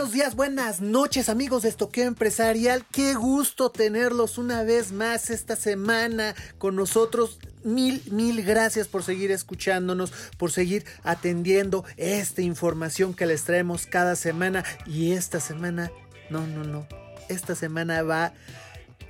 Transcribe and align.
Buenos 0.00 0.14
días, 0.14 0.34
buenas 0.34 0.80
noches 0.80 1.28
amigos 1.28 1.62
de 1.62 1.68
Estoqueo 1.68 2.06
Empresarial. 2.06 2.86
Qué 2.90 3.12
gusto 3.12 3.70
tenerlos 3.70 4.38
una 4.38 4.62
vez 4.62 4.92
más 4.92 5.28
esta 5.28 5.56
semana 5.56 6.34
con 6.56 6.74
nosotros. 6.74 7.38
Mil, 7.64 8.02
mil 8.10 8.42
gracias 8.42 8.88
por 8.88 9.02
seguir 9.02 9.30
escuchándonos, 9.30 10.10
por 10.38 10.52
seguir 10.52 10.86
atendiendo 11.02 11.84
esta 11.98 12.40
información 12.40 13.12
que 13.12 13.26
les 13.26 13.44
traemos 13.44 13.84
cada 13.84 14.16
semana. 14.16 14.64
Y 14.86 15.12
esta 15.12 15.38
semana, 15.38 15.92
no, 16.30 16.46
no, 16.46 16.64
no, 16.64 16.86
esta 17.28 17.54
semana 17.54 18.02
va 18.02 18.32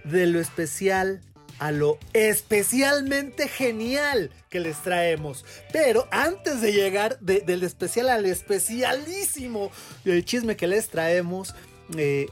de 0.03 0.27
lo 0.27 0.41
especial 0.41 1.21
a 1.61 1.71
lo 1.73 1.99
especialmente 2.15 3.47
genial 3.47 4.31
que 4.49 4.61
les 4.61 4.83
traemos. 4.83 5.45
Pero 5.73 6.09
antes 6.11 6.61
de 6.63 6.73
llegar 6.73 7.21
del 7.21 7.63
especial 7.63 8.09
al 8.09 8.25
especialísimo 8.27 9.71
el 10.05 10.25
chisme 10.25 10.57
que 10.57 10.67
les 10.67 10.89
traemos, 10.89 11.55
eh, 11.97 12.27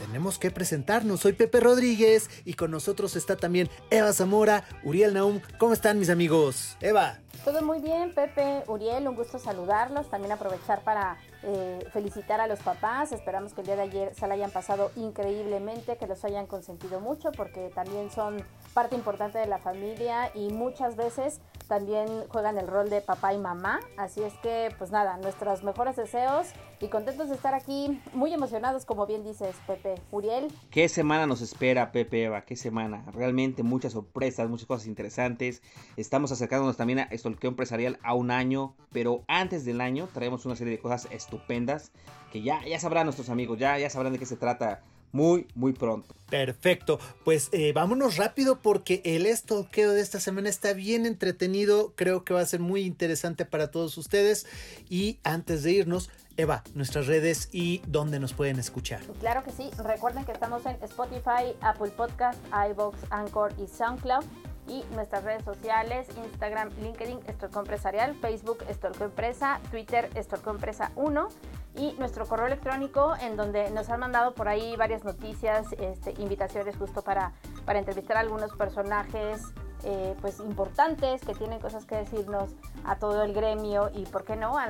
tenemos 0.00 0.38
que 0.38 0.50
presentarnos. 0.50 1.20
Soy 1.20 1.34
Pepe 1.34 1.60
Rodríguez 1.60 2.30
y 2.44 2.54
con 2.54 2.70
nosotros 2.70 3.16
está 3.16 3.36
también 3.36 3.68
Eva 3.90 4.12
Zamora, 4.12 4.64
Uriel 4.82 5.14
Naum. 5.14 5.40
¿Cómo 5.58 5.72
están 5.72 5.98
mis 5.98 6.08
amigos? 6.08 6.76
Eva. 6.80 7.18
Todo 7.44 7.62
muy 7.62 7.80
bien, 7.80 8.14
Pepe, 8.14 8.64
Uriel, 8.66 9.08
un 9.08 9.14
gusto 9.14 9.38
saludarlos. 9.38 10.10
También 10.10 10.32
aprovechar 10.32 10.82
para 10.82 11.16
eh, 11.42 11.86
felicitar 11.92 12.40
a 12.40 12.46
los 12.46 12.60
papás. 12.60 13.12
Esperamos 13.12 13.52
que 13.52 13.60
el 13.60 13.66
día 13.66 13.76
de 13.76 13.82
ayer 13.82 14.14
se 14.14 14.26
la 14.26 14.34
hayan 14.34 14.50
pasado 14.50 14.90
increíblemente, 14.96 15.96
que 15.96 16.06
los 16.06 16.24
hayan 16.24 16.46
consentido 16.46 17.00
mucho, 17.00 17.30
porque 17.32 17.70
también 17.74 18.10
son 18.10 18.42
parte 18.74 18.94
importante 18.94 19.38
de 19.38 19.46
la 19.46 19.58
familia 19.58 20.30
y 20.34 20.52
muchas 20.52 20.96
veces 20.96 21.40
también 21.70 22.08
juegan 22.28 22.58
el 22.58 22.66
rol 22.66 22.90
de 22.90 23.00
papá 23.00 23.32
y 23.32 23.38
mamá. 23.38 23.78
Así 23.96 24.22
es 24.22 24.34
que, 24.42 24.74
pues 24.76 24.90
nada, 24.90 25.18
nuestros 25.18 25.62
mejores 25.62 25.94
deseos 25.94 26.48
y 26.80 26.88
contentos 26.88 27.28
de 27.28 27.36
estar 27.36 27.54
aquí, 27.54 28.00
muy 28.12 28.34
emocionados, 28.34 28.84
como 28.84 29.06
bien 29.06 29.22
dices, 29.22 29.54
Pepe. 29.68 29.94
Uriel. 30.10 30.48
¿Qué 30.70 30.88
semana 30.88 31.26
nos 31.26 31.42
espera, 31.42 31.92
Pepe 31.92 32.24
Eva? 32.24 32.44
¿Qué 32.44 32.56
semana? 32.56 33.04
Realmente 33.12 33.62
muchas 33.62 33.92
sorpresas, 33.92 34.48
muchas 34.48 34.66
cosas 34.66 34.88
interesantes. 34.88 35.62
Estamos 35.96 36.32
acercándonos 36.32 36.76
también 36.76 36.98
a 36.98 37.02
Estolqueo 37.04 37.50
Empresarial 37.50 38.00
a 38.02 38.14
un 38.14 38.32
año, 38.32 38.74
pero 38.90 39.22
antes 39.28 39.64
del 39.64 39.80
año 39.80 40.08
traemos 40.12 40.46
una 40.46 40.56
serie 40.56 40.72
de 40.72 40.80
cosas 40.80 41.06
estupendas 41.12 41.92
que 42.32 42.42
ya, 42.42 42.64
ya 42.64 42.80
sabrán 42.80 43.06
nuestros 43.06 43.28
amigos, 43.28 43.58
ya, 43.58 43.78
ya 43.78 43.90
sabrán 43.90 44.12
de 44.12 44.18
qué 44.18 44.26
se 44.26 44.36
trata 44.36 44.82
muy, 45.12 45.46
muy 45.54 45.72
pronto. 45.72 46.14
Perfecto, 46.28 47.00
pues 47.24 47.48
eh, 47.52 47.72
vámonos 47.72 48.16
rápido 48.16 48.60
porque 48.60 49.02
el 49.04 49.26
estoqueo 49.26 49.90
de 49.90 50.00
esta 50.00 50.20
semana 50.20 50.48
está 50.48 50.72
bien 50.74 51.04
entretenido, 51.04 51.92
creo 51.96 52.24
que 52.24 52.32
va 52.32 52.40
a 52.40 52.46
ser 52.46 52.60
muy 52.60 52.82
interesante 52.82 53.44
para 53.44 53.72
todos 53.72 53.98
ustedes. 53.98 54.46
Y 54.88 55.18
antes 55.24 55.64
de 55.64 55.72
irnos, 55.72 56.08
Eva, 56.36 56.62
nuestras 56.74 57.08
redes 57.08 57.48
y 57.52 57.82
dónde 57.86 58.20
nos 58.20 58.32
pueden 58.32 58.58
escuchar. 58.58 59.00
Claro 59.18 59.42
que 59.44 59.50
sí, 59.50 59.70
recuerden 59.84 60.24
que 60.24 60.32
estamos 60.32 60.64
en 60.66 60.76
Spotify, 60.82 61.54
Apple 61.60 61.90
Podcast, 61.90 62.38
iBox, 62.70 62.96
Anchor 63.10 63.52
y 63.58 63.66
SoundCloud 63.66 64.24
y 64.70 64.84
nuestras 64.94 65.24
redes 65.24 65.44
sociales, 65.44 66.06
Instagram, 66.24 66.70
LinkedIn, 66.80 67.18
Estorco 67.26 67.58
Empresarial, 67.58 68.14
Facebook, 68.14 68.58
Estorco 68.68 69.04
Empresa, 69.04 69.60
Twitter, 69.70 70.08
Estorco 70.14 70.50
Empresa 70.50 70.92
1 70.94 71.28
y 71.76 71.92
nuestro 71.98 72.26
correo 72.26 72.46
electrónico 72.46 73.14
en 73.20 73.36
donde 73.36 73.70
nos 73.72 73.90
han 73.90 74.00
mandado 74.00 74.34
por 74.34 74.48
ahí 74.48 74.76
varias 74.76 75.04
noticias, 75.04 75.66
este, 75.78 76.12
invitaciones 76.22 76.76
justo 76.76 77.02
para, 77.02 77.32
para 77.64 77.80
entrevistar 77.80 78.16
a 78.16 78.20
algunos 78.20 78.52
personajes 78.52 79.42
eh, 79.82 80.14
pues 80.20 80.40
importantes 80.40 81.22
que 81.22 81.34
tienen 81.34 81.58
cosas 81.58 81.86
que 81.86 81.96
decirnos 81.96 82.50
a 82.84 82.96
todo 82.96 83.24
el 83.24 83.32
gremio 83.32 83.90
y 83.94 84.04
por 84.04 84.24
qué 84.24 84.36
no 84.36 84.58
a, 84.58 84.68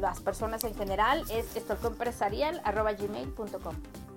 las 0.00 0.20
personas 0.20 0.64
en 0.64 0.74
general 0.74 1.22
es 1.30 1.54
gmail.com 1.54 1.94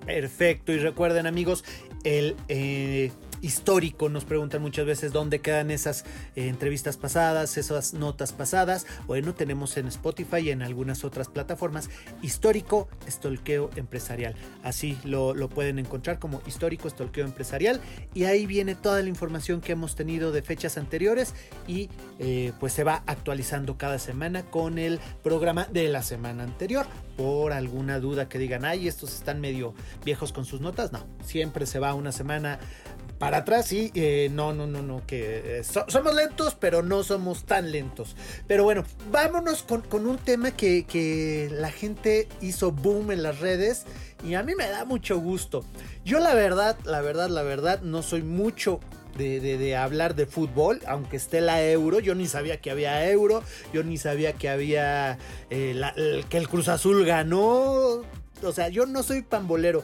Perfecto 0.04 0.72
y 0.72 0.78
recuerden 0.78 1.28
amigos 1.28 1.64
el 2.02 2.36
eh, 2.48 3.12
histórico. 3.46 4.08
Nos 4.08 4.24
preguntan 4.24 4.60
muchas 4.60 4.84
veces 4.86 5.12
dónde 5.12 5.40
quedan 5.40 5.70
esas 5.70 6.04
eh, 6.34 6.48
entrevistas 6.48 6.96
pasadas, 6.96 7.56
esas 7.56 7.94
notas 7.94 8.32
pasadas. 8.32 8.86
Bueno, 9.06 9.34
tenemos 9.34 9.76
en 9.76 9.86
Spotify 9.86 10.38
y 10.38 10.50
en 10.50 10.62
algunas 10.62 11.04
otras 11.04 11.28
plataformas 11.28 11.88
histórico 12.22 12.88
estolqueo 13.06 13.70
empresarial. 13.76 14.34
Así 14.64 14.98
lo, 15.04 15.34
pueden 15.48 15.78
encontrar 15.78 16.18
como 16.18 16.42
histórico 16.46 16.88
estolqueo 16.88 17.24
empresarial 17.24 17.80
y 18.14 18.24
ahí 18.24 18.46
viene 18.46 18.74
toda 18.74 19.00
la 19.00 19.08
información 19.08 19.60
que 19.60 19.72
hemos 19.72 19.94
tenido 19.94 20.32
de 20.32 20.42
fechas 20.42 20.76
anteriores 20.76 21.32
y 21.68 21.88
eh, 22.18 22.52
pues 22.58 22.72
se 22.72 22.82
va 22.82 23.04
actualizando 23.06 23.78
cada 23.78 24.00
semana 24.00 24.42
con 24.42 24.78
el 24.78 24.98
programa 25.22 25.66
de 25.66 25.88
la 25.88 26.02
semana 26.02 26.42
anterior. 26.42 26.86
Por 27.16 27.52
alguna 27.52 28.00
duda 28.00 28.28
que 28.28 28.38
digan, 28.38 28.64
ay, 28.64 28.88
estos 28.88 29.14
están 29.14 29.40
medio 29.40 29.72
viejos 30.04 30.32
con 30.32 30.44
sus 30.44 30.60
notas, 30.60 30.92
no, 30.92 31.06
siempre 31.24 31.64
se 31.64 31.78
va 31.78 31.94
una 31.94 32.12
semana 32.12 32.58
para 33.18 33.38
atrás 33.38 33.72
y 33.72 33.90
eh, 33.94 34.28
no, 34.32 34.52
no, 34.52 34.66
no, 34.66 34.82
no, 34.82 35.02
que 35.06 35.58
eh, 35.60 35.64
somos 35.64 36.14
lentos, 36.14 36.56
pero 36.58 36.82
no 36.82 37.02
somos 37.02 37.44
tan 37.44 37.70
lentos. 37.70 38.16
Pero 38.46 38.64
bueno, 38.64 38.84
vámonos 39.10 39.62
con, 39.62 40.06
un 40.06 40.18
tema 40.18 40.50
que, 40.50 41.48
la 41.52 41.70
gente 41.70 42.28
hizo 42.40 42.72
boom 42.72 43.12
en 43.12 43.22
las 43.22 43.40
redes 43.40 43.84
y 44.24 44.34
a 44.34 44.42
mí 44.42 44.54
me 44.54 44.68
da 44.68 44.84
mucho 44.84 45.18
gusto. 45.18 45.64
Yo 46.04 46.20
la 46.20 46.34
verdad, 46.34 46.76
la 46.84 47.00
verdad, 47.00 47.28
la 47.28 47.42
verdad, 47.42 47.80
no 47.82 48.02
soy 48.02 48.22
mucho 48.22 48.80
de, 49.16 49.76
hablar 49.76 50.14
de 50.14 50.26
fútbol, 50.26 50.80
aunque 50.86 51.16
esté 51.16 51.40
la 51.40 51.64
euro, 51.64 52.00
yo 52.00 52.14
ni 52.14 52.26
sabía 52.26 52.60
que 52.60 52.70
había 52.70 53.08
euro, 53.10 53.42
yo 53.72 53.82
ni 53.82 53.96
sabía 53.96 54.34
que 54.34 54.50
había 54.50 55.18
eh, 55.48 56.24
que 56.28 56.36
el 56.36 56.48
Cruz 56.48 56.68
Azul 56.68 57.06
ganó, 57.06 58.02
o 58.42 58.52
sea, 58.52 58.68
yo 58.68 58.84
no 58.84 59.02
soy 59.02 59.22
pambolero 59.22 59.82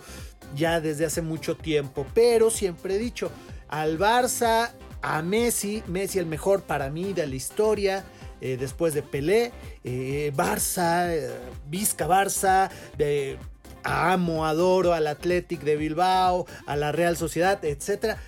ya 0.54 0.80
desde 0.80 1.04
hace 1.04 1.22
mucho 1.22 1.56
tiempo, 1.56 2.06
pero 2.14 2.50
siempre 2.50 2.96
he 2.96 2.98
dicho, 2.98 3.30
al 3.68 3.98
Barça, 3.98 4.70
a 5.00 5.22
Messi, 5.22 5.82
Messi 5.86 6.18
el 6.18 6.26
mejor 6.26 6.62
para 6.62 6.90
mí 6.90 7.12
de 7.12 7.26
la 7.26 7.34
historia, 7.34 8.04
eh, 8.40 8.56
después 8.58 8.94
de 8.94 9.02
Pelé, 9.02 9.52
eh, 9.84 10.32
Barça, 10.34 11.08
eh, 11.08 11.30
Vizca 11.68 12.06
Barça, 12.06 12.70
de, 12.98 13.38
amo, 13.84 14.46
adoro 14.46 14.94
al 14.94 15.06
Athletic 15.06 15.60
de 15.62 15.76
Bilbao, 15.76 16.46
a 16.66 16.76
la 16.76 16.92
Real 16.92 17.16
Sociedad, 17.16 17.64
etcétera. 17.64 18.18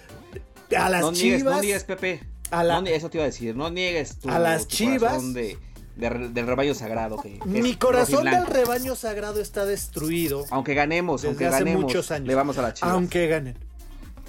A 0.76 0.88
las 0.88 1.12
Chivas. 1.12 1.42
no 1.56 1.60
niegues, 1.60 1.84
Pepe. 1.84 2.20
A 2.50 2.78
eso 2.86 3.10
te 3.10 3.18
iba 3.18 3.24
a 3.24 3.26
decir, 3.26 3.56
no 3.56 3.70
niegues 3.70 4.18
tu, 4.18 4.30
a 4.30 4.38
las 4.38 4.68
Chivas 4.68 5.22
del 5.96 6.46
rebaño 6.46 6.74
sagrado. 6.74 7.16
Que, 7.20 7.40
Mi 7.44 7.76
corazón 7.76 8.24
del 8.24 8.46
rebaño 8.46 8.94
sagrado 8.94 9.40
está 9.40 9.64
destruido. 9.64 10.44
Aunque 10.50 10.74
ganemos, 10.74 11.24
aunque 11.24 11.48
ganemos, 11.48 11.82
muchos 11.82 12.10
años. 12.10 12.28
le 12.28 12.34
vamos 12.34 12.58
a 12.58 12.62
la 12.62 12.74
Chivas. 12.74 12.92
Aunque 12.92 13.26
ganen. 13.28 13.56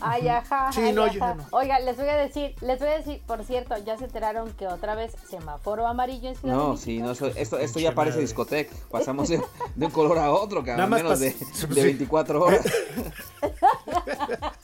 Ay, 0.01 0.27
ajá. 0.27 0.71
Sí, 0.73 0.91
no, 0.91 1.05
Oiga, 1.51 1.79
les 1.79 1.95
voy 1.95 2.09
a 2.09 2.17
decir, 2.17 2.53
les 2.61 2.79
voy 2.79 2.89
a 2.89 2.97
decir, 2.97 3.21
por 3.25 3.43
cierto, 3.45 3.75
ya 3.85 3.97
se 3.97 4.05
enteraron 4.05 4.51
que 4.53 4.67
otra 4.67 4.93
vez 4.95 5.13
semáforo 5.29 5.87
amarillo 5.87 6.29
en 6.29 6.35
Ciudad 6.35 6.55
No, 6.55 6.77
sí, 6.77 6.99
no, 6.99 7.11
esto, 7.11 7.27
esto 7.57 7.79
ya 7.79 7.93
parece 7.93 8.19
discoteca. 8.19 8.75
Pasamos 8.91 9.29
de, 9.29 9.41
un 9.77 9.91
color 9.91 10.17
a 10.17 10.31
otro, 10.31 10.63
que 10.63 10.71
a 10.71 10.87
menos 10.87 11.19
de, 11.19 11.33
de 11.69 11.83
24 11.83 12.41
horas. 12.41 12.65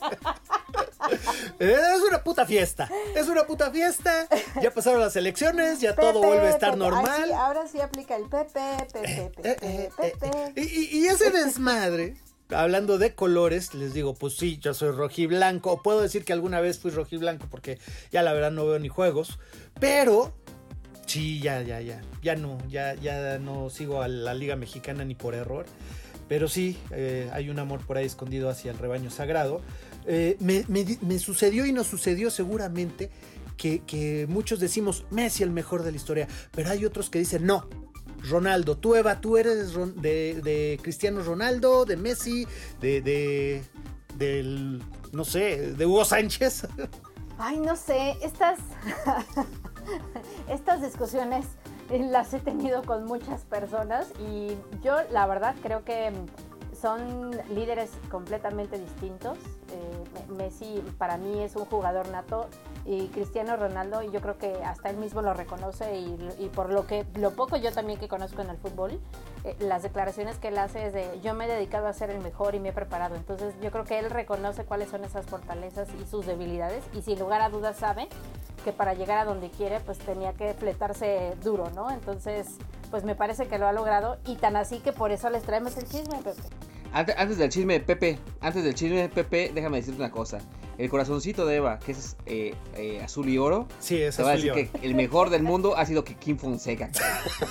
Es 1.62 2.02
una 2.08 2.24
puta 2.24 2.46
fiesta. 2.46 2.90
Es 3.16 3.28
una 3.28 3.46
puta 3.46 3.69
fiesta. 3.69 4.28
Ya 4.62 4.72
pasaron 4.72 5.00
las 5.00 5.16
elecciones, 5.16 5.80
ya 5.80 5.96
todo 5.96 6.22
vuelve 6.22 6.48
a 6.48 6.50
estar 6.50 6.75
normal. 6.75 7.31
ahora 7.34 7.68
sí 7.68 7.80
aplica 7.80 8.16
el 8.16 8.24
Pepe, 8.24 8.60
Pepe, 8.92 9.31
Pepe, 9.42 9.92
Pepe. 9.96 10.54
Y, 10.62 11.06
ese 11.06 11.30
desmadre 11.30 12.16
hablando 12.50 12.98
de 12.98 13.16
colores, 13.16 13.74
les 13.74 13.94
digo, 13.94 14.16
pues 14.16 14.38
sí, 14.38 14.58
yo 14.58 14.74
soy 14.74 14.92
rojiblanco. 14.92 15.81
Puedo 15.84 16.02
decir 16.02 16.25
que 16.25 16.34
alguna 16.34 16.60
vez 16.62 16.80
fui 16.80 16.92
rojiblanco 16.92 17.48
porque 17.50 17.78
ya 18.12 18.24
la 18.24 18.34
verdad 18.34 18.52
no 18.52 18.66
veo 18.66 18.80
ni 18.80 18.90
juegos. 18.90 19.38
Pero 19.80 20.34
sí, 21.06 21.40
ya, 21.42 21.62
ya, 21.62 21.80
ya. 21.80 22.02
Ya 22.24 22.36
no, 22.36 22.58
ya, 22.69 22.96
ya 22.96 23.38
no 23.38 23.69
sigo 23.69 24.02
a 24.02 24.08
la 24.08 24.34
Liga 24.34 24.56
Mexicana 24.56 25.06
ni 25.06 25.13
por 25.13 25.36
error. 25.36 25.66
Pero 26.28 26.48
sí, 26.48 26.80
eh, 26.92 27.30
hay 27.34 27.50
un 27.50 27.60
amor 27.60 27.86
por 27.86 27.98
ahí 27.98 28.06
escondido 28.06 28.50
hacia 28.50 28.72
el 28.72 28.78
rebaño 28.78 29.12
sagrado. 29.12 29.62
Eh, 30.06 30.38
me, 30.39 31.19
sucedió 31.19 31.65
y 31.65 31.71
nos 31.71 31.88
sucedió 31.88 32.30
seguramente 32.31 33.09
que, 33.57 34.25
muchos 34.27 34.59
decimos 34.59 35.06
Messi 35.12 35.44
el 35.44 35.51
mejor 35.51 35.83
de 35.83 35.92
la 35.92 35.98
historia, 35.98 36.27
pero 36.51 36.69
hay 36.71 36.86
otros 36.86 37.09
que 37.09 37.19
dicen 37.19 37.45
no. 37.45 37.68
Ronaldo, 38.30 38.77
tú 38.77 38.94
Eva, 38.95 39.19
tú 39.19 39.38
eres 39.38 39.74
de, 39.95 40.42
de 40.44 40.80
Cristiano 40.83 41.24
Ronaldo, 41.24 41.86
de 41.86 41.98
Messi, 41.98 42.45
de, 42.80 43.01
de 43.01 43.63
del, 44.15 44.83
no 45.12 45.25
sé, 45.25 45.74
de 45.74 45.86
Hugo 45.86 46.06
Sánchez. 46.06 46.68
Ay, 47.39 47.59
no 47.59 47.75
sé, 47.75 48.15
estas, 48.21 48.59
estas 50.48 50.81
discusiones 50.81 51.45
las 51.89 52.33
he 52.33 52.39
tenido 52.39 52.83
con 52.83 53.06
muchas 53.06 53.42
personas 53.42 54.07
y 54.19 54.56
yo 54.83 54.95
la 55.12 55.25
verdad 55.25 55.56
creo 55.62 55.83
que 55.83 56.12
son 56.81 57.31
líderes 57.54 57.92
completamente 58.10 58.80
distintos. 58.80 59.38
Eh, 59.72 60.31
Messi 60.33 60.83
para 60.98 61.18
mí 61.18 61.44
es 61.44 61.56
un 61.56 61.66
jugador 61.66 62.10
nato 62.10 62.48
y 62.86 63.07
Cristiano 63.10 63.56
Ronaldo, 63.56 64.01
y 64.01 64.12
yo 64.12 64.22
creo 64.22 64.38
que 64.38 64.63
hasta 64.63 64.89
él 64.89 64.98
mismo 64.98 65.22
lo 65.22 65.33
reconoce 65.33 66.00
y, 66.00 66.50
por 66.50 66.72
lo 66.72 66.88
que 66.88 67.06
lo 67.16 67.31
poco 67.31 67.57
yo 67.57 67.72
también 67.72 68.00
que 68.00 68.07
conozco 68.07 68.42
en 68.42 68.50
el 68.50 68.57
fútbol, 68.57 69.00
eh, 69.44 69.56
las 69.60 69.83
declaraciones 69.83 70.38
que 70.38 70.48
él 70.48 70.57
hace 70.57 70.88
es 70.88 70.94
de 70.94 71.19
yo 71.22 71.36
me 71.36 71.45
he 71.45 71.48
dedicado 71.48 71.88
a 71.88 71.94
ser 71.94 72.10
el 72.10 72.22
mejor 72.22 72.56
y 72.56 72.60
me 72.60 72.69
he 72.69 72.74
preparado. 72.74 73.16
Entonces 73.16 73.54
yo 73.62 73.72
creo 73.72 73.84
que 73.84 74.00
él 74.00 74.10
reconoce 74.10 74.66
cuáles 74.66 74.89
son 74.89 75.04
esas 75.04 75.25
fortalezas 75.27 75.88
y 76.01 76.06
sus 76.06 76.25
debilidades 76.25 76.84
y 76.94 77.01
sin 77.04 77.19
lugar 77.19 77.42
a 77.42 77.50
dudas 77.50 77.77
sabe 77.77 78.07
que 78.63 78.74
para 78.74 78.94
llegar 78.94 79.19
a 79.19 79.25
donde 79.25 79.50
quiere 79.50 79.80
pues 79.81 80.00
tenía 80.00 80.34
que 80.34 80.54
fletarse 80.54 81.36
duro, 81.44 81.69
¿no? 81.75 81.92
Entonces 81.92 82.57
pues 82.89 83.04
me 83.04 83.16
parece 83.16 83.48
que 83.48 83.57
lo 83.57 83.68
ha 83.68 83.72
logrado 83.72 84.18
y 84.25 84.36
tan 84.36 84.56
así 84.56 84.80
que 84.80 84.92
por 84.92 85.12
eso 85.12 85.30
les 85.30 85.44
traemos 85.44 85.77
el 85.77 85.88
chisme, 85.88 86.18
Pepe. 86.18 86.42
Antes, 86.94 87.38
del 87.38 87.50
chisme 87.50 87.74
de 87.74 87.80
Pepe, 87.80 88.20
antes 88.42 88.64
del 88.64 88.76
chisme 88.76 89.02
de 89.02 89.10
Pepe, 89.10 89.52
déjame 89.54 89.78
decirte 89.78 90.02
una 90.02 90.12
cosa. 90.12 90.40
El 90.81 90.89
corazoncito 90.89 91.45
de 91.45 91.57
Eva, 91.57 91.78
que 91.78 91.92
es 91.92 92.18
eh, 92.25 92.56
eh, 92.75 93.04
azul 93.04 93.30
y 93.30 93.38
oro, 93.38 93.68
sí, 93.78 94.01
es 94.01 94.16
te 94.16 94.24
va 94.24 94.31
a 94.31 94.36
decir 94.36 94.51
que 94.51 94.72
el 94.81 94.95
mejor 94.95 95.30
del 95.30 95.44
mundo 95.44 95.78
ha 95.78 95.86
sido 95.86 96.04
que 96.04 96.16
Kim 96.16 96.39
Fonseca. 96.39 96.89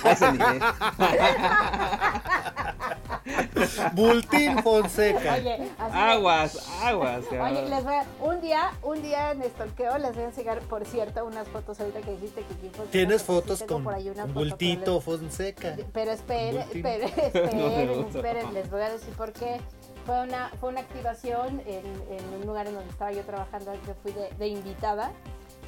A 0.03 0.11
ese 0.11 0.33
nivel. 0.33 0.59
Bultín 3.93 4.61
Fonseca. 4.61 5.35
Oye, 5.35 5.69
aguas, 5.79 6.57
aguas. 6.83 7.23
Oye, 7.31 7.69
les 7.69 7.83
voy 7.85 7.93
a, 7.93 8.05
un 8.19 8.41
día, 8.41 8.73
un 8.83 9.01
día 9.01 9.31
en 9.31 9.43
Estorqueo 9.43 9.97
les 9.97 10.13
voy 10.13 10.23
a 10.23 10.27
enseñar, 10.27 10.59
por 10.63 10.85
cierto, 10.85 11.25
unas 11.25 11.47
fotos 11.47 11.79
ahorita 11.79 12.01
que 12.01 12.11
dijiste 12.11 12.41
que 12.41 12.53
Kim 12.55 12.71
Fonseca. 12.71 12.91
Tienes 12.91 13.23
fotos 13.23 13.63
con 13.63 13.87
Bultito 14.33 14.99
Fonseca. 14.99 15.77
Pero 15.93 16.11
esperen, 16.11 16.63
esperen, 16.63 17.09
esperen, 17.17 18.05
esperen, 18.13 18.53
les 18.53 18.69
voy 18.69 18.81
a 18.81 18.89
decir 18.89 19.13
por 19.13 19.31
qué. 19.31 19.61
Fue 20.05 20.21
una, 20.21 20.49
fue 20.59 20.69
una 20.69 20.81
activación 20.81 21.61
en, 21.65 21.85
un 22.33 22.45
lugar 22.45 22.67
en 22.67 22.75
donde 22.75 22.89
estaba 22.89 23.11
yo 23.11 23.23
trabajando, 23.23 23.71
que 23.85 23.93
fui 23.93 24.11
de, 24.11 24.47
invitada 24.47 25.11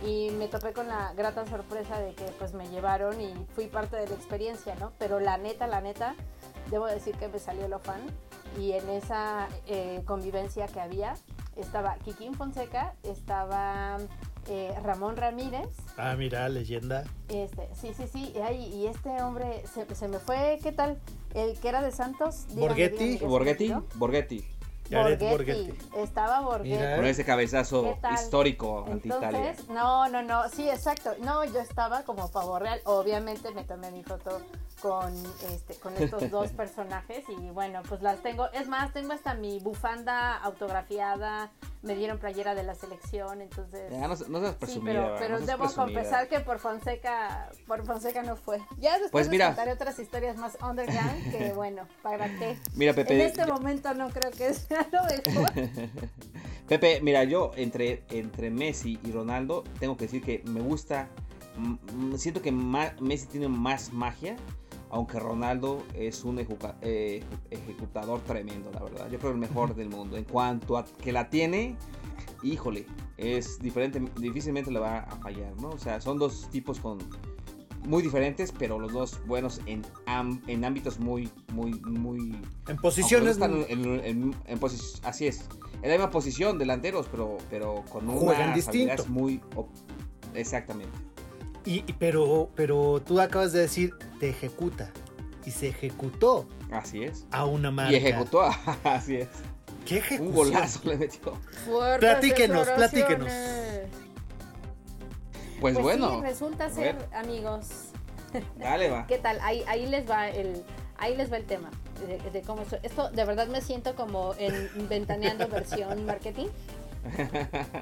y 0.05 0.31
me 0.31 0.47
topé 0.47 0.73
con 0.73 0.87
la 0.87 1.13
grata 1.13 1.45
sorpresa 1.45 1.99
de 1.99 2.13
que 2.13 2.25
pues 2.39 2.53
me 2.53 2.67
llevaron 2.67 3.21
y 3.21 3.33
fui 3.53 3.67
parte 3.67 3.95
de 3.95 4.07
la 4.07 4.15
experiencia, 4.15 4.75
¿no? 4.75 4.91
Pero 4.97 5.19
la 5.19 5.37
neta, 5.37 5.67
la 5.67 5.81
neta, 5.81 6.15
debo 6.71 6.87
decir 6.87 7.15
que 7.15 7.27
me 7.27 7.39
salió 7.39 7.67
lo 7.67 7.79
fan 7.79 8.01
y 8.59 8.73
en 8.73 8.89
esa 8.89 9.47
eh, 9.67 10.01
convivencia 10.05 10.67
que 10.67 10.81
había 10.81 11.13
estaba 11.55 11.95
Kikín 11.97 12.33
Fonseca, 12.33 12.95
estaba 13.03 13.97
eh, 14.47 14.73
Ramón 14.83 15.15
Ramírez. 15.17 15.69
Ah, 15.97 16.15
mira, 16.17 16.47
leyenda. 16.49 17.03
Este, 17.29 17.69
sí, 17.79 17.93
sí, 17.95 18.07
sí, 18.11 18.33
y, 18.51 18.87
este 18.87 19.09
hombre 19.21 19.63
se, 19.73 19.93
se 19.95 20.07
me 20.07 20.19
fue, 20.19 20.59
¿qué 20.61 20.71
tal? 20.71 20.99
El 21.33 21.57
que 21.59 21.69
era 21.69 21.81
de 21.81 21.91
Santos. 21.91 22.45
Borghetti. 22.53 23.17
Borghetti. 23.17 23.73
Borghetti. 23.95 24.45
Borghetti. 24.91 25.73
Estaba 25.97 26.41
Borghetti. 26.41 26.95
Con 26.95 27.05
ese 27.05 27.25
cabezazo 27.25 27.97
histórico 28.13 28.85
anti-Italia. 28.89 29.55
No, 29.69 30.07
no, 30.09 30.21
no. 30.21 30.49
Sí, 30.49 30.69
exacto. 30.69 31.15
No, 31.19 31.43
yo 31.45 31.59
estaba 31.59 32.03
como 32.03 32.29
pavo 32.31 32.59
real. 32.59 32.79
Obviamente 32.85 33.51
me 33.51 33.63
tomé 33.63 33.91
mi 33.91 34.03
foto 34.03 34.41
con 34.81 35.13
este 35.53 35.75
con 35.75 35.95
estos 35.95 36.29
dos 36.29 36.51
personajes 36.57 37.23
y 37.29 37.49
bueno, 37.49 37.81
pues 37.87 38.01
las 38.01 38.21
tengo. 38.21 38.51
Es 38.51 38.67
más, 38.67 38.91
tengo 38.93 39.13
hasta 39.13 39.33
mi 39.33 39.59
bufanda 39.59 40.37
autografiada. 40.37 41.51
Me 41.83 41.95
dieron 41.95 42.17
playera 42.17 42.55
de 42.55 42.63
la 42.63 42.75
selección, 42.75 43.41
entonces. 43.41 43.91
Ya, 43.91 44.07
no, 44.07 44.15
no 44.29 44.39
seas 44.39 44.55
presumida, 44.55 45.15
pero, 45.17 45.37
pero 45.37 45.39
debo 45.41 45.71
confesar 45.73 46.29
que 46.29 46.39
por 46.39 46.59
Fonseca, 46.59 47.51
por 47.67 47.85
Fonseca 47.85 48.23
no 48.23 48.35
fue. 48.37 48.59
Ya 48.77 48.93
después 48.93 49.11
pues 49.11 49.29
mira, 49.29 49.47
les 49.47 49.55
contaré 49.55 49.73
otras 49.73 49.99
historias 49.99 50.37
más 50.37 50.57
underground 50.61 51.31
que 51.31 51.51
bueno, 51.55 51.85
¿para 52.01 52.27
qué? 52.39 52.57
Mira, 52.75 52.93
Pepe. 52.93 53.15
En 53.15 53.21
este 53.27 53.45
momento 53.45 53.93
no 53.93 54.09
creo 54.09 54.31
que 54.31 54.53
sea 54.53 54.87
lo 54.91 55.03
mejor. 55.03 55.51
Pepe, 56.67 57.01
mira, 57.01 57.25
yo 57.25 57.51
entre, 57.55 58.03
entre 58.09 58.49
Messi 58.49 58.97
y 59.03 59.11
Ronaldo 59.11 59.63
tengo 59.79 59.97
que 59.97 60.05
decir 60.05 60.23
que 60.23 60.41
me 60.45 60.61
gusta. 60.61 61.09
Siento 62.15 62.41
que 62.41 62.51
Messi 62.51 63.27
tiene 63.27 63.47
más 63.47 63.93
magia 63.93 64.37
aunque 64.93 65.19
Ronaldo 65.19 65.83
es 65.95 66.23
un 66.23 66.39
eh, 66.39 67.23
ejecutador 67.49 68.21
tremendo, 68.21 68.71
la 68.71 68.83
verdad. 68.83 69.09
Yo 69.09 69.17
creo 69.17 69.31
el 69.31 69.39
mejor 69.39 69.73
del 69.73 69.89
mundo. 69.89 70.17
En 70.17 70.23
cuanto 70.23 70.77
a 70.77 70.85
que 70.85 71.11
la 71.11 71.31
tiene, 71.31 71.75
híjole, 72.43 72.85
es 73.17 73.57
diferente, 73.59 73.99
difícilmente 74.19 74.69
le 74.69 74.77
va 74.77 74.99
a 74.99 75.15
fallar, 75.15 75.51
¿no? 75.59 75.69
O 75.69 75.79
sea, 75.79 75.99
son 75.99 76.19
dos 76.19 76.47
tipos 76.51 76.79
con 76.79 76.99
muy 77.87 78.03
diferentes, 78.03 78.51
pero 78.51 78.77
los 78.77 78.93
dos 78.93 79.19
buenos 79.25 79.61
en, 79.65 79.81
en 80.47 80.63
ámbitos 80.63 80.99
muy, 80.99 81.27
muy, 81.51 81.71
muy... 81.81 82.37
En 82.67 82.77
posiciones... 82.77 83.39
en, 83.41 84.35
así 85.01 85.25
es. 85.25 85.49
En 85.81 85.89
la 85.89 85.95
misma 85.95 86.11
posición, 86.11 86.59
delanteros, 86.59 87.07
pero, 87.09 87.39
pero 87.49 87.83
con 87.91 88.07
una 88.07 88.53
distinto. 88.53 89.05
muy... 89.07 89.41
Exactamente. 90.35 91.12
Y, 91.65 91.81
pero, 91.93 92.49
pero 92.55 93.01
tú 93.05 93.19
acabas 93.19 93.53
de 93.53 93.61
decir, 93.61 93.93
te 94.19 94.29
ejecuta. 94.29 94.91
Y 95.45 95.51
se 95.51 95.69
ejecutó. 95.69 96.47
Así 96.71 97.03
es. 97.03 97.25
A 97.31 97.45
una 97.45 97.71
marca. 97.71 97.91
Y 97.91 97.95
ejecutó, 97.95 98.41
así 98.83 99.17
es. 99.17 99.27
¿Qué 99.85 99.97
ejecución? 99.97 100.27
Un 100.29 100.35
golazo 100.35 100.79
le 100.85 100.97
metió. 100.97 101.37
platíquenos, 101.99 102.67
platíquenos. 102.69 103.31
Pues, 105.59 105.75
pues 105.75 105.77
bueno. 105.77 106.21
resulta 106.21 106.69
ser, 106.69 106.97
amigos. 107.13 107.89
Dale, 108.57 108.89
va. 108.89 109.05
¿Qué 109.07 109.17
tal? 109.17 109.39
Ahí, 109.41 109.63
ahí 109.67 109.85
les 109.85 110.09
va 110.09 110.29
el, 110.29 110.63
ahí 110.97 111.15
les 111.15 111.31
va 111.31 111.37
el 111.37 111.45
tema 111.45 111.69
de, 112.33 112.41
cómo 112.41 112.61
esto, 112.61 112.77
esto 112.83 113.09
de 113.09 113.25
verdad 113.25 113.47
me 113.47 113.61
siento 113.61 113.95
como 113.95 114.33
en 114.37 114.69
ventaneando 114.89 115.47
versión 115.47 116.05
marketing. 116.05 116.47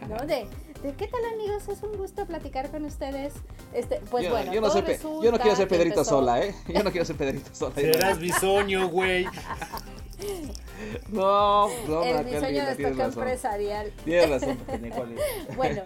¿No? 0.09 0.17
De, 0.25 0.47
¿qué 0.81 1.07
tal 1.07 1.21
amigos? 1.33 1.67
Es 1.67 1.83
un 1.83 1.95
gusto 1.97 2.25
platicar 2.25 2.71
con 2.71 2.85
ustedes. 2.85 3.33
Este, 3.73 4.01
pues 4.09 4.29
bueno, 4.29 4.51
yo 4.51 4.61
no, 4.61 4.73
yo 5.21 5.31
no 5.31 5.39
quiero 5.39 5.55
ser 5.55 5.67
Pedrito 5.67 6.03
sola, 6.03 6.43
¿eh? 6.43 6.55
Yo 6.67 6.83
no 6.83 6.91
quiero 6.91 7.05
ser 7.05 7.15
Pedrito 7.15 7.53
sola. 7.53 7.75
Serás 7.75 8.19
bisoño, 8.19 8.87
güey. 8.89 9.25
No, 11.09 11.67
no, 11.87 12.03
El 12.03 12.25
bisoño 12.25 12.65
de 12.65 12.71
estoque 12.71 13.03
empresarial. 13.03 13.91
Tienes 14.03 14.29
razón, 14.41 14.57
Bueno, 15.55 15.83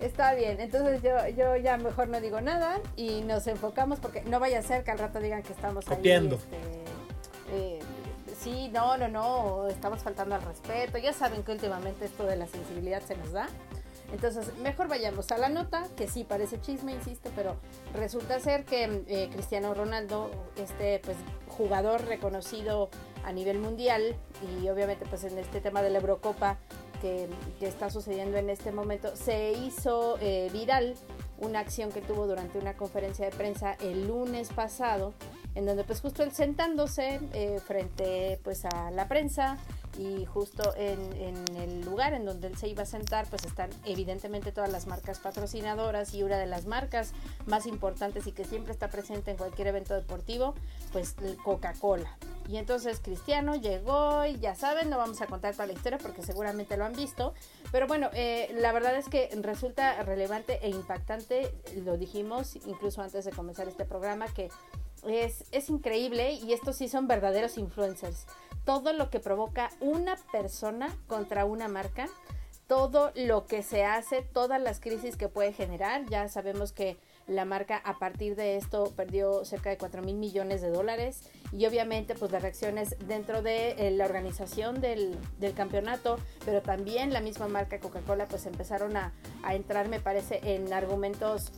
está 0.00 0.34
bien. 0.34 0.60
Entonces 0.60 1.02
yo, 1.02 1.10
yo 1.36 1.56
ya 1.56 1.76
mejor 1.76 2.08
no 2.08 2.20
digo 2.20 2.40
nada 2.40 2.80
y 2.96 3.22
nos 3.22 3.46
enfocamos 3.46 4.00
porque 4.00 4.22
no 4.22 4.40
vaya 4.40 4.58
a 4.58 4.62
ser 4.62 4.84
que 4.84 4.90
al 4.90 4.98
rato 4.98 5.18
digan 5.20 5.42
que 5.42 5.52
estamos 5.52 5.84
Copiando. 5.84 6.36
ahí. 6.36 6.42
Este, 6.52 7.76
eh, 7.76 7.78
sí, 8.38 8.68
no, 8.68 8.96
no, 8.96 9.08
no, 9.08 9.68
estamos 9.68 10.02
faltando 10.02 10.34
al 10.34 10.42
respeto. 10.42 10.98
Ya 10.98 11.12
saben 11.12 11.42
que 11.42 11.52
últimamente 11.52 12.04
esto 12.04 12.24
de 12.24 12.36
la 12.36 12.46
sensibilidad 12.46 13.02
se 13.02 13.16
nos 13.16 13.32
da. 13.32 13.48
Entonces, 14.12 14.56
mejor 14.58 14.88
vayamos 14.88 15.30
a 15.32 15.38
la 15.38 15.48
nota, 15.48 15.86
que 15.96 16.06
sí 16.08 16.24
parece 16.24 16.60
chisme, 16.60 16.92
insisto, 16.92 17.30
pero 17.34 17.56
resulta 17.94 18.38
ser 18.38 18.64
que 18.64 19.04
eh, 19.08 19.28
Cristiano 19.32 19.74
Ronaldo, 19.74 20.30
este 20.56 21.00
pues 21.04 21.16
jugador 21.48 22.04
reconocido 22.04 22.90
a 23.24 23.32
nivel 23.32 23.58
mundial 23.58 24.16
y 24.60 24.68
obviamente 24.68 25.06
pues 25.06 25.24
en 25.24 25.38
este 25.38 25.60
tema 25.60 25.82
de 25.82 25.90
la 25.90 25.98
Eurocopa 25.98 26.58
que, 27.00 27.28
está 27.60 27.90
sucediendo 27.90 28.36
en 28.36 28.50
este 28.50 28.72
momento, 28.72 29.16
se 29.16 29.52
hizo 29.52 30.18
eh, 30.20 30.50
viral 30.52 30.94
una 31.38 31.60
acción 31.60 31.90
que 31.90 32.00
tuvo 32.00 32.26
durante 32.26 32.58
una 32.58 32.76
conferencia 32.76 33.24
de 33.24 33.36
prensa 33.36 33.72
el 33.80 34.06
lunes 34.06 34.48
pasado 34.50 35.12
en 35.54 35.66
donde 35.66 35.84
pues 35.84 36.00
justo 36.00 36.22
él 36.22 36.32
sentándose 36.32 37.20
eh, 37.32 37.60
frente 37.64 38.40
pues 38.42 38.64
a 38.64 38.90
la 38.90 39.08
prensa 39.08 39.58
y 39.98 40.24
justo 40.24 40.74
en, 40.76 40.98
el 41.56 41.84
lugar 41.84 42.14
en 42.14 42.24
donde 42.24 42.48
él 42.48 42.56
se 42.56 42.68
iba 42.68 42.82
a 42.82 42.86
sentar 42.86 43.26
pues 43.28 43.44
están 43.44 43.70
evidentemente 43.84 44.50
todas 44.50 44.70
las 44.70 44.86
marcas 44.86 45.20
patrocinadoras 45.20 46.14
y 46.14 46.22
una 46.22 46.36
de 46.36 46.46
las 46.46 46.66
marcas 46.66 47.12
más 47.46 47.66
importantes 47.66 48.26
y 48.26 48.32
que 48.32 48.44
siempre 48.44 48.72
está 48.72 48.88
presente 48.88 49.30
en 49.30 49.36
cualquier 49.36 49.68
evento 49.68 49.94
deportivo 49.94 50.54
pues 50.92 51.14
Coca-Cola. 51.44 52.16
Y 52.48 52.58
entonces 52.58 53.00
Cristiano 53.00 53.54
llegó 53.54 54.26
y 54.26 54.38
ya 54.38 54.54
saben, 54.54 54.90
no 54.90 54.98
vamos 54.98 55.22
a 55.22 55.26
contar 55.26 55.54
toda 55.54 55.66
la 55.66 55.72
historia 55.72 55.98
porque 55.98 56.22
seguramente 56.22 56.76
lo 56.76 56.84
han 56.84 56.92
visto, 56.92 57.32
pero 57.72 57.86
bueno, 57.86 58.10
eh, 58.12 58.54
la 58.58 58.72
verdad 58.72 58.96
es 58.96 59.08
que 59.08 59.30
resulta 59.40 60.02
relevante 60.02 60.58
e 60.62 60.68
impactante, 60.68 61.54
lo 61.84 61.96
dijimos 61.96 62.56
incluso 62.66 63.00
antes 63.00 63.24
de 63.24 63.30
comenzar 63.30 63.66
este 63.68 63.86
programa, 63.86 64.26
que 64.26 64.50
es, 65.08 65.44
es 65.52 65.68
increíble 65.68 66.32
y 66.32 66.52
estos 66.52 66.76
sí 66.76 66.88
son 66.88 67.06
verdaderos 67.06 67.58
influencers. 67.58 68.26
Todo 68.64 68.92
lo 68.92 69.10
que 69.10 69.20
provoca 69.20 69.70
una 69.80 70.16
persona 70.32 70.96
contra 71.06 71.44
una 71.44 71.68
marca 71.68 72.08
todo 72.66 73.12
lo 73.14 73.46
que 73.46 73.62
se 73.62 73.84
hace, 73.84 74.22
todas 74.22 74.60
las 74.60 74.80
crisis 74.80 75.16
que 75.16 75.28
puede 75.28 75.52
generar. 75.52 76.06
Ya 76.08 76.28
sabemos 76.28 76.72
que 76.72 76.96
la 77.26 77.44
marca 77.44 77.76
a 77.76 77.98
partir 77.98 78.36
de 78.36 78.56
esto 78.56 78.92
perdió 78.96 79.44
cerca 79.44 79.70
de 79.70 79.78
4 79.78 80.02
mil 80.02 80.16
millones 80.16 80.62
de 80.62 80.70
dólares 80.70 81.22
y 81.52 81.66
obviamente 81.66 82.14
pues 82.14 82.32
las 82.32 82.42
reacciones 82.42 82.96
dentro 83.06 83.42
de 83.42 83.72
eh, 83.72 83.90
la 83.90 84.04
organización 84.04 84.80
del, 84.80 85.16
del, 85.38 85.54
campeonato, 85.54 86.18
pero 86.44 86.62
también 86.62 87.12
la 87.12 87.20
misma 87.20 87.48
marca 87.48 87.80
Coca-Cola 87.80 88.26
pues 88.26 88.46
empezaron 88.46 88.96
a, 88.96 89.12
a 89.42 89.54
entrar 89.54 89.88
me 89.88 90.00
parece 90.00 90.40
en 90.42 90.72
argumentos 90.72 91.52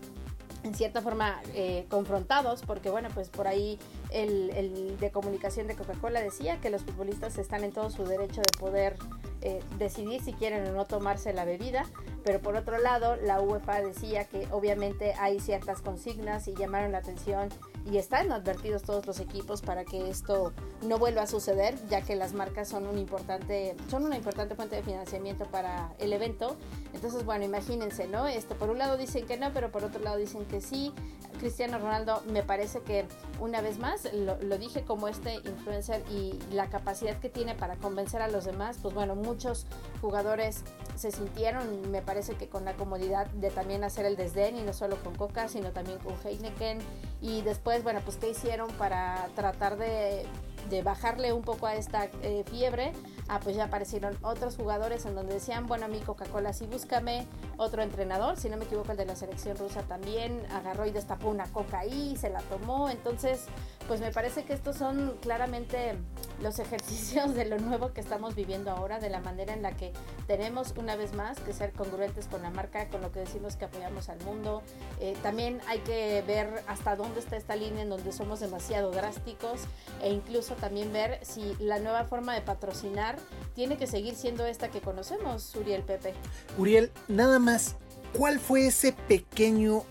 en 0.66 0.74
cierta 0.74 1.00
forma 1.00 1.40
eh, 1.54 1.86
confrontados, 1.88 2.62
porque 2.62 2.90
bueno, 2.90 3.08
pues 3.14 3.28
por 3.28 3.46
ahí 3.46 3.78
el, 4.10 4.50
el 4.50 4.98
de 4.98 5.10
comunicación 5.10 5.66
de 5.66 5.76
Coca-Cola 5.76 6.20
decía 6.20 6.60
que 6.60 6.70
los 6.70 6.82
futbolistas 6.82 7.38
están 7.38 7.64
en 7.64 7.72
todo 7.72 7.90
su 7.90 8.04
derecho 8.04 8.42
de 8.42 8.58
poder 8.58 8.96
eh, 9.42 9.60
decidir 9.78 10.22
si 10.22 10.32
quieren 10.32 10.66
o 10.66 10.72
no 10.72 10.84
tomarse 10.84 11.32
la 11.32 11.44
bebida, 11.44 11.86
pero 12.24 12.40
por 12.40 12.56
otro 12.56 12.78
lado 12.78 13.16
la 13.16 13.40
UEFA 13.40 13.80
decía 13.80 14.24
que 14.24 14.48
obviamente 14.50 15.14
hay 15.20 15.38
ciertas 15.38 15.80
consignas 15.82 16.48
y 16.48 16.54
llamaron 16.54 16.92
la 16.92 16.98
atención 16.98 17.48
y 17.90 17.98
están 17.98 18.32
advertidos 18.32 18.82
todos 18.82 19.06
los 19.06 19.20
equipos 19.20 19.62
para 19.62 19.84
que 19.84 20.10
esto 20.10 20.52
no 20.82 20.98
vuelva 20.98 21.22
a 21.22 21.26
suceder, 21.26 21.76
ya 21.88 22.02
que 22.02 22.16
las 22.16 22.32
marcas 22.32 22.68
son 22.68 22.86
un 22.86 22.98
importante, 22.98 23.76
son 23.88 24.04
una 24.04 24.16
importante 24.16 24.54
fuente 24.54 24.76
de 24.76 24.82
financiamiento 24.82 25.44
para 25.46 25.92
el 25.98 26.12
evento. 26.12 26.56
Entonces, 26.92 27.24
bueno, 27.24 27.44
imagínense, 27.44 28.08
¿no? 28.08 28.26
Esto 28.26 28.56
por 28.56 28.70
un 28.70 28.78
lado 28.78 28.96
dicen 28.96 29.26
que 29.26 29.36
no, 29.36 29.52
pero 29.52 29.70
por 29.70 29.84
otro 29.84 30.02
lado 30.02 30.16
dicen 30.16 30.44
que 30.46 30.60
sí. 30.60 30.92
Cristiano 31.38 31.78
Ronaldo 31.78 32.22
me 32.32 32.42
parece 32.42 32.80
que 32.80 33.06
una 33.40 33.60
vez 33.60 33.78
más, 33.78 34.10
lo, 34.14 34.40
lo, 34.40 34.56
dije 34.56 34.84
como 34.84 35.06
este 35.06 35.34
influencer 35.34 36.02
y 36.10 36.38
la 36.50 36.70
capacidad 36.70 37.18
que 37.18 37.28
tiene 37.28 37.54
para 37.54 37.76
convencer 37.76 38.22
a 38.22 38.28
los 38.28 38.46
demás, 38.46 38.78
pues 38.80 38.94
bueno, 38.94 39.14
muchos 39.14 39.66
jugadores 40.00 40.62
se 40.96 41.10
sintieron, 41.10 41.90
me 41.90 42.00
parece 42.00 42.36
que 42.36 42.48
con 42.48 42.64
la 42.64 42.74
comodidad 42.74 43.26
de 43.26 43.50
también 43.50 43.84
hacer 43.84 44.06
el 44.06 44.16
desdén 44.16 44.56
y 44.56 44.62
no 44.62 44.72
solo 44.72 44.96
con 45.02 45.14
Coca, 45.14 45.48
sino 45.48 45.72
también 45.72 45.98
con 45.98 46.14
Heineken 46.24 46.78
y 47.20 47.42
después, 47.42 47.75
bueno, 47.82 48.00
pues 48.04 48.16
qué 48.16 48.30
hicieron 48.30 48.70
para 48.72 49.28
tratar 49.34 49.76
de, 49.76 50.24
de 50.68 50.82
bajarle 50.82 51.32
un 51.32 51.42
poco 51.42 51.66
a 51.66 51.74
esta 51.74 52.06
eh, 52.22 52.44
fiebre 52.50 52.92
ah, 53.28 53.40
pues 53.42 53.56
ya 53.56 53.64
aparecieron 53.64 54.16
otros 54.22 54.56
jugadores 54.56 55.04
en 55.06 55.14
donde 55.14 55.34
decían, 55.34 55.66
bueno, 55.66 55.86
a 55.86 55.88
mí 55.88 56.00
Coca-Cola 56.00 56.52
sí 56.52 56.66
búscame 56.66 57.26
otro 57.56 57.82
entrenador, 57.82 58.36
si 58.36 58.48
no 58.48 58.56
me 58.56 58.64
equivoco 58.64 58.92
el 58.92 58.98
de 58.98 59.06
la 59.06 59.16
selección 59.16 59.56
rusa 59.56 59.82
también 59.82 60.44
agarró 60.52 60.86
y 60.86 60.90
destapó 60.90 61.28
una 61.28 61.46
coca 61.46 61.80
ahí, 61.80 62.16
se 62.16 62.30
la 62.30 62.40
tomó, 62.42 62.90
entonces 62.90 63.46
pues 63.88 64.00
me 64.00 64.10
parece 64.10 64.44
que 64.44 64.52
estos 64.52 64.76
son 64.76 65.16
claramente 65.20 65.96
los 66.42 66.58
ejercicios 66.66 67.34
de 67.34 67.44
lo 67.44 67.58
nuevo 67.58 67.92
que 67.92 68.00
estamos 68.00 68.34
viviendo 68.34 68.70
ahora, 68.70 68.98
de 68.98 69.10
la 69.10 69.20
manera 69.20 69.54
en 69.54 69.62
la 69.62 69.72
que 69.72 69.92
tenemos 70.26 70.74
una 70.76 70.96
vez 70.96 71.14
más 71.14 71.38
que 71.40 71.52
ser 71.52 71.72
congruentes 71.72 72.26
con 72.26 72.42
la 72.42 72.50
marca, 72.50 72.88
con 72.88 73.00
lo 73.00 73.12
que 73.12 73.20
decimos 73.20 73.56
que 73.56 73.66
apoyamos 73.66 74.08
al 74.08 74.20
mundo. 74.24 74.62
Eh, 75.00 75.16
también 75.22 75.60
hay 75.68 75.78
que 75.80 76.22
ver 76.26 76.62
hasta 76.66 76.96
dónde 76.96 77.20
está 77.20 77.36
esta 77.36 77.56
línea 77.56 77.82
en 77.82 77.90
donde 77.90 78.12
somos 78.12 78.40
demasiado 78.40 78.90
drásticos 78.90 79.60
e 80.02 80.12
incluso 80.12 80.54
también 80.56 80.92
ver 80.92 81.20
si 81.22 81.56
la 81.58 81.78
nueva 81.78 82.04
forma 82.04 82.34
de 82.34 82.40
patrocinar 82.40 83.16
tiene 83.54 83.76
que 83.76 83.86
seguir 83.86 84.14
siendo 84.14 84.44
esta 84.46 84.70
que 84.70 84.80
conocemos, 84.80 85.54
Uriel 85.54 85.82
Pepe. 85.82 86.14
Uriel, 86.58 86.90
nada 87.08 87.38
más, 87.38 87.76
¿cuál 88.12 88.40
fue 88.40 88.66
ese 88.66 88.92
pequeño 88.92 89.84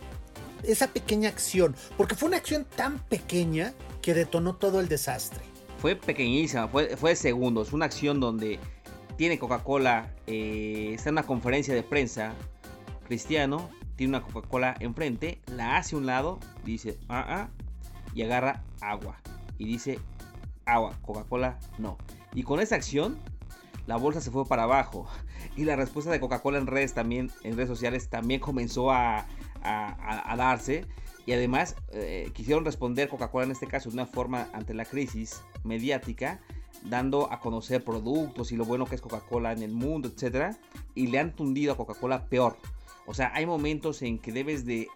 esa 0.68 0.88
pequeña 0.88 1.30
acción, 1.30 1.76
porque 1.98 2.16
fue 2.16 2.28
una 2.28 2.38
acción 2.38 2.66
tan 2.76 3.00
pequeña 3.00 3.74
que 4.02 4.14
detonó 4.14 4.56
todo 4.56 4.80
el 4.80 4.88
desastre. 4.88 5.42
Fue 5.80 5.96
pequeñísima, 5.96 6.68
fue, 6.68 6.96
fue 6.98 7.12
de 7.12 7.16
segundos, 7.16 7.74
una 7.74 7.86
acción 7.86 8.20
donde 8.20 8.60
tiene 9.18 9.40
Coca-Cola, 9.40 10.12
eh, 10.28 10.92
está 10.94 11.10
en 11.10 11.16
una 11.16 11.24
conferencia 11.24 11.74
de 11.74 11.84
prensa, 11.84 12.34
Cristiano 13.08 13.70
tiene 13.96 14.18
una 14.18 14.26
Coca-Cola 14.26 14.76
enfrente, 14.80 15.40
la 15.48 15.78
hace 15.78 15.96
a 15.96 16.00
un 16.00 16.06
lado, 16.06 16.40
dice, 16.64 16.98
ah, 17.08 17.26
ah, 17.28 17.50
y 18.14 18.24
agarra 18.24 18.64
agua, 18.82 19.22
y 19.58 19.66
dice, 19.66 20.00
agua, 20.66 20.98
Coca-Cola 21.02 21.60
no. 21.78 21.98
Y 22.34 22.44
con 22.44 22.60
esa 22.60 22.76
acción, 22.76 23.18
la 23.88 23.98
bolsa 23.98 24.22
se 24.22 24.32
fue 24.32 24.46
para 24.46 24.64
abajo. 24.64 25.08
Y 25.58 25.64
la 25.64 25.78
respuesta 25.78 26.12
de 26.12 26.20
Coca-Cola 26.20 26.58
en 26.58 26.68
redes 26.68 26.94
también, 26.94 27.32
en 27.44 27.56
redes 27.56 27.70
sociales, 27.70 28.10
también 28.10 28.42
comenzó 28.42 28.92
a, 28.92 29.26
a, 29.62 30.36
darse. 30.36 30.86
Y 31.26 31.32
además 31.32 31.76
eh, 31.94 32.30
quisieron 32.34 32.66
responder 32.66 33.08
Coca-Cola 33.08 33.46
en 33.46 33.52
este 33.52 33.68
caso 33.68 33.90
de 33.90 33.94
una 33.94 34.06
forma 34.06 34.50
ante 34.52 34.74
la 34.74 34.84
crisis 34.84 35.44
mediática, 35.64 36.42
dando 36.84 37.32
a 37.32 37.40
conocer 37.40 37.86
productos 37.86 38.52
y 38.52 38.58
lo 38.58 38.66
bueno 38.66 38.86
que 38.86 38.96
es 38.96 39.02
Coca-Cola 39.02 39.54
en 39.54 39.64
el 39.64 39.72
mundo, 39.72 40.10
etc. 40.10 40.58
Y 40.94 41.08
le 41.08 41.20
han 41.20 41.34
tundido 41.34 41.74
a 41.74 41.78
Coca-Cola 41.78 42.26
peor. 42.26 42.58
O 43.06 43.14
sea, 43.14 43.32
hay 43.34 43.46
momentos 43.46 44.02
en 44.02 44.20
que 44.20 44.34
debes 44.34 44.66
de, 44.66 44.90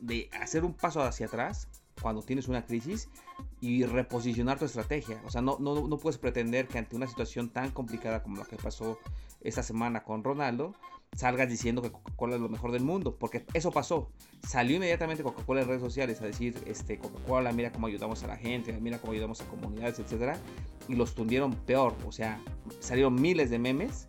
de 0.00 0.30
hacer 0.40 0.64
un 0.64 0.72
paso 0.72 1.02
hacia 1.02 1.26
atrás 1.26 1.68
cuando 2.00 2.22
tienes 2.22 2.48
una 2.48 2.64
crisis 2.64 3.08
y 3.60 3.84
reposicionar 3.84 4.58
tu 4.58 4.64
estrategia. 4.64 5.20
O 5.26 5.30
sea, 5.30 5.42
no, 5.42 5.56
no, 5.60 5.86
no 5.88 5.98
puedes 5.98 6.18
pretender 6.18 6.68
que 6.68 6.78
ante 6.78 6.96
una 6.96 7.06
situación 7.06 7.50
tan 7.50 7.70
complicada 7.70 8.22
como 8.22 8.36
la 8.36 8.44
que 8.44 8.56
pasó 8.56 8.98
esta 9.40 9.62
semana 9.62 10.02
con 10.02 10.24
Ronaldo, 10.24 10.74
salgas 11.14 11.48
diciendo 11.48 11.82
que 11.82 11.90
Coca-Cola 11.90 12.34
es 12.34 12.40
lo 12.40 12.48
mejor 12.48 12.72
del 12.72 12.82
mundo, 12.82 13.16
porque 13.18 13.46
eso 13.54 13.70
pasó. 13.70 14.10
Salió 14.46 14.76
inmediatamente 14.76 15.22
Coca-Cola 15.22 15.62
en 15.62 15.68
redes 15.68 15.80
sociales 15.80 16.20
a 16.20 16.26
decir, 16.26 16.54
este, 16.66 16.98
Coca-Cola, 16.98 17.52
mira 17.52 17.72
cómo 17.72 17.86
ayudamos 17.86 18.22
a 18.22 18.26
la 18.26 18.36
gente, 18.36 18.72
mira 18.80 18.98
cómo 18.98 19.12
ayudamos 19.12 19.40
a 19.40 19.46
comunidades, 19.46 19.98
etcétera, 19.98 20.38
y 20.88 20.94
los 20.94 21.14
tundieron 21.14 21.52
peor. 21.52 21.94
O 22.06 22.12
sea, 22.12 22.40
salieron 22.80 23.14
miles 23.14 23.50
de 23.50 23.58
memes 23.58 24.08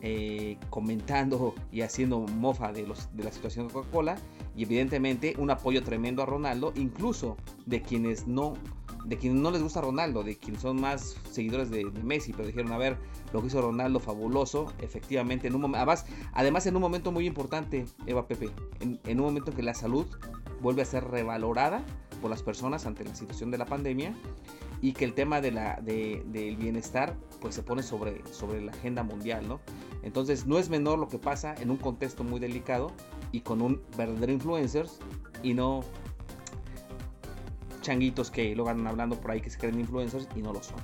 eh, 0.00 0.56
comentando 0.70 1.54
y 1.72 1.82
haciendo 1.82 2.20
mofa 2.20 2.72
de, 2.72 2.86
los, 2.86 3.14
de 3.14 3.24
la 3.24 3.32
situación 3.32 3.68
de 3.68 3.74
Coca-Cola, 3.74 4.16
y 4.56 4.62
evidentemente 4.62 5.34
un 5.38 5.50
apoyo 5.50 5.82
tremendo 5.82 6.22
a 6.22 6.26
Ronaldo, 6.26 6.72
incluso 6.76 7.36
de 7.68 7.82
quienes 7.82 8.26
no 8.26 8.54
de 9.04 9.16
quienes 9.16 9.40
no 9.40 9.50
les 9.50 9.62
gusta 9.62 9.80
Ronaldo, 9.80 10.22
de 10.22 10.36
quienes 10.36 10.60
son 10.60 10.80
más 10.80 11.16
seguidores 11.30 11.70
de, 11.70 11.84
Messi, 12.02 12.32
pero 12.32 12.46
dijeron, 12.46 12.72
a 12.72 12.78
ver, 12.78 12.98
lo 13.32 13.40
que 13.40 13.46
hizo 13.46 13.62
Ronaldo 13.62 14.00
fabuloso, 14.00 14.70
efectivamente, 14.80 15.46
en 15.46 15.54
un 15.54 15.74
además, 15.74 16.04
además 16.34 16.66
en 16.66 16.76
un 16.76 16.82
momento 16.82 17.10
muy 17.10 17.26
importante, 17.26 17.86
Eva 18.06 18.26
Pepe, 18.26 18.50
en, 18.80 19.00
en 19.06 19.20
un 19.20 19.26
momento 19.26 19.50
en 19.50 19.56
que 19.56 19.62
la 19.62 19.72
salud 19.72 20.06
vuelve 20.60 20.82
a 20.82 20.84
ser 20.84 21.04
revalorada 21.04 21.84
por 22.20 22.30
las 22.30 22.42
personas 22.42 22.84
ante 22.84 23.04
la 23.04 23.14
situación 23.14 23.50
de 23.50 23.58
la 23.58 23.64
pandemia 23.64 24.14
y 24.80 24.92
que 24.92 25.04
el 25.04 25.14
tema 25.14 25.40
de 25.40 25.52
la, 25.52 25.80
de, 25.82 26.22
del 26.26 26.56
bienestar 26.56 27.16
pues 27.40 27.54
se 27.54 27.62
pone 27.62 27.82
sobre, 27.82 28.22
sobre 28.30 28.60
la 28.60 28.72
agenda 28.72 29.02
mundial, 29.02 29.48
¿no? 29.48 29.60
Entonces 30.02 30.46
no 30.46 30.58
es 30.58 30.68
menor 30.68 30.98
lo 30.98 31.08
que 31.08 31.18
pasa 31.18 31.54
en 31.60 31.70
un 31.70 31.76
contexto 31.76 32.24
muy 32.24 32.40
delicado 32.40 32.92
y 33.32 33.40
con 33.40 33.60
un 33.60 33.80
verdadero 33.96 34.32
influencer 34.32 34.86
y 35.42 35.54
no 35.54 35.80
changuitos 37.80 38.30
que 38.30 38.54
lo 38.54 38.64
van 38.64 38.86
hablando 38.86 39.20
por 39.20 39.30
ahí 39.30 39.40
que 39.40 39.50
se 39.50 39.58
creen 39.58 39.80
influencers 39.80 40.28
y 40.34 40.42
no 40.42 40.52
lo 40.52 40.62
son. 40.62 40.80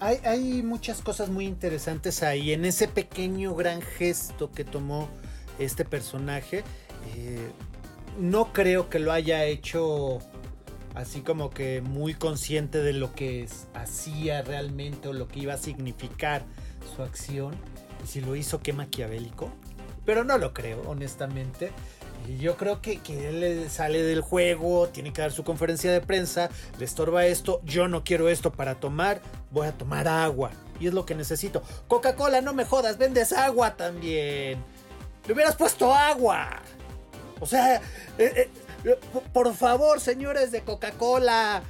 Hay, 0.00 0.62
muchas 0.62 1.02
cosas 1.02 1.28
muy 1.28 1.44
interesantes 1.44 2.22
ahí 2.22 2.52
en 2.52 2.64
ese 2.64 2.88
pequeño 2.88 3.54
gran 3.54 3.82
gesto 3.82 4.50
que 4.50 4.64
tomó 4.64 5.10
este 5.58 5.84
personaje. 5.84 6.64
Eh, 7.14 7.50
no 8.18 8.52
creo 8.54 8.88
que 8.88 8.98
lo 8.98 9.12
haya 9.12 9.44
hecho 9.44 10.20
así 10.94 11.20
como 11.20 11.50
que 11.50 11.82
muy 11.82 12.14
consciente 12.14 12.82
de 12.82 12.94
lo 12.94 13.14
que 13.14 13.46
hacía 13.74 14.40
realmente 14.40 15.08
o 15.08 15.12
lo 15.12 15.28
que 15.28 15.40
iba 15.40 15.54
a 15.54 15.58
significar 15.58 16.44
su 16.96 17.02
acción. 17.02 17.54
Y 18.02 18.06
si 18.06 18.22
lo 18.22 18.36
hizo, 18.36 18.62
qué 18.62 18.72
maquiavélico. 18.72 19.50
Pero 20.06 20.24
no 20.24 20.38
lo 20.38 20.54
creo, 20.54 20.80
honestamente. 20.88 21.72
Yo 22.38 22.56
creo 22.56 22.80
que, 22.80 22.98
que 22.98 23.28
él 23.28 23.70
sale 23.70 24.02
del 24.02 24.20
juego, 24.20 24.88
tiene 24.88 25.12
que 25.12 25.22
dar 25.22 25.32
su 25.32 25.44
conferencia 25.44 25.92
de 25.92 26.00
prensa, 26.00 26.50
le 26.78 26.84
estorba 26.84 27.26
esto, 27.26 27.60
yo 27.64 27.88
no 27.88 28.04
quiero 28.04 28.28
esto 28.28 28.52
para 28.52 28.76
tomar, 28.76 29.20
voy 29.50 29.66
a 29.66 29.72
tomar 29.72 30.06
agua. 30.08 30.50
Y 30.78 30.86
es 30.86 30.94
lo 30.94 31.04
que 31.04 31.14
necesito. 31.14 31.62
Coca-Cola, 31.88 32.40
no 32.40 32.54
me 32.54 32.64
jodas, 32.64 32.98
vendes 32.98 33.32
agua 33.32 33.76
también. 33.76 34.62
Le 35.26 35.34
hubieras 35.34 35.56
puesto 35.56 35.94
agua. 35.94 36.62
O 37.38 37.46
sea, 37.46 37.76
eh, 38.18 38.50
eh, 38.84 38.98
por 39.32 39.54
favor, 39.54 40.00
señores 40.00 40.50
de 40.50 40.62
Coca-Cola. 40.62 41.62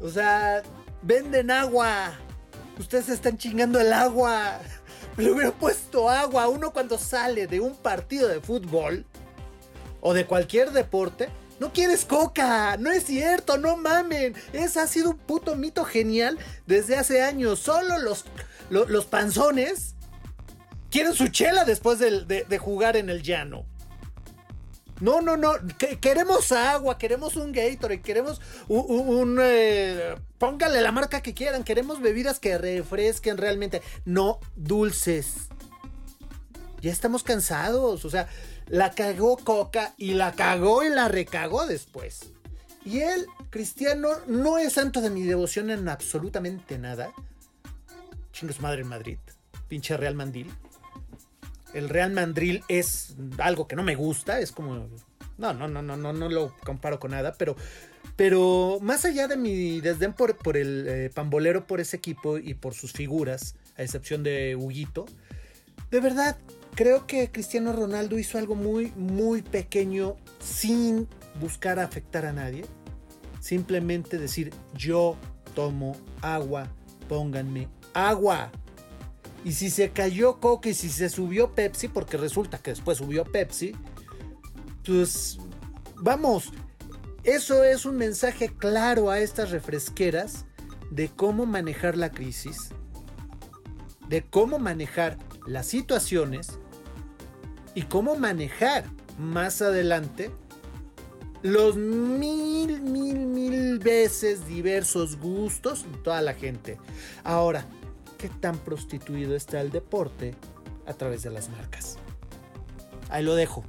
O 0.00 0.08
sea, 0.08 0.62
venden 1.02 1.50
agua. 1.50 2.14
Ustedes 2.78 3.08
están 3.08 3.36
chingando 3.36 3.80
el 3.80 3.92
agua. 3.92 4.58
Le 5.16 5.30
hubiera 5.30 5.52
puesto 5.52 6.08
agua. 6.08 6.48
Uno 6.48 6.72
cuando 6.72 6.98
sale 6.98 7.46
de 7.46 7.60
un 7.60 7.76
partido 7.76 8.28
de 8.28 8.40
fútbol 8.40 9.06
o 10.04 10.12
de 10.12 10.26
cualquier 10.26 10.70
deporte, 10.70 11.30
no 11.58 11.72
quieres 11.72 12.04
coca, 12.04 12.76
no 12.76 12.92
es 12.92 13.04
cierto, 13.04 13.56
no 13.56 13.78
mamen. 13.78 14.34
Ese 14.52 14.80
ha 14.80 14.86
sido 14.86 15.10
un 15.10 15.16
puto 15.16 15.56
mito 15.56 15.82
genial 15.84 16.38
desde 16.66 16.96
hace 16.96 17.22
años. 17.22 17.58
Solo 17.58 17.98
los, 17.98 18.26
los, 18.68 19.06
panzones 19.06 19.94
quieren 20.90 21.14
su 21.14 21.28
chela 21.28 21.64
después 21.64 21.98
de, 21.98 22.58
jugar 22.58 22.98
en 22.98 23.08
el 23.08 23.22
llano. 23.22 23.64
No, 25.00 25.22
no, 25.22 25.38
no. 25.38 25.54
queremos 26.02 26.52
agua, 26.52 26.98
queremos 26.98 27.36
un 27.36 27.52
Gatorade, 27.52 28.02
queremos 28.02 28.42
un. 28.68 29.38
Eh, 29.40 30.16
póngale 30.36 30.82
la 30.82 30.92
marca 30.92 31.22
que 31.22 31.32
quieran. 31.32 31.64
Queremos 31.64 32.02
bebidas 32.02 32.40
que 32.40 32.58
refresquen 32.58 33.38
realmente. 33.38 33.80
No 34.04 34.38
dulces 34.54 35.48
Ya 36.82 36.92
estamos 36.92 37.22
cansados. 37.22 38.04
O 38.04 38.10
sea, 38.10 38.28
la 38.68 38.90
cagó 38.92 39.36
Coca 39.36 39.94
y 39.96 40.14
la 40.14 40.32
cagó 40.32 40.84
y 40.84 40.88
la 40.88 41.08
recagó 41.08 41.66
después. 41.66 42.32
Y 42.84 43.00
él, 43.00 43.26
Cristiano, 43.50 44.08
no 44.26 44.58
es 44.58 44.74
santo 44.74 45.00
de 45.00 45.10
mi 45.10 45.22
devoción 45.22 45.70
en 45.70 45.88
absolutamente 45.88 46.78
nada. 46.78 47.12
Chingos 48.32 48.60
madre 48.60 48.82
en 48.82 48.88
Madrid. 48.88 49.18
Pinche 49.68 49.96
Real 49.96 50.14
Mandil. 50.14 50.52
El 51.72 51.88
Real 51.88 52.12
Mandril 52.12 52.62
es 52.68 53.16
algo 53.38 53.66
que 53.66 53.76
no 53.76 53.82
me 53.82 53.94
gusta. 53.94 54.38
Es 54.40 54.52
como. 54.52 54.88
No, 55.38 55.52
no, 55.52 55.66
no, 55.66 55.82
no, 55.82 55.96
no, 55.96 56.12
no 56.12 56.28
lo 56.28 56.54
comparo 56.64 57.00
con 57.00 57.12
nada. 57.12 57.34
Pero. 57.38 57.56
Pero 58.16 58.78
más 58.80 59.04
allá 59.04 59.26
de 59.26 59.36
mi 59.36 59.80
desdén 59.80 60.12
por, 60.12 60.36
por 60.36 60.56
el 60.56 60.86
eh, 60.86 61.10
pambolero 61.12 61.66
por 61.66 61.80
ese 61.80 61.96
equipo 61.96 62.38
y 62.38 62.54
por 62.54 62.74
sus 62.74 62.92
figuras, 62.92 63.56
a 63.76 63.82
excepción 63.82 64.22
de 64.22 64.54
Huguito, 64.54 65.06
de 65.90 66.00
verdad, 66.00 66.36
creo 66.74 67.06
que 67.06 67.30
Cristiano 67.30 67.72
Ronaldo 67.72 68.18
hizo 68.18 68.38
algo 68.38 68.54
muy, 68.54 68.92
muy 68.96 69.42
pequeño 69.42 70.16
sin 70.40 71.08
buscar 71.40 71.78
afectar 71.78 72.26
a 72.26 72.32
nadie. 72.32 72.64
Simplemente 73.40 74.18
decir, 74.18 74.52
yo 74.74 75.16
tomo 75.54 75.96
agua, 76.22 76.68
pónganme 77.08 77.68
agua. 77.92 78.50
Y 79.44 79.52
si 79.52 79.70
se 79.70 79.90
cayó 79.90 80.40
Coca 80.40 80.70
y 80.70 80.74
si 80.74 80.88
se 80.88 81.10
subió 81.10 81.54
Pepsi, 81.54 81.88
porque 81.88 82.16
resulta 82.16 82.58
que 82.58 82.70
después 82.70 82.98
subió 82.98 83.24
Pepsi, 83.24 83.74
pues 84.84 85.38
vamos, 85.96 86.50
eso 87.24 87.62
es 87.62 87.84
un 87.84 87.96
mensaje 87.96 88.48
claro 88.56 89.10
a 89.10 89.18
estas 89.18 89.50
refresqueras 89.50 90.46
de 90.90 91.08
cómo 91.08 91.44
manejar 91.44 91.96
la 91.96 92.10
crisis, 92.10 92.70
de 94.08 94.22
cómo 94.22 94.58
manejar 94.58 95.18
las 95.46 95.66
situaciones 95.66 96.58
y 97.74 97.82
cómo 97.82 98.16
manejar 98.16 98.84
más 99.18 99.62
adelante 99.62 100.30
los 101.42 101.76
mil, 101.76 102.80
mil, 102.80 103.26
mil 103.26 103.78
veces 103.78 104.46
diversos 104.46 105.18
gustos 105.18 105.84
de 105.90 105.98
toda 105.98 106.22
la 106.22 106.32
gente. 106.32 106.78
Ahora, 107.22 107.66
¿qué 108.16 108.30
tan 108.30 108.56
prostituido 108.58 109.36
está 109.36 109.60
el 109.60 109.70
deporte 109.70 110.34
a 110.86 110.94
través 110.94 111.22
de 111.22 111.30
las 111.30 111.50
marcas? 111.50 111.98
Ahí 113.10 113.22
lo 113.22 113.34
dejo, 113.34 113.62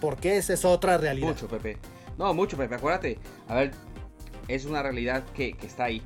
porque 0.00 0.36
esa 0.36 0.52
es 0.52 0.64
otra 0.64 0.96
realidad. 0.96 1.28
Mucho, 1.28 1.48
Pepe. 1.48 1.78
No, 2.16 2.32
mucho, 2.34 2.56
Pepe. 2.56 2.76
Acuérdate. 2.76 3.18
A 3.48 3.56
ver, 3.56 3.72
es 4.46 4.64
una 4.64 4.82
realidad 4.82 5.24
que, 5.34 5.56
está 5.62 5.84
ahí. 5.84 6.02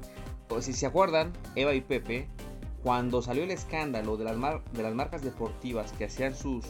Pues, 0.48 0.64
si 0.64 0.72
se 0.72 0.86
acuerdan, 0.86 1.32
Eva 1.56 1.74
y 1.74 1.82
Pepe, 1.82 2.28
cuando 2.82 3.20
salió 3.20 3.44
el 3.44 3.50
escándalo 3.50 4.16
de 4.16 4.24
las, 4.24 4.36
de 4.72 4.82
las 4.82 4.94
marcas 4.94 5.22
deportivas 5.22 5.92
que 5.92 6.06
hacían 6.06 6.34
sus, 6.34 6.64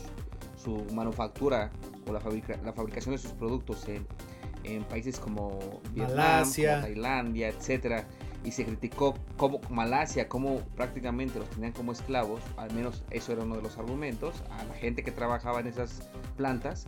su 0.63 0.85
manufactura 0.93 1.71
o 2.07 2.13
la, 2.13 2.21
la 2.65 2.73
fabricación 2.73 3.15
de 3.15 3.19
sus 3.19 3.33
productos 3.33 3.89
en, 3.89 4.07
en 4.65 4.85
países 4.85 5.19
como 5.19 5.81
Vietnam, 5.93 6.51
Tailandia, 6.53 7.49
etcétera, 7.49 8.07
y 8.45 8.53
se 8.53 8.65
criticó 8.65 9.15
como 9.37 9.61
Malasia, 9.71 10.29
como 10.29 10.61
prácticamente 10.77 11.39
los 11.39 11.49
tenían 11.51 11.73
como 11.73 11.93
esclavos, 11.93 12.41
al 12.57 12.73
menos 12.73 13.05
eso 13.11 13.33
era 13.33 13.43
uno 13.43 13.57
de 13.57 13.63
los 13.63 13.79
argumentos, 13.79 14.43
a 14.51 14.65
la 14.65 14.75
gente 14.75 15.03
que 15.03 15.13
trabajaba 15.13 15.61
en 15.61 15.69
esas 15.69 16.09
plantas. 16.37 16.87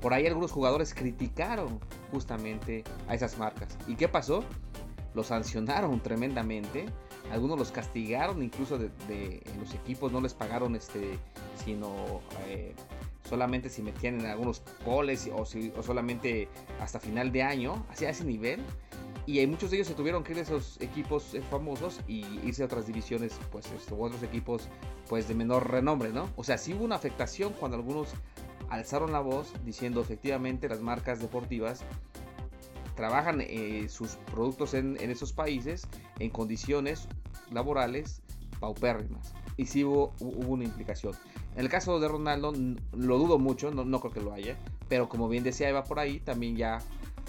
Por 0.00 0.14
ahí 0.14 0.26
algunos 0.26 0.50
jugadores 0.50 0.94
criticaron 0.94 1.78
justamente 2.10 2.82
a 3.08 3.14
esas 3.14 3.38
marcas. 3.38 3.76
¿Y 3.86 3.94
qué 3.94 4.08
pasó? 4.08 4.44
Los 5.14 5.28
sancionaron 5.28 6.00
tremendamente. 6.00 6.86
Algunos 7.30 7.58
los 7.58 7.70
castigaron, 7.70 8.42
incluso 8.42 8.78
de, 8.78 9.42
los 9.60 9.74
equipos 9.74 10.10
no 10.10 10.20
les 10.20 10.34
pagaron 10.34 10.74
este, 10.74 11.18
sino 11.64 12.20
eh, 12.46 12.74
solamente 13.28 13.68
si 13.68 13.82
metían 13.82 14.20
en 14.20 14.26
algunos 14.26 14.62
goles 14.84 15.30
o, 15.34 15.44
si, 15.44 15.72
o 15.76 15.82
solamente 15.82 16.48
hasta 16.80 17.00
final 17.00 17.32
de 17.32 17.42
año, 17.42 17.86
hacia 17.90 18.10
ese 18.10 18.24
nivel. 18.24 18.60
Y 19.24 19.38
hay 19.38 19.46
muchos 19.46 19.70
de 19.70 19.76
ellos 19.76 19.88
se 19.88 19.94
tuvieron 19.94 20.24
que 20.24 20.32
ir 20.32 20.36
de 20.36 20.42
esos 20.42 20.80
equipos 20.80 21.34
eh, 21.34 21.42
famosos 21.48 22.00
y 22.08 22.24
irse 22.44 22.62
a 22.62 22.66
otras 22.66 22.86
divisiones, 22.86 23.38
pues, 23.52 23.70
esto, 23.70 23.96
otros 23.96 24.22
equipos, 24.22 24.68
pues, 25.08 25.28
de 25.28 25.34
menor 25.34 25.70
renombre, 25.70 26.12
¿no? 26.12 26.28
O 26.36 26.42
sea, 26.42 26.58
sí 26.58 26.74
hubo 26.74 26.84
una 26.84 26.96
afectación 26.96 27.52
cuando 27.52 27.76
algunos 27.76 28.08
alzaron 28.68 29.12
la 29.12 29.20
voz 29.20 29.52
diciendo 29.64 30.00
efectivamente 30.00 30.68
las 30.68 30.80
marcas 30.80 31.20
deportivas 31.20 31.84
trabajan 32.96 33.40
eh, 33.40 33.86
sus 33.88 34.16
productos 34.32 34.74
en, 34.74 34.96
en, 35.00 35.10
esos 35.10 35.32
países 35.32 35.86
en 36.18 36.30
condiciones 36.30 37.08
laborales 37.50 38.22
paupérrimas. 38.60 39.34
Y 39.56 39.66
sí 39.66 39.84
hubo, 39.84 40.12
una 40.20 40.64
implicación. 40.64 41.14
En 41.54 41.60
el 41.60 41.68
caso 41.68 42.00
de 42.00 42.08
Ronaldo, 42.08 42.52
lo 42.96 43.18
dudo 43.18 43.38
mucho, 43.38 43.70
no, 43.70 43.84
no 43.84 44.00
creo 44.00 44.12
que 44.12 44.20
lo 44.20 44.32
haya. 44.32 44.56
Pero 44.88 45.08
como 45.08 45.28
bien 45.28 45.44
decía 45.44 45.68
Eva 45.68 45.84
por 45.84 45.98
ahí, 45.98 46.20
también 46.20 46.56
ya 46.56 46.78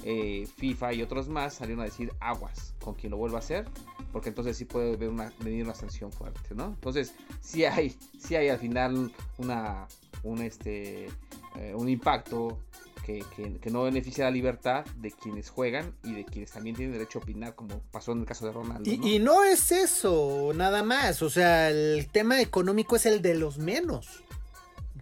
eh, 0.04 0.48
FIFA 0.58 0.94
y 0.94 1.02
otros 1.02 1.30
más 1.30 1.56
salieron 1.56 1.82
a 1.82 1.86
decir 1.86 2.12
aguas 2.20 2.74
con 2.84 2.94
quien 2.94 3.12
lo 3.12 3.18
vuelva 3.18 3.38
a 3.38 3.40
hacer. 3.40 3.68
Porque 4.12 4.30
entonces 4.30 4.56
sí 4.58 4.66
puede 4.66 4.94
haber 4.94 5.10
una, 5.10 5.34
venir 5.40 5.64
una 5.64 5.76
sanción 5.76 6.12
fuerte, 6.12 6.56
¿no? 6.56 6.66
Entonces, 6.66 7.14
sí 7.42 7.66
hay, 7.66 7.96
sí 8.20 8.36
hay 8.36 8.50
al 8.50 8.60
final 8.60 9.12
una, 9.38 9.88
un, 10.24 10.42
este, 10.42 11.08
eh, 11.56 11.74
un 11.76 11.90
impacto 11.90 12.60
que, 13.04 13.70
no 13.70 13.84
beneficia 13.84 14.26
la 14.26 14.32
libertad 14.32 14.86
de 14.98 15.12
quienes 15.12 15.50
juegan 15.50 15.94
y 16.04 16.14
de 16.14 16.26
quienes 16.26 16.52
también 16.52 16.76
tienen 16.76 16.94
derecho 16.94 17.20
a 17.20 17.22
opinar, 17.22 17.54
como 17.54 17.80
pasó 17.92 18.14
en 18.14 18.20
el 18.20 18.26
caso 18.26 18.46
de 18.46 18.54
Ronaldo. 18.54 18.90
Y 18.90 19.20
no, 19.20 19.44
es 19.44 19.72
eso, 19.72 20.52
nada 20.56 20.84
más. 20.84 21.22
O 21.22 21.30
sea, 21.30 21.70
el 21.70 22.08
tema 22.12 22.42
económico 22.42 22.96
es 22.96 23.06
el 23.06 23.22
de 23.22 23.36
los 23.36 23.58
menos. 23.58 24.24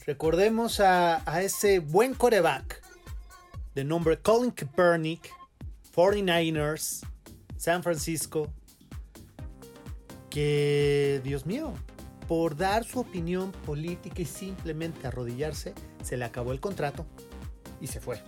Recordemos 0.06 0.80
a, 0.80 1.22
ese 1.42 1.80
buen 1.80 2.16
coreback 2.16 2.82
de 3.76 3.84
nombre 3.84 4.20
Colin 4.20 4.52
Kaepernick, 4.52 5.30
49ers, 5.96 7.06
San 7.58 7.84
Francisco, 7.84 8.52
que, 10.32 11.22
Dios 11.24 11.46
mío, 11.46 11.74
por 12.28 12.58
dar 12.58 12.84
su 12.84 13.00
opinión 13.00 13.52
política 13.52 14.22
y 14.22 14.26
simplemente 14.26 15.06
arrodillarse, 15.06 15.76
se 16.02 16.18
le 16.18 16.26
acabó 16.26 16.52
el 16.52 16.60
contrato 16.60 17.06
y 17.82 17.88
se 17.88 18.00
fue. 18.00 18.22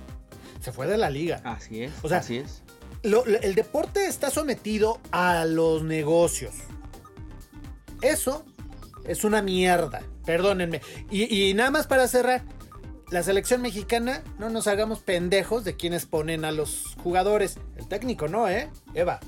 Se 0.61 0.71
fue 0.71 0.87
de 0.87 0.97
la 0.97 1.09
liga. 1.09 1.41
Así 1.43 1.83
es. 1.83 1.91
O 2.01 2.09
sea, 2.09 2.19
así 2.19 2.37
es. 2.37 2.63
el 3.03 3.55
deporte 3.55 4.05
está 4.05 4.29
sometido 4.29 4.99
a 5.11 5.45
los 5.45 5.83
negocios. 5.83 6.55
Eso 8.01 8.45
es 9.05 9.23
una 9.23 9.41
mierda. 9.41 10.01
Perdónenme. 10.25 10.81
Y, 11.09 11.49
y 11.49 11.53
nada 11.53 11.71
más 11.71 11.87
para 11.87 12.07
cerrar. 12.07 12.43
La 13.11 13.21
selección 13.21 13.61
mexicana, 13.61 14.23
no 14.39 14.49
nos 14.49 14.65
hagamos 14.65 14.99
pendejos 14.99 15.63
de 15.63 15.75
quienes 15.75 16.05
ponen 16.05 16.45
a 16.45 16.51
los 16.51 16.95
jugadores. 17.03 17.59
El 17.75 17.87
técnico 17.87 18.27
no, 18.27 18.49
¿eh? 18.49 18.71
Eva. 18.95 19.19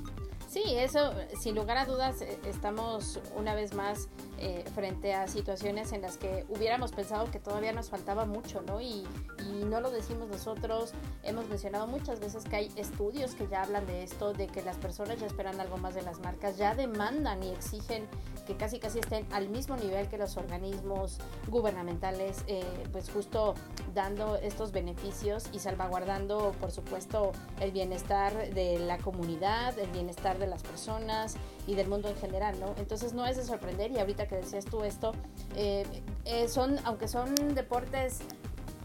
Sí, 0.56 0.64
eso, 0.78 1.14
sin 1.38 1.54
lugar 1.54 1.78
a 1.78 1.84
dudas, 1.84 2.22
eh, 2.22 2.40
estamos 2.46 3.20
una 3.36 3.54
vez 3.56 3.74
más 3.74 4.08
eh, 4.40 4.64
frente 4.74 5.14
a 5.14 5.28
situaciones 5.28 5.92
en 5.92 6.02
las 6.02 6.16
que 6.18 6.46
hubiéramos 6.48 6.94
pensado 6.94 7.30
que 7.30 7.42
todavía 7.42 7.74
nos 7.74 7.90
faltaba 7.90 8.26
mucho, 8.26 8.62
¿no? 8.62 8.80
Y, 8.80 9.06
y, 9.50 9.66
no 9.66 9.82
lo 9.82 9.92
decimos 9.92 10.30
nosotros, 10.30 10.94
hemos 11.24 11.50
mencionado 11.50 11.88
muchas 11.88 12.22
veces 12.22 12.46
que 12.46 12.56
hay 12.56 12.72
estudios 12.78 13.36
que 13.36 13.50
ya 13.50 13.64
hablan 13.64 13.86
de 13.86 14.04
esto, 14.04 14.32
de 14.32 14.48
que 14.48 14.62
las 14.62 14.78
personas 14.78 15.20
ya 15.20 15.26
esperan 15.26 15.60
algo 15.60 15.76
más 15.76 15.94
de 15.94 16.04
las 16.04 16.20
marcas, 16.20 16.56
ya 16.56 16.74
demandan 16.74 17.44
y 17.44 17.52
exigen 17.52 18.08
que 18.46 18.56
casi 18.56 18.80
casi 18.80 19.00
estén 19.00 19.26
al 19.32 19.50
mismo 19.50 19.76
nivel 19.76 20.08
que 20.08 20.18
los 20.18 20.38
organismos 20.38 21.18
gubernamentales, 21.48 22.44
eh, 22.48 22.64
pues 22.92 23.10
justo 23.10 23.56
dando 23.94 24.36
estos 24.38 24.72
beneficios 24.72 25.46
y 25.52 25.60
salvaguardando, 25.60 26.54
por 26.60 26.72
supuesto, 26.72 27.32
el 27.60 27.72
bienestar 27.72 28.54
de 28.54 28.80
la 28.80 28.98
comunidad, 28.98 29.78
el 29.80 29.90
bienestar 29.92 30.38
de 30.38 30.48
las 30.48 30.64
personas 30.64 31.36
y 31.68 31.76
del 31.76 31.88
mundo 31.88 32.10
en 32.10 32.16
general, 32.18 32.60
¿no? 32.60 32.74
Entonces 32.78 33.14
no 33.14 33.26
es 33.26 33.38
de 33.38 33.44
sorprender 33.44 33.92
y 33.92 34.00
ahorita 34.00 34.28
que 34.28 34.36
decías 34.36 34.66
tú 34.66 34.84
esto, 34.84 35.14
eh, 35.56 35.86
eh, 36.26 36.48
son, 36.48 36.78
aunque 36.86 37.08
son 37.08 37.34
deportes 37.56 38.20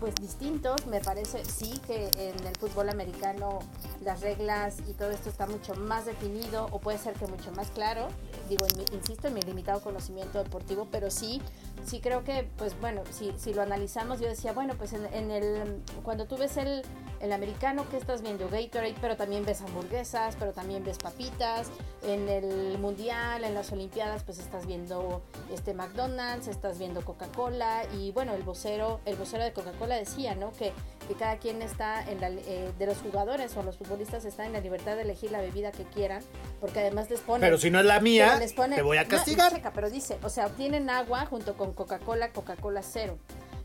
pues 0.00 0.14
distintos. 0.16 0.86
Me 0.86 1.00
parece 1.00 1.44
sí 1.44 1.78
que 1.86 2.08
en 2.16 2.46
el 2.46 2.56
fútbol 2.56 2.88
americano 2.88 3.60
las 4.02 4.22
reglas 4.22 4.78
y 4.88 4.94
todo 4.94 5.10
esto 5.10 5.28
está 5.28 5.46
mucho 5.46 5.74
más 5.74 6.06
definido 6.06 6.66
o 6.72 6.80
puede 6.80 6.98
ser 6.98 7.14
que 7.14 7.26
mucho 7.26 7.52
más 7.52 7.70
claro. 7.70 8.08
Digo, 8.48 8.66
insisto, 8.92 9.28
en 9.28 9.34
mi 9.34 9.42
limitado 9.42 9.80
conocimiento 9.80 10.42
deportivo, 10.42 10.88
pero 10.90 11.10
sí, 11.10 11.40
sí 11.84 12.00
creo 12.00 12.24
que, 12.24 12.48
pues 12.56 12.78
bueno, 12.80 13.02
si, 13.10 13.32
si 13.36 13.54
lo 13.54 13.62
analizamos, 13.62 14.20
yo 14.20 14.28
decía, 14.28 14.52
bueno, 14.52 14.74
pues 14.76 14.92
en, 14.92 15.30
el, 15.30 15.82
cuando 16.02 16.26
tú 16.26 16.36
ves 16.36 16.56
el, 16.56 16.82
el 17.20 17.32
americano, 17.32 17.88
que 17.88 17.96
estás 17.96 18.22
viendo? 18.22 18.48
Gatorade, 18.48 18.94
pero 19.00 19.16
también 19.16 19.44
ves 19.44 19.60
hamburguesas, 19.60 20.36
pero 20.38 20.52
también 20.52 20.84
ves 20.84 20.98
papitas. 20.98 21.70
En 22.02 22.28
el 22.28 22.78
mundial, 22.78 23.44
en 23.44 23.54
las 23.54 23.72
olimpiadas, 23.72 24.24
pues 24.24 24.38
estás 24.38 24.66
viendo 24.66 25.22
este 25.52 25.74
McDonald's, 25.74 26.48
estás 26.48 26.78
viendo 26.78 27.04
Coca-Cola 27.04 27.84
y 27.98 28.12
bueno, 28.12 28.34
el 28.34 28.42
vocero, 28.42 29.00
el 29.04 29.16
vocero 29.16 29.44
de 29.44 29.52
Coca-Cola 29.52 29.96
decía, 29.96 30.34
¿no? 30.34 30.52
Que, 30.52 30.72
que 31.10 31.16
cada 31.16 31.38
quien 31.38 31.60
está 31.60 32.08
en 32.08 32.20
la, 32.20 32.28
eh, 32.28 32.70
de 32.78 32.86
los 32.86 32.98
jugadores 32.98 33.56
o 33.56 33.64
los 33.64 33.76
futbolistas 33.76 34.24
están 34.24 34.46
en 34.46 34.52
la 34.52 34.60
libertad 34.60 34.94
de 34.94 35.02
elegir 35.02 35.32
la 35.32 35.40
bebida 35.40 35.72
que 35.72 35.82
quieran, 35.82 36.22
porque 36.60 36.78
además 36.78 37.10
les 37.10 37.18
ponen... 37.18 37.40
Pero 37.40 37.58
si 37.58 37.68
no 37.68 37.80
es 37.80 37.84
la 37.84 37.98
mía, 37.98 38.38
te 38.38 38.82
voy 38.82 38.96
a 38.96 39.08
castigar. 39.08 39.60
pero 39.74 39.90
dice, 39.90 40.18
o 40.22 40.28
sea, 40.28 40.46
obtienen 40.46 40.88
agua 40.88 41.26
junto 41.26 41.56
con 41.56 41.72
Coca-Cola, 41.72 42.30
Coca-Cola 42.30 42.82
cero. 42.84 43.18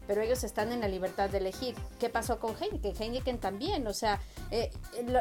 Pero 0.07 0.21
ellos 0.21 0.43
están 0.43 0.71
en 0.71 0.81
la 0.81 0.87
libertad 0.87 1.29
de 1.29 1.39
elegir. 1.39 1.75
¿Qué 1.99 2.09
pasó 2.09 2.39
con 2.39 2.55
Heineken? 2.55 2.95
Heineken 2.99 3.39
también, 3.39 3.87
o 3.87 3.93
sea, 3.93 4.19
eh, 4.51 4.71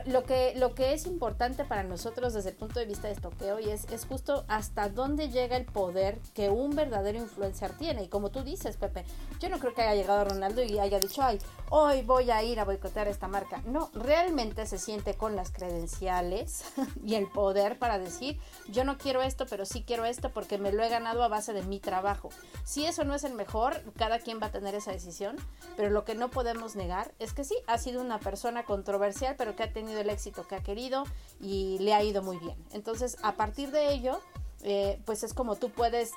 lo, 0.07 0.25
que, 0.25 0.55
lo 0.57 0.75
que 0.75 0.93
es 0.93 1.07
importante 1.07 1.65
para 1.65 1.83
nosotros 1.83 2.35
desde 2.35 2.51
el 2.51 2.57
punto 2.57 2.81
de 2.81 2.87
vista 2.87 3.09
de 3.09 3.15
estoqueo 3.15 3.61
y 3.61 3.71
es, 3.71 3.85
es 3.91 4.07
justo 4.07 4.45
hasta 4.49 4.89
dónde 4.89 5.29
llega 5.29 5.57
el 5.57 5.65
poder 5.65 6.19
que 6.35 6.51
un 6.51 6.75
verdadero 6.75 7.19
influencer 7.19 7.73
tiene. 7.77 8.05
Y 8.05 8.09
como 8.09 8.31
tú 8.31 8.43
dices, 8.43 8.77
Pepe, 8.77 9.05
yo 9.41 9.49
no 9.49 9.59
creo 9.59 9.75
que 9.75 9.83
haya 9.83 9.95
llegado 9.95 10.25
Ronaldo 10.25 10.63
y 10.63 10.79
haya 10.79 10.99
dicho, 10.99 11.23
ay, 11.23 11.39
hoy 11.71 12.03
voy 12.03 12.31
a 12.31 12.43
ir 12.43 12.61
a 12.61 12.65
boicotear 12.65 13.09
esta 13.09 13.29
marca. 13.29 13.63
No, 13.67 13.91
realmente 13.95 14.67
se 14.67 14.79
siente 14.79 15.15
con 15.15 15.37
las 15.37 15.51
credenciales 15.51 16.65
y 17.05 17.15
el 17.15 17.27
poder 17.29 17.79
para 17.79 17.99
decir, 17.99 18.39
yo 18.69 18.85
no 18.85 18.99
quiero 18.99 19.23
esto, 19.23 19.47
pero 19.49 19.65
sí 19.65 19.85
quiero 19.87 20.05
esto 20.05 20.31
porque 20.31 20.59
me 20.59 20.73
lo 20.73 20.83
he 20.83 20.89
ganado 20.89 21.23
a 21.23 21.29
base 21.29 21.53
de 21.53 21.63
mi 21.63 21.81
trabajo. 21.81 22.31
Si 22.65 22.85
eso 22.85 23.05
no 23.05 23.15
es 23.15 23.25
el 23.25 23.35
mejor, 23.35 23.83
cada 23.97 24.19
quien 24.19 24.41
va 24.41 24.47
a 24.47 24.53
tener 24.53 24.74
esa 24.77 24.93
decisión, 24.93 25.37
pero 25.77 25.91
lo 25.91 26.05
que 26.05 26.15
no 26.15 26.31
podemos 26.31 26.77
negar 26.77 27.13
es 27.19 27.33
que 27.33 27.45
sí, 27.45 27.57
ha 27.67 27.79
sido 27.79 28.01
una 28.01 28.19
persona 28.19 28.65
controversial, 28.65 29.35
pero 29.37 29.57
que 29.57 29.63
ha 29.63 29.73
tenido 29.73 30.01
el 30.01 30.11
éxito 30.11 30.47
que 30.47 30.57
ha 30.57 30.63
querido 30.63 31.05
y 31.41 31.79
le 31.81 31.95
ha 31.95 32.03
ido 32.03 32.23
muy 32.23 32.39
bien. 32.39 32.57
Entonces, 32.73 33.17
a 33.23 33.33
partir 33.33 33.71
de 33.71 33.93
ello, 33.93 34.21
eh, 34.63 35.01
pues 35.05 35.23
es 35.23 35.35
como 35.35 35.57
tú 35.57 35.71
puedes 35.71 36.13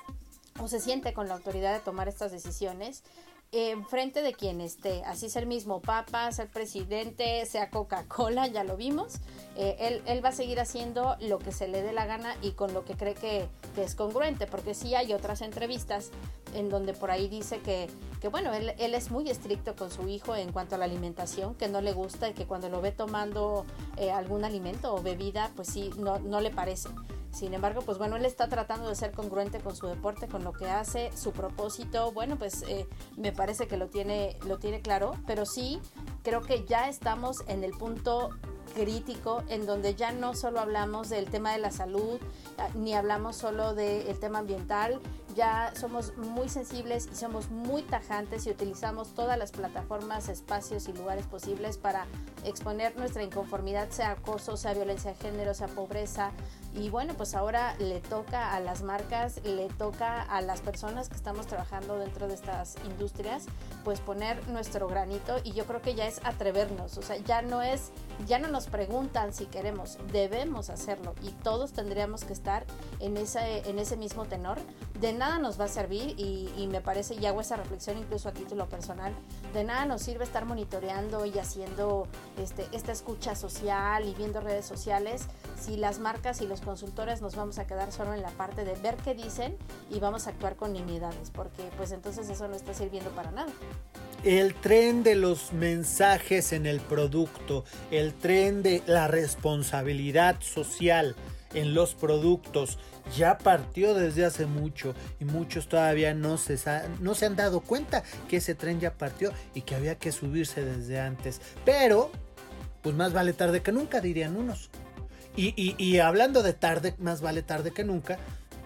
o 0.60 0.68
se 0.68 0.80
siente 0.80 1.12
con 1.12 1.28
la 1.28 1.34
autoridad 1.34 1.72
de 1.72 1.80
tomar 1.80 2.08
estas 2.08 2.32
decisiones 2.32 3.04
en 3.50 3.86
frente 3.86 4.20
de 4.20 4.34
quien 4.34 4.60
esté, 4.60 5.02
así 5.04 5.30
sea 5.30 5.40
el 5.40 5.48
mismo 5.48 5.80
Papa, 5.80 6.30
sea 6.32 6.44
el 6.44 6.50
presidente, 6.50 7.46
sea 7.46 7.70
Coca-Cola, 7.70 8.46
ya 8.46 8.62
lo 8.62 8.76
vimos, 8.76 9.20
eh, 9.56 9.76
él, 9.80 10.02
él, 10.04 10.22
va 10.22 10.28
a 10.28 10.32
seguir 10.32 10.60
haciendo 10.60 11.16
lo 11.20 11.38
que 11.38 11.50
se 11.50 11.66
le 11.66 11.80
dé 11.80 11.92
la 11.92 12.04
gana 12.04 12.36
y 12.42 12.52
con 12.52 12.74
lo 12.74 12.84
que 12.84 12.94
cree 12.94 13.14
que, 13.14 13.48
que, 13.74 13.84
es 13.84 13.94
congruente, 13.94 14.46
porque 14.46 14.74
sí 14.74 14.94
hay 14.94 15.14
otras 15.14 15.40
entrevistas 15.40 16.10
en 16.54 16.68
donde 16.68 16.92
por 16.92 17.10
ahí 17.10 17.26
dice 17.28 17.60
que, 17.60 17.88
que 18.20 18.28
bueno, 18.28 18.52
él, 18.52 18.74
él, 18.78 18.94
es 18.94 19.10
muy 19.10 19.30
estricto 19.30 19.74
con 19.74 19.90
su 19.90 20.06
hijo 20.08 20.36
en 20.36 20.52
cuanto 20.52 20.74
a 20.74 20.78
la 20.78 20.84
alimentación, 20.84 21.54
que 21.54 21.68
no 21.68 21.80
le 21.80 21.92
gusta 21.92 22.28
y 22.28 22.34
que 22.34 22.44
cuando 22.44 22.68
lo 22.68 22.82
ve 22.82 22.92
tomando 22.92 23.64
eh, 23.96 24.10
algún 24.10 24.44
alimento 24.44 24.94
o 24.94 25.02
bebida, 25.02 25.50
pues 25.56 25.68
sí, 25.68 25.90
no, 25.96 26.18
no 26.18 26.40
le 26.42 26.50
parece. 26.50 26.90
Sin 27.30 27.54
embargo, 27.54 27.82
pues 27.82 27.98
bueno, 27.98 28.16
él 28.16 28.24
está 28.24 28.48
tratando 28.48 28.88
de 28.88 28.94
ser 28.94 29.12
congruente 29.12 29.60
con 29.60 29.76
su 29.76 29.86
deporte, 29.86 30.28
con 30.28 30.44
lo 30.44 30.52
que 30.52 30.68
hace, 30.68 31.12
su 31.16 31.32
propósito, 31.32 32.10
bueno, 32.12 32.36
pues 32.36 32.62
eh, 32.62 32.86
me 33.16 33.32
parece 33.38 33.68
que 33.68 33.76
lo 33.76 33.86
tiene, 33.86 34.36
lo 34.48 34.58
tiene 34.58 34.80
claro, 34.80 35.14
pero 35.24 35.46
sí 35.46 35.80
creo 36.24 36.40
que 36.40 36.64
ya 36.64 36.88
estamos 36.88 37.36
en 37.46 37.62
el 37.62 37.70
punto 37.70 38.30
crítico 38.74 39.44
en 39.48 39.64
donde 39.64 39.94
ya 39.94 40.10
no 40.10 40.34
solo 40.34 40.58
hablamos 40.58 41.08
del 41.08 41.26
tema 41.30 41.52
de 41.52 41.58
la 41.58 41.70
salud, 41.70 42.18
ah, 42.58 42.68
ni 42.74 42.94
hablamos 42.94 43.36
solo 43.36 43.74
del 43.74 44.18
tema 44.18 44.40
ambiental, 44.40 45.00
ya 45.36 45.72
somos 45.76 46.16
muy 46.16 46.48
sensibles 46.48 47.08
y 47.12 47.14
somos 47.14 47.48
muy 47.48 47.82
tajantes 47.82 48.44
y 48.48 48.50
utilizamos 48.50 49.14
todas 49.14 49.38
las 49.38 49.52
plataformas, 49.52 50.28
espacios 50.28 50.88
y 50.88 50.92
lugares 50.92 51.26
posibles 51.26 51.78
para 51.78 52.06
exponer 52.48 52.96
nuestra 52.96 53.22
inconformidad, 53.22 53.90
sea 53.90 54.12
acoso, 54.12 54.56
sea 54.56 54.74
violencia 54.74 55.12
de 55.12 55.16
género, 55.16 55.54
sea 55.54 55.68
pobreza, 55.68 56.32
y 56.74 56.90
bueno, 56.90 57.14
pues 57.14 57.34
ahora 57.34 57.74
le 57.78 58.00
toca 58.00 58.54
a 58.54 58.60
las 58.60 58.82
marcas, 58.82 59.40
le 59.44 59.68
toca 59.68 60.22
a 60.22 60.40
las 60.42 60.60
personas 60.60 61.08
que 61.08 61.16
estamos 61.16 61.46
trabajando 61.46 61.98
dentro 61.98 62.28
de 62.28 62.34
estas 62.34 62.76
industrias, 62.84 63.46
pues 63.84 64.00
poner 64.00 64.46
nuestro 64.48 64.86
granito. 64.86 65.38
Y 65.44 65.52
yo 65.52 65.64
creo 65.64 65.80
que 65.80 65.94
ya 65.94 66.06
es 66.06 66.20
atrevernos, 66.24 66.98
o 66.98 67.02
sea, 67.02 67.16
ya 67.16 67.42
no 67.42 67.62
es, 67.62 67.90
ya 68.26 68.38
no 68.38 68.48
nos 68.48 68.66
preguntan 68.66 69.32
si 69.32 69.46
queremos, 69.46 69.98
debemos 70.12 70.68
hacerlo. 70.68 71.14
Y 71.22 71.30
todos 71.30 71.72
tendríamos 71.72 72.24
que 72.24 72.34
estar 72.34 72.64
en 73.00 73.16
ese, 73.16 73.68
en 73.68 73.78
ese 73.78 73.96
mismo 73.96 74.26
tenor. 74.26 74.58
De 75.00 75.12
nada 75.12 75.38
nos 75.38 75.58
va 75.58 75.64
a 75.64 75.68
servir. 75.68 76.14
Y, 76.18 76.52
y 76.56 76.66
me 76.68 76.80
parece, 76.80 77.14
y 77.14 77.24
hago 77.26 77.40
esa 77.40 77.56
reflexión 77.56 77.98
incluso 77.98 78.28
a 78.28 78.32
título 78.32 78.68
personal, 78.68 79.14
de 79.54 79.64
nada 79.64 79.86
nos 79.86 80.02
sirve 80.02 80.24
estar 80.24 80.44
monitoreando 80.44 81.24
y 81.24 81.38
haciendo 81.38 82.06
este, 82.42 82.66
esta 82.72 82.92
escucha 82.92 83.34
social 83.34 84.08
y 84.08 84.14
viendo 84.14 84.40
redes 84.40 84.66
sociales 84.66 85.26
si 85.60 85.76
las 85.76 85.98
marcas 85.98 86.40
y 86.40 86.46
los 86.46 86.60
consultores 86.60 87.20
nos 87.20 87.36
vamos 87.36 87.58
a 87.58 87.66
quedar 87.66 87.92
solo 87.92 88.14
en 88.14 88.22
la 88.22 88.30
parte 88.30 88.64
de 88.64 88.74
ver 88.74 88.96
qué 88.96 89.14
dicen 89.14 89.56
y 89.90 90.00
vamos 90.00 90.26
a 90.26 90.30
actuar 90.30 90.56
con 90.56 90.72
nimiedades, 90.72 91.30
porque 91.30 91.62
pues 91.76 91.92
entonces 91.92 92.28
eso 92.28 92.48
no 92.48 92.56
está 92.56 92.74
sirviendo 92.74 93.10
para 93.10 93.30
nada. 93.30 93.52
El 94.24 94.54
tren 94.54 95.02
de 95.02 95.14
los 95.14 95.52
mensajes 95.52 96.52
en 96.52 96.66
el 96.66 96.80
producto, 96.80 97.64
el 97.90 98.14
tren 98.14 98.62
de 98.62 98.82
la 98.86 99.08
responsabilidad 99.08 100.40
social 100.40 101.14
en 101.54 101.74
los 101.74 101.94
productos 101.94 102.78
ya 103.16 103.38
partió 103.38 103.94
desde 103.94 104.24
hace 104.24 104.46
mucho 104.46 104.94
y 105.18 105.24
muchos 105.24 105.68
todavía 105.68 106.14
no 106.14 106.36
se, 106.36 106.58
no 107.00 107.14
se 107.14 107.26
han 107.26 107.36
dado 107.36 107.60
cuenta 107.60 108.02
que 108.28 108.36
ese 108.38 108.54
tren 108.54 108.80
ya 108.80 108.92
partió 108.92 109.32
y 109.54 109.62
que 109.62 109.74
había 109.74 109.96
que 109.96 110.12
subirse 110.12 110.64
desde 110.64 111.00
antes. 111.00 111.40
Pero, 111.64 112.10
pues 112.82 112.94
más 112.94 113.12
vale 113.12 113.32
tarde 113.32 113.62
que 113.62 113.72
nunca, 113.72 114.00
dirían 114.00 114.36
unos. 114.36 114.70
Y, 115.36 115.98
hablando 115.98 116.42
de 116.42 116.52
tarde, 116.52 116.96
más 116.98 117.20
vale 117.20 117.42
tarde 117.42 117.70
que 117.70 117.84
nunca, 117.84 118.18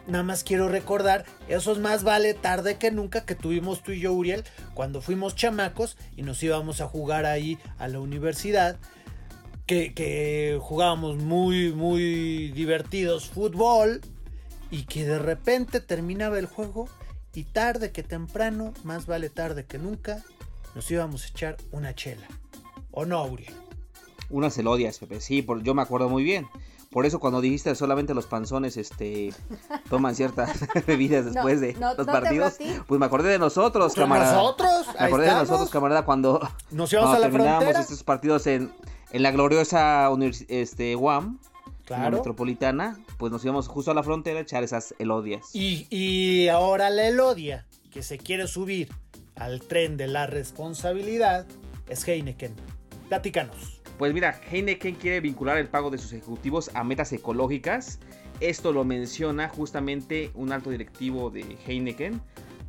nada 0.07 0.25
más 0.25 0.43
quiero 0.43 0.69
recordar 0.71 1.27
esos 1.47 1.79
más 1.79 2.03
vale 2.03 2.33
tarde 2.33 2.79
que 2.79 2.91
nunca 2.91 3.27
que 3.27 3.35
tuvimos 3.35 3.83
tú 3.83 3.93
y 3.93 4.01
yo, 4.01 4.15
Uriel, 4.15 4.45
cuando 4.73 5.03
fuimos 5.03 5.37
chamacos 5.37 5.99
y 6.17 6.23
nos 6.23 6.43
íbamos 6.43 6.81
a 6.81 6.89
jugar 6.89 7.27
ahí 7.27 7.59
a 7.79 7.89
la 7.89 8.01
universidad. 8.01 8.79
Que, 9.67 9.93
que, 9.93 10.59
jugábamos 10.61 11.17
muy, 11.19 11.73
muy 11.73 12.51
divertidos 12.53 13.29
fútbol 13.29 14.01
y 14.71 14.85
que 14.85 15.05
de 15.05 15.19
repente 15.19 15.81
terminaba 15.81 16.39
el 16.39 16.47
juego 16.47 16.89
y 17.35 17.45
tarde 17.45 17.93
que 17.93 18.03
temprano, 18.03 18.73
más 18.83 19.07
vale 19.07 19.31
tarde 19.31 19.65
que 19.65 19.79
nunca, 19.79 20.23
nos 20.75 20.91
íbamos 20.91 21.25
a 21.25 21.29
echar 21.29 21.57
una 21.71 21.95
chela. 21.95 22.27
¿O 22.91 23.05
no, 23.05 23.25
Uriel? 23.25 23.62
Unas 24.33 24.59
elodias, 24.59 24.99
Pepe. 24.99 25.21
Sí, 25.21 25.43
por, 25.43 25.63
yo 25.63 25.75
me 25.75 25.83
acuerdo 25.83 26.09
muy 26.09 26.25
bien. 26.25 26.49
Por 26.91 27.07
eso 27.07 27.21
cuando 27.21 27.41
dijiste 27.41 27.75
solamente 27.75 28.13
los 28.13 28.27
panzones 28.27 28.77
este 28.77 29.33
toman 29.91 30.15
ciertas 30.15 30.67
bebidas 30.87 31.25
después 31.25 31.61
de 31.61 31.75
los 31.75 32.07
partidos, 32.07 32.57
pues 32.87 32.99
me 32.99 33.07
acordé 33.07 33.31
de 33.31 33.39
nosotros, 33.39 33.95
camarada. 33.95 34.35
¿Nosotros? 34.35 34.87
Me 34.99 35.07
acordé 35.07 35.27
de 35.27 35.35
nosotros, 35.35 35.71
camarada, 35.71 36.05
cuando 36.05 36.41
nos 36.71 36.93
íbamos 36.93 37.15
a 37.15 37.19
la 37.19 37.31
terminábamos 37.31 37.77
estos 37.77 38.03
partidos 38.03 38.47
en, 38.47 38.73
en 39.13 39.23
la 39.23 39.31
gloriosa 39.31 40.11
este 40.49 40.97
UAM, 40.97 41.39
la 41.89 42.11
metropolitana, 42.11 42.99
pues 43.19 43.33
nos 43.33 43.45
íbamos 43.45 43.69
justo 43.69 43.91
a 43.91 43.95
la 43.95 44.03
frontera 44.03 44.39
a 44.39 44.43
echar 44.43 44.63
esas 44.63 44.95
elodias. 44.99 45.55
Y, 45.55 45.87
y 45.91 46.49
ahora 46.49 46.91
la 46.91 47.07
elodia 47.07 47.67
que 47.91 48.03
se 48.03 48.19
quiere 48.19 48.47
subir 48.47 48.89
al 49.37 49.61
tren 49.61 49.97
de 49.97 50.09
la 50.09 50.27
responsabilidad 50.27 51.47
es 51.89 52.07
Heineken. 52.07 52.55
Platícanos. 53.09 53.82
Pues 53.99 54.13
mira, 54.15 54.41
Heineken 54.51 54.95
quiere 54.97 55.21
vincular 55.21 55.59
el 55.59 55.69
pago 55.69 55.91
de 55.91 55.99
sus 55.99 56.13
ejecutivos 56.13 56.71
a 56.75 56.85
metas 56.85 57.13
ecológicas. 57.13 57.99
Esto 58.41 58.73
lo 58.73 58.85
menciona 58.85 59.49
justamente 59.49 60.31
un 60.35 60.53
alto 60.53 60.71
directivo 60.71 61.31
de 61.31 61.57
Heineken, 61.67 62.21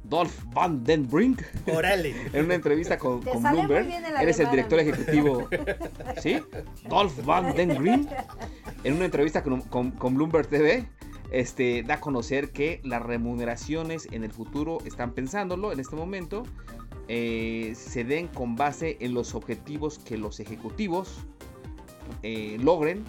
Dolph 0.04 0.44
Van 0.54 0.84
Den 0.84 1.10
Brink. 1.10 1.42
Órale. 1.68 2.14
en 2.34 2.46
una 2.46 2.56
entrevista 2.56 2.98
con, 2.98 3.22
Bloomberg. 3.22 3.88
Eres 4.22 4.40
el 4.40 4.50
director 4.50 4.80
ejecutivo. 4.80 5.48
¿Sí? 6.22 6.40
Dolph 6.88 7.24
Van 7.26 7.56
Den 7.56 7.78
Brink. 7.78 8.10
En 8.84 8.94
una 8.94 9.06
entrevista 9.06 9.42
con, 9.42 9.62
con 9.62 10.16
Bloomberg 10.16 10.48
TV. 10.48 10.86
Este, 11.32 11.82
da 11.82 11.96
a 11.96 12.00
conocer 12.00 12.52
que 12.52 12.80
las 12.84 13.02
remuneraciones 13.02 14.08
en 14.12 14.24
el 14.24 14.32
futuro 14.32 14.78
están 14.86 15.14
pensándolo 15.14 15.72
en 15.72 15.80
este 15.80 15.96
momento 15.96 16.44
eh, 17.08 17.74
se 17.76 18.04
den 18.04 18.28
con 18.28 18.56
base 18.56 18.98
en 19.00 19.14
los 19.14 19.36
objetivos 19.36 20.00
que 20.00 20.18
los 20.18 20.40
ejecutivos 20.40 21.20
eh, 22.22 22.58
logren 22.62 23.04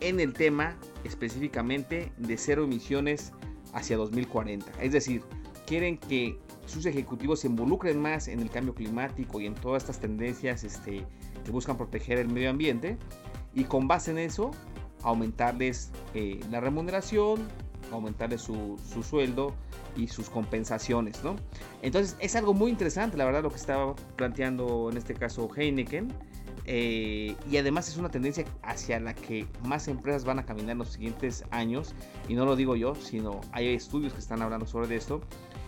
en 0.00 0.20
el 0.20 0.32
tema 0.32 0.76
específicamente 1.04 2.12
de 2.18 2.36
cero 2.36 2.64
emisiones 2.64 3.32
hacia 3.72 3.96
2040. 3.96 4.70
Es 4.80 4.92
decir, 4.92 5.22
quieren 5.66 5.98
que 5.98 6.38
sus 6.66 6.86
ejecutivos 6.86 7.40
se 7.40 7.48
involucren 7.48 8.00
más 8.00 8.28
en 8.28 8.40
el 8.40 8.50
cambio 8.50 8.74
climático 8.74 9.40
y 9.40 9.46
en 9.46 9.54
todas 9.54 9.84
estas 9.84 10.00
tendencias 10.00 10.64
este, 10.64 11.04
que 11.44 11.50
buscan 11.50 11.76
proteger 11.76 12.18
el 12.18 12.28
medio 12.28 12.50
ambiente 12.50 12.96
y 13.54 13.64
con 13.64 13.86
base 13.86 14.10
en 14.10 14.18
eso 14.18 14.50
aumentarles 15.02 15.90
eh, 16.14 16.40
la 16.50 16.60
remuneración, 16.60 17.46
aumentarles 17.92 18.42
su, 18.42 18.78
su 18.92 19.02
sueldo 19.02 19.54
y 19.96 20.08
sus 20.08 20.28
compensaciones, 20.28 21.22
¿no? 21.22 21.36
Entonces 21.82 22.16
es 22.20 22.36
algo 22.36 22.54
muy 22.54 22.70
interesante, 22.70 23.16
la 23.16 23.24
verdad, 23.24 23.42
lo 23.42 23.50
que 23.50 23.56
estaba 23.56 23.94
planteando 24.16 24.90
en 24.90 24.96
este 24.96 25.14
caso 25.14 25.48
Heineken. 25.54 26.12
Eh, 26.66 27.36
y 27.50 27.56
además 27.58 27.88
es 27.88 27.98
una 27.98 28.10
tendencia 28.10 28.44
hacia 28.62 28.98
la 28.98 29.14
que 29.14 29.46
más 29.64 29.86
empresas 29.88 30.24
van 30.24 30.38
a 30.38 30.46
caminar 30.46 30.70
en 30.72 30.78
los 30.78 30.90
siguientes 30.90 31.44
años. 31.50 31.94
Y 32.28 32.34
no 32.34 32.44
lo 32.44 32.56
digo 32.56 32.76
yo, 32.76 32.94
sino 32.94 33.40
hay 33.52 33.68
estudios 33.68 34.12
que 34.12 34.20
están 34.20 34.42
hablando 34.42 34.66
sobre 34.66 34.96
esto. 34.96 35.20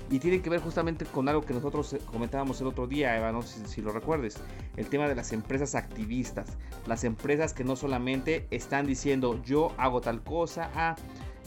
Y 0.08 0.20
tiene 0.20 0.40
que 0.40 0.48
ver 0.48 0.60
justamente 0.60 1.04
con 1.04 1.28
algo 1.28 1.42
que 1.42 1.52
nosotros 1.52 1.96
comentábamos 2.06 2.60
el 2.60 2.68
otro 2.68 2.86
día, 2.86 3.16
Eva, 3.16 3.32
no 3.32 3.42
si, 3.42 3.60
si 3.66 3.82
lo 3.82 3.90
recuerdes. 3.90 4.38
El 4.76 4.86
tema 4.86 5.08
de 5.08 5.16
las 5.16 5.32
empresas 5.32 5.74
activistas. 5.74 6.56
Las 6.86 7.02
empresas 7.02 7.52
que 7.52 7.64
no 7.64 7.74
solamente 7.74 8.46
están 8.50 8.86
diciendo 8.86 9.42
yo 9.42 9.72
hago 9.78 10.00
tal 10.00 10.22
cosa, 10.22 10.70
ah, 10.76 10.94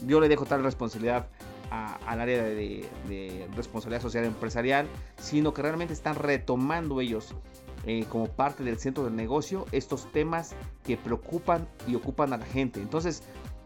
yo 0.06 0.20
le 0.20 0.28
dejo 0.28 0.46
tal 0.46 0.62
responsabilidad 0.62 1.28
al 1.70 2.20
área 2.20 2.42
de, 2.42 3.48
responsabilidad 3.54 4.02
social 4.02 4.24
empresarial, 4.24 4.88
sino 5.18 5.54
que 5.54 5.62
realmente 5.62 5.94
están 5.94 6.16
retomando 6.16 7.00
ellos 7.00 7.34
eh, 7.86 8.04
como 8.08 8.26
parte 8.26 8.64
del 8.64 8.78
centro 8.78 9.04
del 9.04 9.14
negocio 9.14 9.66
estos 9.72 10.10
temas 10.12 10.54
que 10.84 10.96
preocupan 10.96 11.68
y 11.86 11.94
ocupan 11.94 12.32
a 12.32 12.38
la 12.38 12.44
gente. 12.44 12.80
Entonces, 12.80 13.22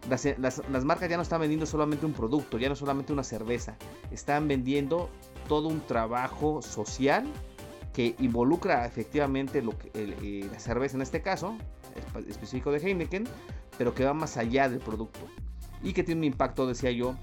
las, 0.09 0.85
marcas 0.85 1.09
ya 1.09 1.17
no 1.17 1.23
están 1.23 1.41
vendiendo 1.41 1.65
solamente 1.65 2.05
un 2.05 2.13
producto, 2.13 2.59
ya 2.59 2.69
no 2.69 2.77
solamente 2.77 3.13
una 3.13 3.25
cerveza, 3.25 3.77
están 4.11 4.49
vendiendo 4.49 5.09
todo 5.49 5.69
un 5.69 5.81
trabajo 5.81 6.61
social 6.61 7.25
que 7.95 8.15
involucra 8.19 8.85
efectivamente 8.87 9.63
eh, 9.95 10.49
la 10.51 10.59
cerveza 10.59 10.97
en 10.97 11.03
este 11.03 11.23
caso, 11.23 11.57
específico 12.29 12.71
de 12.71 12.79
Heineken, 12.79 13.25
pero 13.79 13.95
que 13.95 14.05
va 14.05 14.13
más 14.13 14.37
allá 14.37 14.69
del 14.69 14.81
producto 14.81 15.21
y 15.85 15.93
que 15.93 16.03
tiene 16.03 16.21
un 16.21 16.25
impacto, 16.25 16.67
decía 16.67 16.91
yo, 16.91 17.15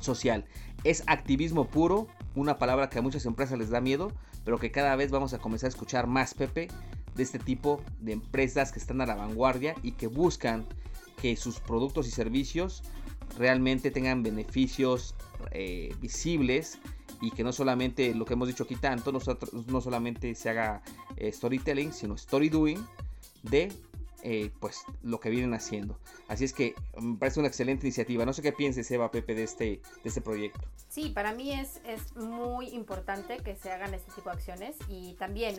social. 0.00 0.44
Es 0.82 1.02
activismo 1.06 1.66
puro, 1.68 2.08
una 2.34 2.58
palabra 2.58 2.90
que 2.90 2.98
a 2.98 3.02
muchas 3.02 3.24
empresas 3.24 3.58
les 3.58 3.70
da 3.70 3.80
miedo, 3.80 4.12
pero 4.44 4.58
que 4.58 4.70
cada 4.70 4.94
vez 4.96 5.10
vamos 5.10 5.32
a 5.32 5.38
comenzar 5.38 5.68
a 5.68 5.70
escuchar 5.70 6.06
más, 6.06 6.34
Pepe, 6.34 6.68
de 7.14 7.22
este 7.22 7.38
tipo 7.38 7.82
de 8.00 8.12
empresas 8.12 8.72
que 8.72 8.78
están 8.78 9.00
a 9.00 9.06
la 9.06 9.14
vanguardia 9.14 9.74
y 9.82 9.92
que 9.92 10.08
buscan 10.08 10.66
que 11.22 11.36
sus 11.36 11.60
productos 11.60 12.06
y 12.08 12.10
servicios 12.10 12.82
realmente 13.38 13.90
tengan 13.90 14.22
beneficios 14.22 15.14
eh, 15.52 15.94
visibles 16.00 16.78
y 17.20 17.30
que 17.30 17.44
no 17.44 17.52
solamente 17.52 18.14
lo 18.14 18.24
que 18.24 18.34
hemos 18.34 18.48
dicho 18.48 18.64
aquí 18.64 18.76
tanto, 18.76 19.12
no 19.12 19.80
solamente 19.80 20.34
se 20.34 20.50
haga 20.50 20.82
eh, 21.16 21.32
storytelling, 21.32 21.92
sino 21.92 22.14
story 22.14 22.48
doing 22.48 22.84
de 23.42 23.72
eh, 24.22 24.50
pues 24.58 24.84
lo 25.02 25.20
que 25.20 25.30
vienen 25.30 25.54
haciendo. 25.54 25.98
Así 26.28 26.44
es 26.44 26.52
que 26.52 26.74
mm, 26.96 27.12
me 27.12 27.18
parece 27.18 27.40
una 27.40 27.48
excelente 27.48 27.86
iniciativa. 27.86 28.24
No 28.24 28.32
sé 28.32 28.42
qué 28.42 28.52
pienses, 28.52 28.90
Eva 28.90 29.10
Pepe, 29.10 29.34
de 29.34 29.44
este, 29.44 29.64
de 29.64 30.08
este 30.08 30.20
proyecto. 30.20 30.60
Sí, 30.88 31.10
para 31.10 31.32
mí 31.32 31.52
es, 31.52 31.80
es 31.86 32.14
muy 32.16 32.68
importante 32.68 33.38
que 33.38 33.56
se 33.56 33.70
hagan 33.70 33.94
este 33.94 34.10
tipo 34.12 34.30
de 34.30 34.36
acciones 34.36 34.76
y 34.88 35.14
también 35.14 35.56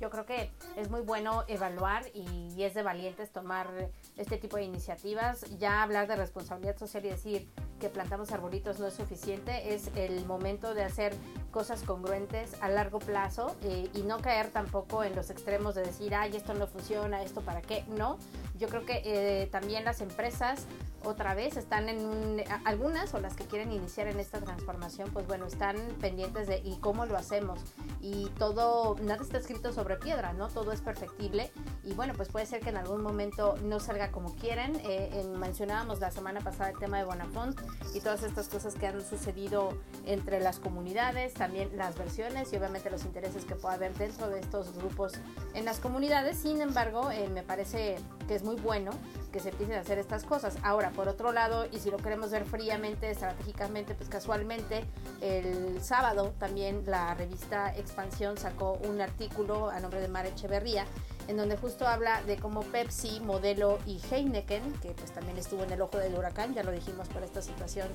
yo 0.00 0.10
creo 0.10 0.24
que 0.24 0.50
es 0.76 0.90
muy 0.90 1.00
bueno 1.00 1.44
evaluar 1.48 2.04
y, 2.14 2.62
es 2.62 2.74
de 2.74 2.82
valientes 2.82 3.30
tomar 3.30 3.90
este 4.16 4.38
tipo 4.38 4.56
de 4.56 4.62
iniciativas. 4.62 5.44
Ya 5.58 5.82
hablar 5.82 6.06
de 6.06 6.14
responsabilidad 6.14 6.78
social 6.78 7.04
y 7.04 7.08
decir 7.08 7.48
que 7.80 7.88
plantamos 7.88 8.30
arbolitos 8.30 8.78
no 8.78 8.86
es 8.86 8.94
suficiente, 8.94 9.74
es 9.74 9.90
el 9.96 10.24
momento 10.26 10.74
de 10.74 10.84
hacer 10.84 11.12
cosas 11.50 11.82
congruentes 11.82 12.54
a 12.60 12.68
largo 12.68 13.00
plazo 13.00 13.56
eh, 13.64 13.90
y 13.94 14.02
no 14.02 14.20
caer 14.20 14.50
tampoco 14.50 15.02
en 15.02 15.16
los 15.16 15.30
extremos 15.30 15.74
de 15.74 15.82
decir, 15.82 16.14
ay, 16.14 16.36
esto 16.36 16.54
no 16.54 16.68
funciona, 16.68 17.24
esto 17.24 17.40
para 17.40 17.60
qué, 17.60 17.84
no. 17.88 18.18
Yo 18.58 18.68
creo 18.68 18.86
que 18.86 19.02
eh, 19.04 19.48
también 19.50 19.81
las 19.84 20.00
empresas 20.00 20.66
otra 21.04 21.34
vez 21.34 21.56
están 21.56 21.88
en 21.88 22.04
un, 22.04 22.42
algunas 22.64 23.12
o 23.14 23.20
las 23.20 23.34
que 23.34 23.44
quieren 23.44 23.72
iniciar 23.72 24.06
en 24.06 24.20
esta 24.20 24.40
transformación, 24.40 25.10
pues 25.12 25.26
bueno, 25.26 25.46
están 25.46 25.76
pendientes 26.00 26.46
de 26.46 26.58
y 26.58 26.76
cómo 26.76 27.06
lo 27.06 27.16
hacemos. 27.16 27.60
Y 28.00 28.26
todo, 28.38 28.96
nada 29.02 29.22
está 29.22 29.38
escrito 29.38 29.72
sobre 29.72 29.96
piedra, 29.96 30.32
¿no? 30.32 30.48
Todo 30.48 30.72
es 30.72 30.80
perfectible. 30.80 31.52
Y 31.84 31.94
bueno, 31.94 32.14
pues 32.16 32.28
puede 32.28 32.46
ser 32.46 32.60
que 32.60 32.70
en 32.70 32.76
algún 32.76 33.02
momento 33.02 33.56
no 33.64 33.80
salga 33.80 34.10
como 34.10 34.34
quieren. 34.36 34.80
Eh, 34.84 35.24
mencionábamos 35.38 36.00
la 36.00 36.10
semana 36.10 36.40
pasada 36.40 36.70
el 36.70 36.78
tema 36.78 36.98
de 36.98 37.04
Bonafont 37.04 37.60
y 37.94 38.00
todas 38.00 38.22
estas 38.22 38.48
cosas 38.48 38.74
que 38.74 38.86
han 38.86 39.00
sucedido 39.02 39.76
entre 40.06 40.40
las 40.40 40.58
comunidades, 40.58 41.34
también 41.34 41.76
las 41.76 41.96
versiones 41.96 42.52
y 42.52 42.56
obviamente 42.56 42.90
los 42.90 43.04
intereses 43.04 43.44
que 43.44 43.54
pueda 43.54 43.74
haber 43.74 43.94
dentro 43.94 44.28
de 44.28 44.40
estos 44.40 44.72
grupos 44.74 45.14
en 45.54 45.64
las 45.64 45.78
comunidades. 45.78 46.38
Sin 46.38 46.60
embargo, 46.60 47.10
eh, 47.10 47.28
me 47.28 47.42
parece 47.42 47.96
que 48.26 48.34
es 48.34 48.42
muy 48.42 48.56
bueno 48.56 48.92
que 49.32 49.40
se 49.40 49.48
empiecen 49.48 49.76
a 49.76 49.80
hacer 49.80 49.98
estas 49.98 50.24
cosas. 50.24 50.56
Ahora, 50.62 50.90
por 50.90 51.08
otro 51.08 51.32
lado, 51.32 51.66
y 51.72 51.78
si 51.78 51.90
lo 51.90 51.96
queremos 51.96 52.30
ver 52.30 52.44
fríamente, 52.44 53.10
estratégicamente, 53.10 53.94
pues 53.94 54.08
casualmente, 54.08 54.84
el 55.20 55.82
sábado 55.82 56.34
también 56.38 56.82
la 56.86 57.14
revista 57.14 57.74
Expansión 57.76 58.36
sacó 58.36 58.78
un 58.86 59.00
artículo 59.00 59.70
a 59.70 59.80
nombre 59.80 60.00
de 60.00 60.08
Mara 60.08 60.28
Echeverría, 60.28 60.86
en 61.28 61.36
donde 61.36 61.56
justo 61.56 61.86
habla 61.86 62.22
de 62.22 62.36
cómo 62.36 62.60
Pepsi, 62.62 63.20
Modelo 63.20 63.78
y 63.86 64.00
Heineken, 64.10 64.72
que 64.74 64.90
pues 64.90 65.10
también 65.12 65.38
estuvo 65.38 65.64
en 65.64 65.72
el 65.72 65.80
ojo 65.80 65.98
del 65.98 66.14
huracán, 66.14 66.54
ya 66.54 66.62
lo 66.62 66.70
dijimos 66.70 67.08
por 67.08 67.22
esta 67.22 67.42
situación 67.42 67.88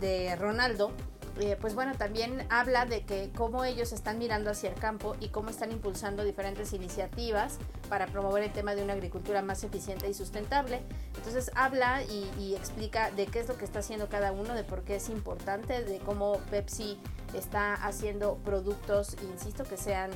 de 0.00 0.36
Ronaldo, 0.36 0.92
eh, 1.40 1.56
pues 1.60 1.74
bueno, 1.74 1.94
también 1.96 2.46
habla 2.50 2.86
de 2.86 3.02
que 3.02 3.30
cómo 3.34 3.64
ellos 3.64 3.92
están 3.92 4.18
mirando 4.18 4.50
hacia 4.50 4.70
el 4.70 4.76
campo 4.76 5.16
y 5.20 5.28
cómo 5.28 5.50
están 5.50 5.72
impulsando 5.72 6.24
diferentes 6.24 6.72
iniciativas 6.72 7.58
para 7.88 8.06
promover 8.06 8.44
el 8.44 8.52
tema 8.52 8.74
de 8.74 8.82
una 8.82 8.92
agricultura 8.92 9.42
más 9.42 9.64
eficiente 9.64 10.08
y 10.08 10.14
sustentable. 10.14 10.82
Entonces 11.16 11.50
habla 11.54 12.02
y, 12.02 12.30
y 12.38 12.54
explica 12.54 13.10
de 13.10 13.26
qué 13.26 13.40
es 13.40 13.48
lo 13.48 13.56
que 13.56 13.64
está 13.64 13.80
haciendo 13.80 14.08
cada 14.08 14.32
uno, 14.32 14.54
de 14.54 14.64
por 14.64 14.82
qué 14.82 14.96
es 14.96 15.08
importante, 15.08 15.84
de 15.84 15.98
cómo 15.98 16.38
Pepsi 16.50 16.98
está 17.34 17.74
haciendo 17.74 18.36
productos, 18.44 19.16
insisto, 19.32 19.64
que 19.64 19.76
sean 19.76 20.10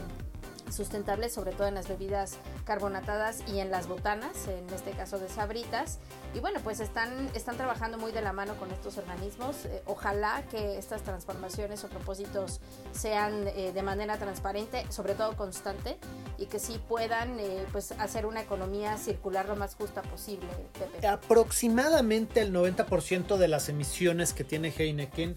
sustentables, 0.72 1.32
sobre 1.32 1.52
todo 1.52 1.66
en 1.68 1.74
las 1.74 1.88
bebidas 1.88 2.38
carbonatadas 2.64 3.42
y 3.48 3.60
en 3.60 3.70
las 3.70 3.86
botanas, 3.88 4.48
en 4.48 4.68
este 4.74 4.92
caso 4.92 5.18
de 5.18 5.28
sabritas. 5.28 5.98
Y 6.34 6.40
bueno, 6.40 6.60
pues 6.62 6.80
están, 6.80 7.30
están 7.34 7.56
trabajando 7.56 7.98
muy 7.98 8.12
de 8.12 8.22
la 8.22 8.32
mano 8.32 8.56
con 8.56 8.70
estos 8.70 8.98
organismos. 8.98 9.64
Eh, 9.64 9.82
ojalá 9.86 10.42
que 10.50 10.78
estas 10.78 11.02
transformaciones 11.02 11.82
o 11.84 11.88
propósitos 11.88 12.60
sean 12.92 13.48
eh, 13.48 13.72
de 13.72 13.82
manera 13.82 14.18
transparente, 14.18 14.84
sobre 14.90 15.14
todo 15.14 15.36
constante, 15.36 15.98
y 16.36 16.46
que 16.46 16.58
sí 16.58 16.80
puedan 16.88 17.38
eh, 17.40 17.64
pues 17.72 17.92
hacer 17.92 18.26
una 18.26 18.42
economía 18.42 18.96
circular 18.96 19.46
lo 19.48 19.56
más 19.56 19.74
justa 19.74 20.02
posible, 20.02 20.48
Pepe. 20.78 21.06
Aproximadamente 21.06 22.40
el 22.40 22.52
90% 22.52 23.36
de 23.36 23.48
las 23.48 23.68
emisiones 23.68 24.32
que 24.32 24.44
tiene 24.44 24.72
Heineken 24.76 25.36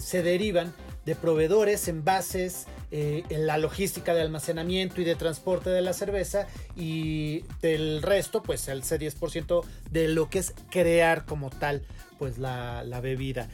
se 0.00 0.22
derivan 0.24 0.74
de 1.04 1.14
proveedores, 1.14 1.88
envases, 1.88 2.66
eh, 2.90 3.24
en 3.28 3.46
la 3.46 3.58
logística 3.58 4.14
de 4.14 4.20
almacenamiento 4.20 5.00
y 5.00 5.04
de 5.04 5.16
transporte 5.16 5.68
de 5.68 5.82
la 5.82 5.92
cerveza 5.92 6.46
y 6.76 7.44
del 7.60 8.02
resto, 8.02 8.42
pues 8.42 8.68
el 8.68 8.82
C10% 8.82 9.64
de 9.90 10.08
lo 10.08 10.30
que 10.30 10.38
es 10.38 10.54
crear 10.70 11.24
como 11.24 11.50
tal, 11.50 11.82
pues 12.18 12.38
la, 12.38 12.84
bebida. 13.02 13.48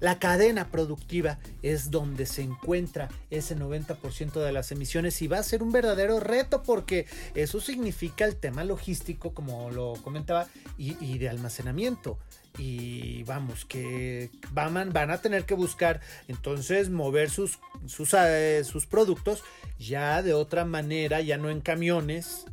la 0.00 0.18
cadena 0.18 0.68
productiva 0.70 1.38
es 1.62 1.90
donde 1.90 2.24
se 2.24 2.40
encuentra 2.40 3.10
ese 3.30 3.54
90% 3.54 4.40
de 4.40 4.52
las 4.52 4.72
emisiones 4.72 5.20
y 5.20 5.28
va 5.28 5.38
a 5.38 5.42
ser 5.42 5.62
un 5.62 5.72
verdadero 5.72 6.20
reto 6.20 6.62
porque 6.62 7.06
eso 7.34 7.60
significa 7.60 8.24
el 8.24 8.36
tema 8.36 8.64
logístico, 8.64 9.34
como 9.34 9.70
lo 9.70 9.92
comentaba, 10.02 10.46
y 10.78 11.18
de 11.18 11.28
almacenamiento 11.28 12.18
y 12.60 13.22
vamos, 13.24 13.64
que 13.64 14.30
van, 14.52 14.92
van 14.92 15.10
a 15.10 15.22
tener 15.22 15.44
que 15.44 15.54
buscar 15.54 16.00
entonces 16.28 16.90
mover 16.90 17.30
sus, 17.30 17.58
sus, 17.86 18.14
eh, 18.14 18.62
sus 18.64 18.86
productos 18.86 19.42
ya 19.78 20.22
de 20.22 20.34
otra 20.34 20.66
manera, 20.66 21.22
ya 21.22 21.38
no 21.38 21.48
en 21.48 21.62
camiones, 21.62 22.44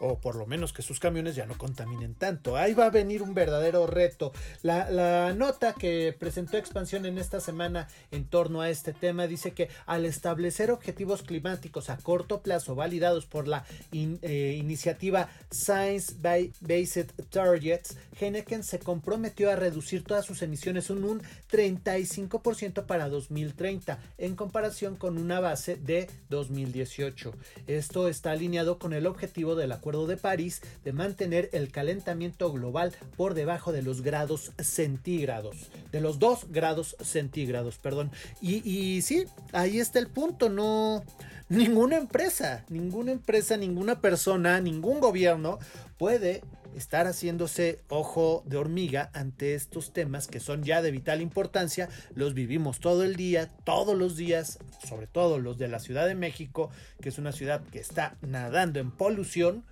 o 0.00 0.18
por 0.18 0.36
lo 0.36 0.46
menos 0.46 0.72
que 0.72 0.82
sus 0.82 1.00
camiones 1.00 1.34
ya 1.34 1.46
no 1.46 1.56
contaminen 1.56 2.14
tanto. 2.14 2.56
Ahí 2.56 2.74
va 2.74 2.86
a 2.86 2.90
venir 2.90 3.22
un 3.22 3.34
verdadero 3.34 3.86
reto. 3.86 4.32
La, 4.62 5.32
nota 5.34 5.74
que 5.74 6.14
presentó 6.18 6.56
Expansión 6.56 7.06
en 7.06 7.18
esta 7.18 7.40
semana 7.40 7.88
en 8.10 8.24
torno 8.24 8.60
a 8.60 8.70
este 8.70 8.92
tema 8.92 9.26
dice 9.26 9.52
que 9.52 9.68
al 9.86 10.04
establecer 10.04 10.70
objetivos 10.70 11.22
climáticos 11.22 11.90
a 11.90 11.96
corto 11.98 12.42
plazo 12.42 12.74
validados 12.74 13.26
por 13.26 13.48
la 13.48 13.64
eh, 13.92 14.56
iniciativa 14.58 15.28
Science 15.50 16.14
Based 16.20 17.12
Targets, 17.30 17.96
Heineken 18.20 18.64
se 18.64 18.78
comprometió 18.78 19.50
a 19.50 19.56
reducir 19.56 20.04
todas 20.04 20.24
sus 20.24 20.42
emisiones 20.42 20.90
en 20.90 21.04
un 21.04 21.22
35% 21.50 22.86
para 22.86 23.08
2030 23.08 23.98
en 24.18 24.34
comparación 24.34 24.96
con 24.96 25.18
una 25.18 25.40
base 25.40 25.76
de 25.76 26.08
2018. 26.28 27.32
Esto 27.66 28.08
está 28.08 28.32
alineado 28.32 28.78
con 28.78 28.92
el 28.92 29.06
objetivo 29.06 29.54
de 29.54 29.66
la 29.66 29.80
de 29.88 30.16
París 30.16 30.60
de 30.84 30.92
mantener 30.92 31.48
el 31.52 31.70
calentamiento 31.70 32.52
global 32.52 32.92
por 33.16 33.34
debajo 33.34 33.72
de 33.72 33.82
los 33.82 34.02
grados 34.02 34.52
centígrados, 34.58 35.56
de 35.90 36.00
los 36.00 36.18
2 36.18 36.48
grados 36.50 36.96
centígrados, 37.00 37.78
perdón. 37.78 38.10
Y, 38.40 38.68
y 38.68 39.02
sí, 39.02 39.24
ahí 39.52 39.80
está 39.80 39.98
el 39.98 40.08
punto, 40.08 40.50
no, 40.50 41.02
ninguna 41.48 41.96
empresa, 41.96 42.64
ninguna 42.68 43.12
empresa, 43.12 43.56
ninguna 43.56 44.00
persona, 44.00 44.60
ningún 44.60 45.00
gobierno 45.00 45.58
puede 45.96 46.42
estar 46.76 47.06
haciéndose 47.06 47.80
ojo 47.88 48.42
de 48.46 48.56
hormiga 48.56 49.10
ante 49.12 49.54
estos 49.54 49.92
temas 49.92 50.26
que 50.26 50.40
son 50.40 50.62
ya 50.62 50.82
de 50.82 50.90
vital 50.90 51.20
importancia, 51.20 51.88
los 52.14 52.34
vivimos 52.34 52.78
todo 52.78 53.02
el 53.02 53.16
día, 53.16 53.48
todos 53.64 53.96
los 53.96 54.16
días, 54.16 54.58
sobre 54.86 55.06
todo 55.06 55.38
los 55.38 55.58
de 55.58 55.68
la 55.68 55.80
Ciudad 55.80 56.06
de 56.06 56.14
México, 56.14 56.70
que 57.00 57.08
es 57.08 57.18
una 57.18 57.32
ciudad 57.32 57.62
que 57.72 57.80
está 57.80 58.16
nadando 58.20 58.78
en 58.80 58.90
polución, 58.90 59.64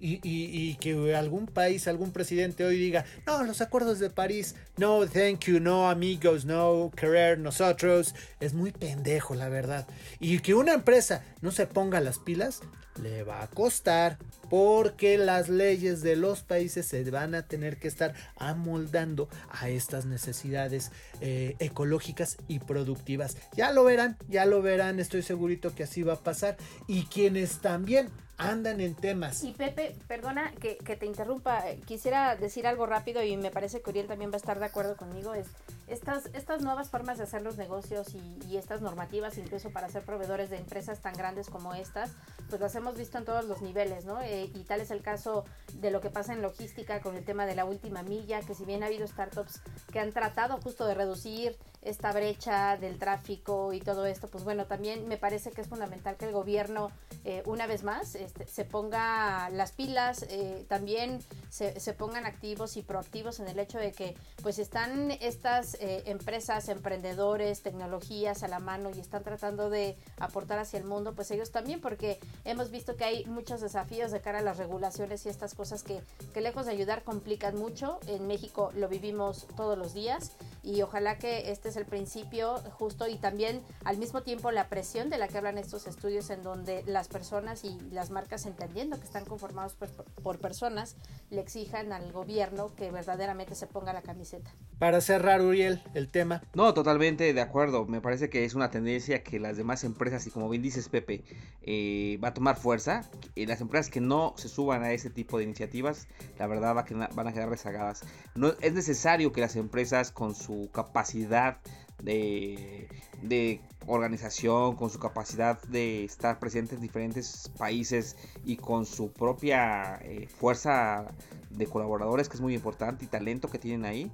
y, 0.00 0.74
que 0.76 1.14
algún 1.14 1.46
país, 1.46 1.88
algún 1.88 2.12
presidente 2.12 2.64
hoy 2.64 2.78
diga, 2.78 3.04
no, 3.26 3.42
los 3.42 3.60
acuerdos 3.60 3.98
de 3.98 4.10
París, 4.10 4.54
no, 4.76 5.06
thank 5.06 5.46
you, 5.46 5.60
no, 5.60 5.90
amigos, 5.90 6.44
no, 6.44 6.90
querer 6.94 7.38
nosotros, 7.38 8.14
es 8.40 8.54
muy 8.54 8.72
pendejo, 8.72 9.34
la 9.34 9.48
verdad. 9.48 9.86
Y 10.20 10.38
que 10.40 10.54
una 10.54 10.74
empresa 10.74 11.24
no 11.40 11.50
se 11.50 11.66
ponga 11.66 12.00
las 12.00 12.18
pilas, 12.18 12.60
le 12.98 13.22
va 13.22 13.42
a 13.42 13.46
costar, 13.48 14.18
porque 14.50 15.18
las 15.18 15.48
leyes 15.48 16.02
de 16.02 16.16
los 16.16 16.42
países 16.42 16.86
se 16.86 17.08
van 17.10 17.34
a 17.34 17.42
tener 17.42 17.78
que 17.78 17.88
estar 17.88 18.14
amoldando 18.36 19.28
a 19.50 19.68
estas 19.68 20.06
necesidades 20.06 20.90
eh, 21.20 21.56
ecológicas 21.58 22.36
y 22.48 22.58
productivas. 22.60 23.36
Ya 23.56 23.72
lo 23.72 23.84
verán, 23.84 24.16
ya 24.28 24.46
lo 24.46 24.62
verán, 24.62 25.00
estoy 25.00 25.22
segurito 25.22 25.74
que 25.74 25.84
así 25.84 26.02
va 26.02 26.14
a 26.14 26.20
pasar. 26.20 26.56
Y 26.86 27.04
quienes 27.04 27.58
también 27.58 28.10
andan 28.38 28.80
en 28.80 28.94
temas. 28.94 29.42
Y 29.42 29.52
Pepe, 29.52 29.96
perdona 30.06 30.52
que, 30.52 30.76
te 30.76 31.06
interrumpa, 31.06 31.62
quisiera 31.86 32.36
decir 32.36 32.66
algo 32.66 32.86
rápido 32.86 33.22
y 33.22 33.36
me 33.36 33.50
parece 33.50 33.82
que 33.82 33.90
Uriel 33.90 34.06
también 34.06 34.30
va 34.30 34.34
a 34.34 34.38
estar 34.38 34.58
de 34.58 34.64
acuerdo 34.64 34.96
conmigo, 34.96 35.34
es 35.34 35.48
estas, 35.88 36.26
estas 36.34 36.62
nuevas 36.62 36.90
formas 36.90 37.18
de 37.18 37.24
hacer 37.24 37.42
los 37.42 37.56
negocios 37.56 38.14
y, 38.14 38.56
estas 38.56 38.80
normativas, 38.80 39.38
incluso 39.38 39.70
para 39.70 39.88
ser 39.88 40.04
proveedores 40.04 40.50
de 40.50 40.56
empresas 40.56 41.00
tan 41.00 41.14
grandes 41.14 41.48
como 41.48 41.74
estas, 41.74 42.10
pues 42.48 42.60
las 42.60 42.74
hemos 42.74 42.96
visto 42.96 43.18
en 43.18 43.24
todos 43.24 43.44
los 43.44 43.62
niveles, 43.62 44.04
¿no? 44.04 44.20
Eh, 44.20 44.50
y 44.52 44.64
tal 44.64 44.80
es 44.80 44.90
el 44.90 45.00
caso 45.00 45.44
de 45.74 45.90
lo 45.90 46.00
que 46.00 46.10
pasa 46.10 46.32
en 46.32 46.42
logística 46.42 47.00
con 47.00 47.16
el 47.16 47.24
tema 47.24 47.46
de 47.46 47.54
la 47.54 47.64
última 47.64 48.02
milla, 48.02 48.40
que 48.40 48.54
si 48.54 48.64
bien 48.64 48.82
ha 48.82 48.86
habido 48.86 49.06
startups 49.06 49.60
que 49.92 50.00
han 50.00 50.12
tratado 50.12 50.58
justo 50.60 50.86
de 50.86 50.94
reducir 50.94 51.56
esta 51.82 52.12
brecha 52.12 52.76
del 52.76 52.98
tráfico 52.98 53.72
y 53.72 53.80
todo 53.80 54.06
esto, 54.06 54.28
pues 54.28 54.44
bueno, 54.44 54.66
también 54.66 55.06
me 55.08 55.16
parece 55.16 55.50
que 55.52 55.60
es 55.60 55.68
fundamental 55.68 56.16
que 56.16 56.26
el 56.26 56.32
gobierno, 56.32 56.90
eh, 57.24 57.42
una 57.46 57.66
vez 57.66 57.84
más, 57.84 58.14
este, 58.14 58.46
se 58.46 58.64
ponga 58.64 59.48
las 59.50 59.72
pilas, 59.72 60.24
eh, 60.28 60.64
también 60.68 61.20
se, 61.50 61.78
se, 61.78 61.92
pongan 61.92 62.26
activos 62.26 62.76
y 62.76 62.82
proactivos 62.82 63.40
en 63.40 63.48
el 63.48 63.58
hecho 63.58 63.78
de 63.78 63.92
que 63.92 64.16
pues 64.42 64.58
están 64.58 65.12
estas 65.12 65.74
eh, 65.74 66.02
empresas, 66.06 66.68
emprendedores, 66.68 67.62
tecnologías 67.62 68.42
a 68.42 68.48
la 68.48 68.58
mano 68.58 68.90
y 68.94 69.00
están 69.00 69.22
tratando 69.22 69.70
de 69.70 69.96
aportar 70.18 70.58
hacia 70.58 70.78
el 70.78 70.84
mundo, 70.84 71.14
pues 71.14 71.30
ellos 71.30 71.50
también, 71.50 71.80
porque 71.80 72.18
hemos 72.44 72.70
visto 72.70 72.96
que 72.96 73.04
hay 73.04 73.24
muchos 73.26 73.60
desafíos 73.60 74.10
de 74.10 74.20
cara 74.20 74.40
a 74.40 74.42
las 74.42 74.58
regulaciones 74.58 75.24
y 75.26 75.28
estas 75.28 75.54
cosas 75.54 75.82
que, 75.82 76.00
que 76.34 76.40
lejos 76.40 76.66
de 76.66 76.72
ayudar 76.72 77.04
complican 77.04 77.56
mucho. 77.56 77.98
En 78.06 78.26
México 78.26 78.72
lo 78.74 78.88
vivimos 78.88 79.46
todos 79.56 79.78
los 79.78 79.94
días 79.94 80.32
y 80.62 80.82
ojalá 80.82 81.18
que 81.18 81.50
este 81.50 81.68
es 81.68 81.76
el 81.76 81.86
principio 81.86 82.58
justo 82.72 83.08
y 83.08 83.16
también 83.16 83.62
al 83.84 83.98
mismo 83.98 84.22
tiempo 84.22 84.50
la 84.50 84.68
presión 84.68 85.10
de 85.10 85.18
la 85.18 85.28
que 85.28 85.38
hablan 85.38 85.58
estos 85.58 85.86
estudios 85.86 86.30
en 86.30 86.42
donde 86.42 86.82
las 86.86 87.08
personas 87.08 87.64
y 87.64 87.78
las 87.90 88.10
marcas 88.10 88.46
entendiendo 88.46 88.98
que 88.98 89.04
están 89.04 89.24
conformados 89.24 89.74
por, 89.74 89.88
por 89.88 90.38
personas 90.38 90.96
le 91.30 91.40
exijan 91.40 91.92
al 91.92 92.12
gobierno 92.12 92.74
que 92.74 92.90
verdaderamente 92.90 93.54
se 93.54 93.66
ponga 93.66 93.92
la 93.92 94.02
camiseta. 94.02 94.54
Para 94.78 95.00
cerrar, 95.00 95.42
Uriel, 95.42 95.82
el 95.94 96.08
tema. 96.08 96.42
No, 96.54 96.72
totalmente 96.74 97.32
de 97.32 97.40
acuerdo. 97.40 97.86
Me 97.86 98.00
parece 98.00 98.30
que 98.30 98.44
es 98.44 98.54
una 98.54 98.70
tendencia 98.70 99.22
que 99.22 99.40
las 99.40 99.56
demás 99.56 99.84
empresas, 99.84 100.26
y 100.26 100.30
como 100.30 100.48
bien 100.48 100.62
dices 100.62 100.88
Pepe, 100.88 101.24
eh, 101.62 102.18
va 102.22 102.28
a 102.28 102.34
tomar 102.34 102.56
fuerza. 102.56 103.08
Y 103.34 103.46
las 103.46 103.60
empresas 103.60 103.90
que 103.90 104.00
no 104.00 104.34
se 104.36 104.48
suban 104.48 104.82
a 104.82 104.92
ese 104.92 105.10
tipo 105.10 105.38
de 105.38 105.44
iniciativas, 105.44 106.06
la 106.38 106.46
verdad 106.46 106.76
va 106.76 106.80
a 106.80 107.08
van 107.14 107.26
a 107.26 107.32
quedar 107.32 107.48
rezagadas. 107.48 108.02
No, 108.34 108.52
es 108.60 108.72
necesario 108.72 109.32
que 109.32 109.40
las 109.40 109.56
empresas 109.56 110.12
con 110.12 110.34
su 110.34 110.47
capacidad 110.72 111.58
de, 112.02 112.88
de, 113.22 113.60
organización, 113.86 114.76
con 114.76 114.90
su 114.90 114.98
capacidad 114.98 115.60
de 115.62 116.04
estar 116.04 116.38
presente 116.38 116.74
en 116.74 116.80
diferentes 116.82 117.50
países 117.56 118.16
y 118.44 118.56
con 118.56 118.84
su 118.84 119.10
propia 119.12 119.98
eh, 120.02 120.28
fuerza 120.28 121.06
de 121.50 121.66
colaboradores, 121.66 122.28
que 122.28 122.36
es 122.36 122.40
muy 122.40 122.54
importante, 122.54 123.06
y 123.06 123.08
talento 123.08 123.48
que 123.48 123.58
tienen 123.58 123.86
ahí, 123.86 124.10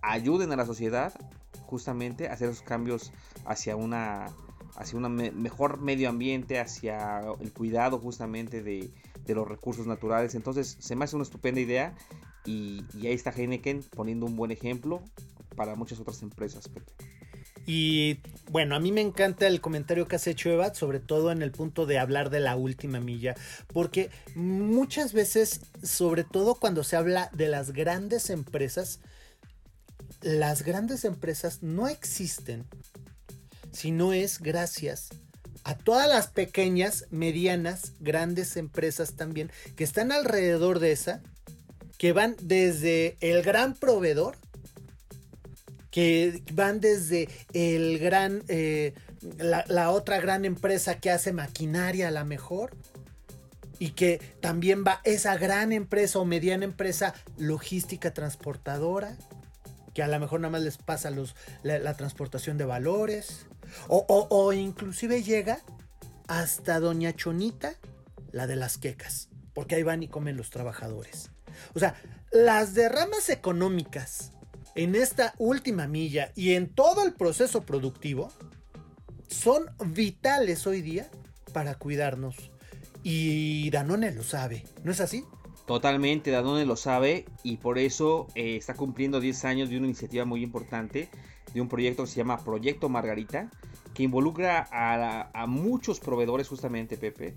ayuden 0.00 0.50
a 0.52 0.56
la 0.56 0.66
sociedad 0.66 1.12
justamente 1.66 2.28
a 2.28 2.32
hacer 2.32 2.50
esos 2.50 2.62
cambios 2.62 3.12
hacia 3.46 3.76
una 3.76 4.26
hacia 4.76 4.98
un 4.98 5.16
mejor 5.42 5.80
medio 5.80 6.08
ambiente, 6.08 6.58
hacia 6.58 7.20
el 7.40 7.52
cuidado 7.52 7.98
justamente 7.98 8.62
de, 8.62 8.90
de, 9.26 9.34
los 9.34 9.46
recursos 9.46 9.86
naturales. 9.86 10.34
Entonces 10.34 10.76
se 10.80 10.96
me 10.96 11.04
hace 11.04 11.14
una 11.14 11.24
estupenda 11.24 11.60
idea 11.60 11.94
y, 12.46 12.82
y 12.94 13.06
ahí 13.06 13.12
está 13.12 13.30
Heineken 13.30 13.84
poniendo 13.94 14.24
un 14.24 14.34
buen 14.34 14.50
ejemplo 14.50 15.02
para 15.54 15.74
muchas 15.74 16.00
otras 16.00 16.22
empresas. 16.22 16.70
Y 17.66 18.18
bueno, 18.50 18.74
a 18.74 18.80
mí 18.80 18.90
me 18.90 19.00
encanta 19.00 19.46
el 19.46 19.60
comentario 19.60 20.08
que 20.08 20.16
has 20.16 20.26
hecho, 20.26 20.50
Eva, 20.50 20.74
sobre 20.74 20.98
todo 20.98 21.30
en 21.30 21.42
el 21.42 21.52
punto 21.52 21.86
de 21.86 21.98
hablar 21.98 22.30
de 22.30 22.40
la 22.40 22.56
última 22.56 22.98
milla, 22.98 23.36
porque 23.72 24.10
muchas 24.34 25.12
veces, 25.12 25.60
sobre 25.82 26.24
todo 26.24 26.56
cuando 26.56 26.82
se 26.82 26.96
habla 26.96 27.30
de 27.32 27.48
las 27.48 27.72
grandes 27.72 28.30
empresas, 28.30 29.00
las 30.22 30.62
grandes 30.62 31.04
empresas 31.04 31.62
no 31.62 31.88
existen 31.88 32.66
si 33.72 33.90
no 33.90 34.12
es 34.12 34.40
gracias 34.40 35.08
a 35.64 35.76
todas 35.76 36.08
las 36.08 36.26
pequeñas, 36.26 37.06
medianas, 37.10 37.92
grandes 38.00 38.56
empresas 38.56 39.14
también 39.14 39.50
que 39.76 39.84
están 39.84 40.10
alrededor 40.10 40.80
de 40.80 40.92
esa, 40.92 41.22
que 41.96 42.12
van 42.12 42.36
desde 42.40 43.16
el 43.20 43.42
gran 43.42 43.74
proveedor 43.74 44.36
que 45.92 46.42
van 46.54 46.80
desde 46.80 47.28
el 47.52 47.98
gran, 47.98 48.42
eh, 48.48 48.94
la, 49.38 49.90
otra 49.90 50.18
gran 50.20 50.44
empresa 50.46 50.98
que 50.98 51.10
hace 51.10 51.32
maquinaria 51.32 52.08
a 52.08 52.10
la 52.10 52.24
mejor, 52.24 52.74
y 53.78 53.90
que 53.90 54.18
también 54.40 54.84
va 54.86 55.00
esa 55.04 55.36
gran 55.36 55.70
empresa 55.70 56.18
o 56.18 56.24
mediana 56.24 56.64
empresa 56.64 57.14
logística 57.36 58.14
transportadora, 58.14 59.18
que 59.92 60.02
a 60.02 60.08
lo 60.08 60.18
mejor 60.18 60.40
nada 60.40 60.52
más 60.52 60.62
les 60.62 60.78
pasa 60.78 61.10
los, 61.10 61.36
la, 61.62 61.94
transportación 61.94 62.56
de 62.56 62.64
valores, 62.64 63.46
o, 63.86 64.06
o, 64.08 64.52
inclusive 64.54 65.22
llega 65.22 65.60
hasta 66.26 66.80
Doña 66.80 67.14
Chonita, 67.14 67.74
la 68.30 68.46
de 68.46 68.56
las 68.56 68.78
quecas, 68.78 69.28
porque 69.52 69.74
ahí 69.74 69.82
van 69.82 70.02
y 70.02 70.08
comen 70.08 70.38
los 70.38 70.48
trabajadores. 70.48 71.30
O 71.74 71.78
sea, 71.78 71.96
las 72.30 72.72
derramas 72.72 73.28
económicas 73.28 74.32
en 74.74 74.94
esta 74.94 75.34
última 75.38 75.86
milla 75.86 76.32
y 76.34 76.54
en 76.54 76.68
todo 76.68 77.04
el 77.04 77.12
proceso 77.14 77.62
productivo 77.62 78.30
son 79.28 79.70
vitales 79.86 80.66
hoy 80.66 80.82
día 80.82 81.10
para 81.52 81.74
cuidarnos. 81.74 82.36
Y 83.02 83.70
Danone 83.70 84.12
lo 84.12 84.22
sabe, 84.22 84.64
¿no 84.84 84.92
es 84.92 85.00
así? 85.00 85.24
Totalmente, 85.66 86.30
Danone 86.30 86.66
lo 86.66 86.76
sabe 86.76 87.24
y 87.42 87.56
por 87.56 87.78
eso 87.78 88.28
eh, 88.34 88.56
está 88.56 88.74
cumpliendo 88.74 89.20
10 89.20 89.44
años 89.44 89.70
de 89.70 89.76
una 89.76 89.86
iniciativa 89.86 90.24
muy 90.24 90.42
importante, 90.42 91.08
de 91.52 91.60
un 91.60 91.68
proyecto 91.68 92.04
que 92.04 92.10
se 92.10 92.16
llama 92.16 92.44
Proyecto 92.44 92.88
Margarita, 92.88 93.50
que 93.94 94.02
involucra 94.02 94.68
a, 94.70 95.30
a 95.32 95.46
muchos 95.46 96.00
proveedores 96.00 96.48
justamente, 96.48 96.96
Pepe, 96.96 97.34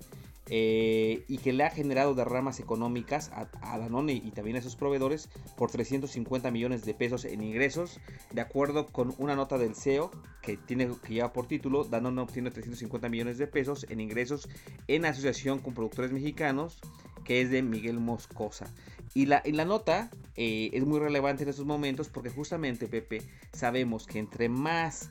eh, 0.49 1.23
y 1.27 1.39
que 1.39 1.53
le 1.53 1.63
ha 1.63 1.71
generado 1.71 2.13
derramas 2.13 2.59
económicas 2.59 3.31
a, 3.33 3.47
Danone 3.77 4.13
y 4.13 4.31
también 4.31 4.57
a 4.57 4.61
sus 4.61 4.75
proveedores 4.75 5.29
por 5.57 5.71
350 5.71 6.51
millones 6.51 6.85
de 6.85 6.93
pesos 6.93 7.25
en 7.25 7.41
ingresos, 7.41 7.99
de 8.31 8.41
acuerdo 8.41 8.85
con 8.87 9.15
una 9.17 9.35
nota 9.35 9.57
del 9.57 9.75
CEO 9.75 10.11
que 10.41 10.57
tiene 10.57 10.89
que 11.03 11.15
lleva 11.15 11.33
por 11.33 11.47
título 11.47 11.83
Danone 11.83 12.21
obtiene 12.21 12.51
350 12.51 13.09
millones 13.09 13.37
de 13.37 13.47
pesos 13.47 13.87
en 13.89 13.99
ingresos 13.99 14.47
en 14.87 15.05
asociación 15.05 15.59
con 15.59 15.73
productores 15.73 16.11
mexicanos, 16.11 16.79
que 17.23 17.41
es 17.41 17.49
de 17.49 17.63
Miguel 17.63 17.99
Moscosa. 17.99 18.71
Y 19.15 19.25
la, 19.25 19.41
la 19.45 19.65
nota 19.65 20.11
eh, 20.35 20.69
es 20.73 20.85
muy 20.85 20.99
relevante 20.99 21.43
en 21.43 21.49
estos 21.49 21.65
momentos 21.65 22.09
porque 22.09 22.29
justamente, 22.29 22.87
Pepe, 22.87 23.21
sabemos 23.51 24.05
que 24.05 24.19
entre 24.19 24.49
más 24.49 25.09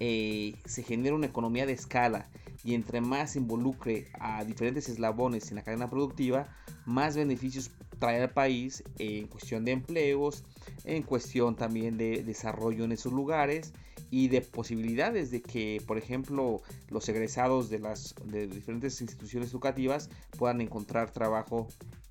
eh, 0.00 0.56
se 0.64 0.82
genera 0.82 1.14
una 1.14 1.26
economía 1.26 1.66
de 1.66 1.72
escala 1.72 2.28
y 2.62 2.74
entre 2.74 3.00
más 3.00 3.36
involucre 3.36 4.08
a 4.18 4.44
diferentes 4.44 4.88
eslabones 4.88 5.50
en 5.50 5.56
la 5.56 5.62
cadena 5.62 5.90
productiva, 5.90 6.48
más 6.86 7.16
beneficios 7.16 7.70
trae 7.98 8.22
al 8.22 8.30
país 8.30 8.82
en 8.98 9.26
cuestión 9.26 9.64
de 9.64 9.72
empleos, 9.72 10.44
en 10.84 11.02
cuestión 11.02 11.56
también 11.56 11.96
de 11.96 12.22
desarrollo 12.22 12.84
en 12.84 12.92
esos 12.92 13.12
lugares 13.12 13.72
y 14.10 14.28
de 14.28 14.40
posibilidades 14.40 15.30
de 15.30 15.42
que, 15.42 15.82
por 15.86 15.98
ejemplo, 15.98 16.62
los 16.88 17.08
egresados 17.08 17.68
de 17.68 17.80
las 17.80 18.14
de 18.24 18.46
diferentes 18.46 19.00
instituciones 19.00 19.50
educativas 19.50 20.08
puedan 20.38 20.60
encontrar 20.60 21.10
trabajo 21.10 21.68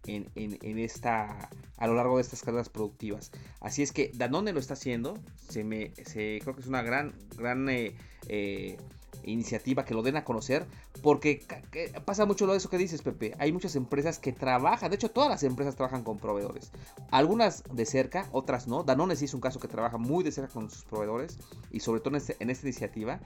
en, 0.08 0.80
esta 0.80 1.50
a 1.78 1.88
lo 1.88 1.96
largo 1.96 2.18
de 2.18 2.24
estas 2.24 2.42
cadenas 2.42 2.70
productivas. 2.70 3.32
Así 3.60 3.82
es 3.84 3.92
que 3.92 4.12
Danone 4.14 4.54
lo 4.54 4.60
está 4.60 4.74
haciendo. 4.74 5.18
Se 5.50 5.64
me 5.64 5.92
creo 5.94 6.56
que 6.56 6.62
es 6.62 6.68
una 6.68 6.82
gran 6.82 7.14
gran 7.38 7.68
eh, 7.70 7.96
eh, 8.28 8.78
iniciativa 9.24 9.86
que 9.86 9.94
lo 9.94 10.02
den 10.02 10.18
a 10.18 10.24
conocer, 10.24 10.66
porque 11.02 11.46
pasa 12.06 12.26
mucho 12.26 12.46
lo 12.46 12.54
de 12.54 12.58
eso 12.58 12.70
que 12.70 12.78
dices, 12.78 13.02
Pepe. 13.02 13.34
Hay 13.40 13.52
muchas 13.52 13.76
empresas 13.76 14.20
que 14.20 14.34
trabajan, 14.34 14.90
de 14.90 14.96
hecho, 14.96 15.12
todas 15.12 15.30
las 15.30 15.44
empresas 15.44 15.76
trabajan 15.76 16.04
con 16.04 16.18
proveedores. 16.18 16.72
Algunas 17.12 17.64
de 17.72 17.86
cerca, 17.86 18.28
otras 18.32 18.68
no. 18.68 18.84
Danone 18.84 19.16
sí 19.16 19.26
es 19.26 19.34
un 19.34 19.42
caso 19.42 19.60
que 19.60 19.68
trabaja 19.68 19.98
muy 19.98 20.24
de 20.24 20.32
cerca 20.32 20.54
con 20.54 20.70
sus 20.70 20.84
proveedores 20.84 21.40
y 21.72 21.80
sobre 21.80 22.02
todo 22.02 22.16
en, 22.16 22.16
este, 22.18 22.36
en 22.40 22.50
esta 22.50 22.68
iniciativa 22.68 23.20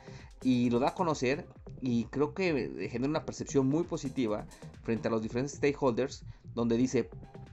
y 0.44 0.70
lo 0.70 0.80
da 0.80 0.90
a 0.90 0.94
conocer 0.94 1.48
y 1.82 2.06
creo 2.06 2.34
que 2.34 2.90
genera 2.92 3.10
una 3.10 3.26
percepción 3.26 3.68
muy 3.68 3.84
positiva 3.84 4.46
frente 4.84 5.08
a 5.08 5.12
los 5.12 5.22
diferentes 5.22 5.54
stakeholders 5.54 6.24
donde 6.58 6.76
dice, 6.76 7.08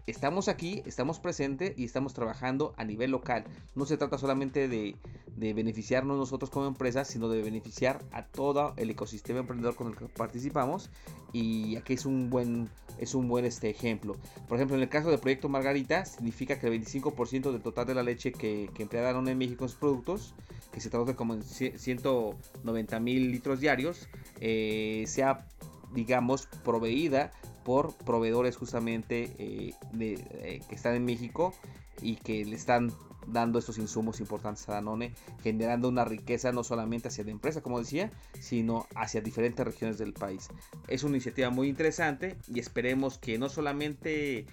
estamos 0.07 0.48
aquí, 0.48 0.82
estamos 0.86 1.20
presentes 1.20 1.74
y 1.76 1.84
estamos 1.84 2.14
trabajando 2.14 2.74
a 2.78 2.84
nivel 2.84 3.11
local. 3.11 3.44
No 3.74 3.84
se 3.84 3.98
trata 3.98 4.16
solamente 4.16 4.66
de, 4.66 4.96
beneficiarnos 5.36 6.16
nosotros 6.16 6.48
como 6.48 6.66
empresa, 6.66 7.05
sino 7.05 7.28
de 7.28 7.42
beneficiar 7.42 8.02
a 8.12 8.24
todo 8.24 8.72
el 8.78 8.88
ecosistema 8.88 9.40
emprendedor 9.40 9.76
con 9.76 9.88
el 9.88 9.96
que 9.96 10.07
participamos. 10.07 10.90
Y 11.34 11.76
aquí 11.76 11.92
es 11.92 12.07
un 12.07 12.30
buen, 12.30 12.70
es 12.98 13.14
un 13.14 13.28
buen 13.28 13.44
este 13.44 13.68
ejemplo. 13.68 14.16
Por 14.48 14.57
ejemplo, 14.57 14.74
en 14.76 14.82
el 14.82 14.88
caso 14.88 15.11
del 15.11 15.20
proyecto 15.20 15.50
Margarita, 15.50 16.07
significa 16.07 16.59
que 16.59 16.68
el 16.68 16.82
25% 16.82 17.52
del 17.52 17.61
total 17.61 17.86
de 17.86 17.94
la 17.94 18.02
leche 18.02 18.32
que, 18.32 18.70
que 18.74 18.84
emplea 18.84 19.02
Danone 19.02 19.32
en 19.32 19.38
México 19.38 19.64
en 19.64 19.68
sus 19.68 19.78
productos, 19.78 20.34
que 20.72 20.80
se 20.80 20.88
traduce 20.88 21.14
como 21.14 21.34
en 21.34 21.42
190 21.42 23.00
mil 23.00 23.30
litros 23.30 23.61
diarios, 23.61 24.09
eh, 24.40 25.05
sea 25.07 25.46
digamos, 25.94 26.46
proveída 26.64 27.30
por 27.65 27.95
proveedores 27.97 28.57
justamente 28.57 29.33
eh, 29.39 29.75
de, 29.93 30.15
eh, 30.15 30.61
que 30.69 30.75
están 30.75 30.95
en 30.95 31.05
México 31.05 31.55
y 32.03 32.17
que 32.17 32.45
le 32.45 32.57
están 32.57 32.93
dando 33.27 33.59
estos 33.59 33.79
insumos 33.79 34.21
importantes 34.21 34.69
a 34.69 34.75
Danone, 34.75 35.15
generando 35.43 35.89
una 35.89 36.05
riqueza 36.05 36.53
no 36.53 36.62
solamente 36.62 37.09
hacia 37.09 37.25
la 37.25 37.31
empresa, 37.31 37.62
como 37.62 37.79
decía, 37.79 38.11
sino 38.39 38.87
hacia 38.95 39.23
diferentes 39.23 39.65
regiones 39.65 39.97
del 39.97 40.12
país. 40.12 40.49
Es 40.89 41.05
una 41.05 41.17
iniciativa 41.17 41.49
muy 41.49 41.69
interesante 41.69 42.37
y 42.49 42.61
esperemos 42.61 43.17
que 43.17 43.39
no 43.39 43.49
solamente 43.49 44.47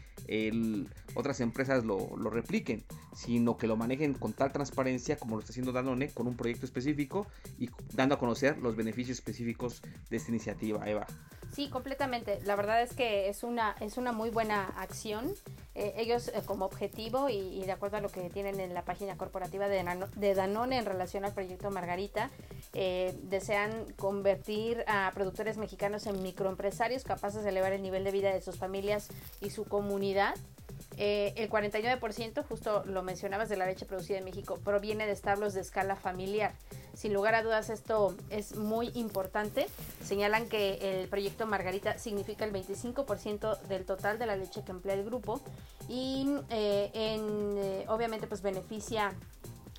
otras 1.16 1.42
empresas 1.42 1.84
lo, 1.84 2.16
lo, 2.16 2.30
repliquen, 2.30 2.86
sino 3.14 3.58
que 3.58 3.68
lo 3.68 3.76
manejen 3.76 4.14
con 4.14 4.32
tal 4.32 4.54
transparencia 4.54 5.18
como 5.18 5.36
lo 5.36 5.42
está 5.42 5.52
haciendo 5.52 5.74
Danone 5.74 6.10
con 6.10 6.28
un 6.28 6.38
proyecto 6.38 6.66
específico 6.66 7.28
y 7.60 7.70
dando 7.94 8.16
a 8.16 8.20
conocer 8.20 8.58
los 8.60 8.78
beneficios 8.78 9.18
específicos 9.18 9.82
de 10.10 10.16
esta 10.16 10.30
iniciativa, 10.30 10.88
Eva. 10.90 11.06
Sí, 11.54 11.70
completamente. 11.70 12.40
La 12.46 12.56
verdad 12.56 12.82
es 12.82 12.94
que 12.94 13.28
es 13.28 13.44
una, 13.44 13.76
es 13.82 13.98
una 13.98 14.12
muy 14.12 14.30
buena 14.30 14.66
acción. 14.78 15.34
Eh, 15.74 15.94
ellos 15.98 16.30
eh, 16.30 16.42
como 16.46 16.66
objetivo 16.66 17.30
y, 17.30 17.64
de 17.64 17.72
acuerdo 17.72 17.98
a 17.98 18.02
lo 18.02 18.10
que 18.10 18.30
tienen 18.30 18.60
en 18.60 18.74
la 18.74 18.84
página 18.84 19.18
corporativa 19.18 19.68
de, 19.68 19.86
de 20.16 20.34
Danone 20.34 20.78
en 20.78 20.86
relación 20.86 21.24
al 21.26 21.34
proyecto 21.34 21.72
Margarita, 21.72 22.30
eh, 22.74 23.14
desean 23.24 23.86
convertir 23.98 24.84
a 24.88 25.12
productores 25.14 25.58
mexicanos 25.58 26.06
en 26.08 26.22
microempresarios 26.22 27.04
capaces 27.04 27.44
de 27.44 27.50
elevar 27.50 27.74
el 27.74 27.82
nivel 27.82 28.04
de 28.04 28.12
vida 28.12 28.34
de 28.34 28.42
sus 28.42 28.58
familias 28.58 29.10
y 29.42 29.50
su 29.50 29.66
comunidad. 29.66 30.36
El 30.98 31.50
49%, 31.50 32.44
justo 32.48 32.84
lo 32.86 33.04
mencionabas, 33.04 33.50
de 33.50 33.58
la 33.58 33.66
leche 33.66 33.86
producida 33.86 34.18
en 34.18 34.26
México 34.26 34.60
proviene 34.64 35.06
de 35.06 35.12
establos 35.12 35.54
de 35.54 35.62
escala 35.62 35.96
familiar. 35.96 36.54
Sin 36.94 37.14
lugar 37.14 37.36
a 37.36 37.44
dudas 37.44 37.70
esto 37.70 38.16
es 38.30 38.56
muy 38.56 38.92
importante. 38.96 39.68
Señalan 40.04 40.48
que 40.50 41.02
el 41.02 41.08
proyecto 41.08 41.46
Margarita 41.46 41.98
significa 41.98 42.46
el 42.46 42.54
25% 42.54 43.62
del 43.62 43.86
total 43.86 44.20
de 44.20 44.26
la 44.26 44.36
leche 44.36 44.64
que 44.64 44.72
emplea 44.72 44.96
el 44.96 45.06
grupo 45.06 45.42
y 45.88 46.28
eh, 46.50 46.92
eh, 46.94 47.86
obviamente 47.88 48.28
pues 48.28 48.42
beneficia 48.42 49.14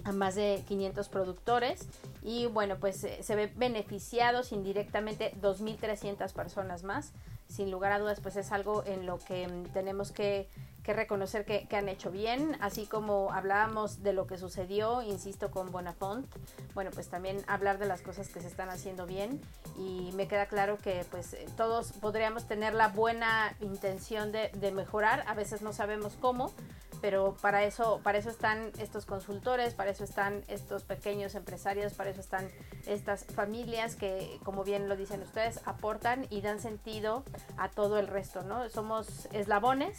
a 0.05 0.13
más 0.13 0.35
de 0.35 0.63
500 0.67 1.09
productores 1.09 1.87
y 2.23 2.47
bueno 2.47 2.79
pues 2.79 3.05
eh, 3.05 3.23
se 3.23 3.37
ve 3.37 3.53
beneficiados 3.55 4.53
indirectamente 4.53 5.33
2.300 5.41 6.33
personas 6.33 6.83
más 6.83 7.13
sin 7.49 7.71
lugar 7.71 7.93
a 7.93 7.99
dudas 7.99 8.21
pues 8.21 8.37
es 8.37 8.53
algo 8.53 8.85
en 8.87 9.07
lo 9.07 9.19
que 9.19 9.47
mm, 9.47 9.73
tenemos 9.73 10.11
que 10.11 10.49
que 10.83 10.93
reconocer 10.93 11.45
que, 11.45 11.67
han 11.77 11.89
hecho 11.89 12.11
bien, 12.11 12.57
así 12.61 12.87
como 12.87 13.33
hablábamos 13.33 14.03
de 14.03 14.13
lo 14.13 14.27
que 14.27 14.37
sucedió, 14.37 15.03
insisto, 15.03 15.51
con 15.51 15.71
Bonafont, 15.71 16.27
bueno, 16.75 16.91
pues 16.93 17.09
también 17.09 17.45
hablar 17.47 17.79
de 17.79 17.87
las 17.87 18.03
cosas 18.03 18.29
que 18.29 18.41
se 18.41 18.49
están 18.49 18.69
haciendo 18.69 19.07
bien 19.07 19.41
y 19.79 20.11
me 20.15 20.27
queda 20.27 20.47
claro 20.47 20.79
que 20.79 21.05
pues 21.11 21.37
todos 21.57 21.93
podríamos 21.93 22.47
tener 22.47 22.75
la 22.75 22.89
buena 22.89 23.55
intención 23.61 24.33
de, 24.33 24.51
de 24.55 24.73
mejorar, 24.73 25.25
a 25.27 25.35
veces 25.35 25.63
no 25.63 25.73
sabemos 25.73 26.17
cómo, 26.21 26.53
pero 27.01 27.37
para 27.43 27.65
eso, 27.65 28.01
para 28.03 28.19
eso 28.19 28.31
están 28.31 28.71
estos 28.79 29.07
consultores, 29.07 29.75
para 29.75 29.91
eso 29.91 30.05
están 30.05 30.45
estos 30.47 30.85
pequeños 30.85 31.35
empresarios, 31.35 31.95
para 31.95 32.11
eso 32.11 32.21
están 32.21 32.49
estas 32.87 33.25
familias 33.25 33.97
que, 33.97 34.39
como 34.45 34.63
bien 34.63 34.89
lo 34.89 34.97
dicen 34.97 35.21
ustedes, 35.23 35.61
aportan 35.65 36.27
y 36.31 36.41
dan 36.43 36.61
sentido 36.61 37.25
a 37.57 37.69
todo 37.69 37.99
el 37.99 38.07
resto, 38.07 38.43
¿no? 38.43 38.69
Somos 38.69 39.27
eslabones 39.33 39.99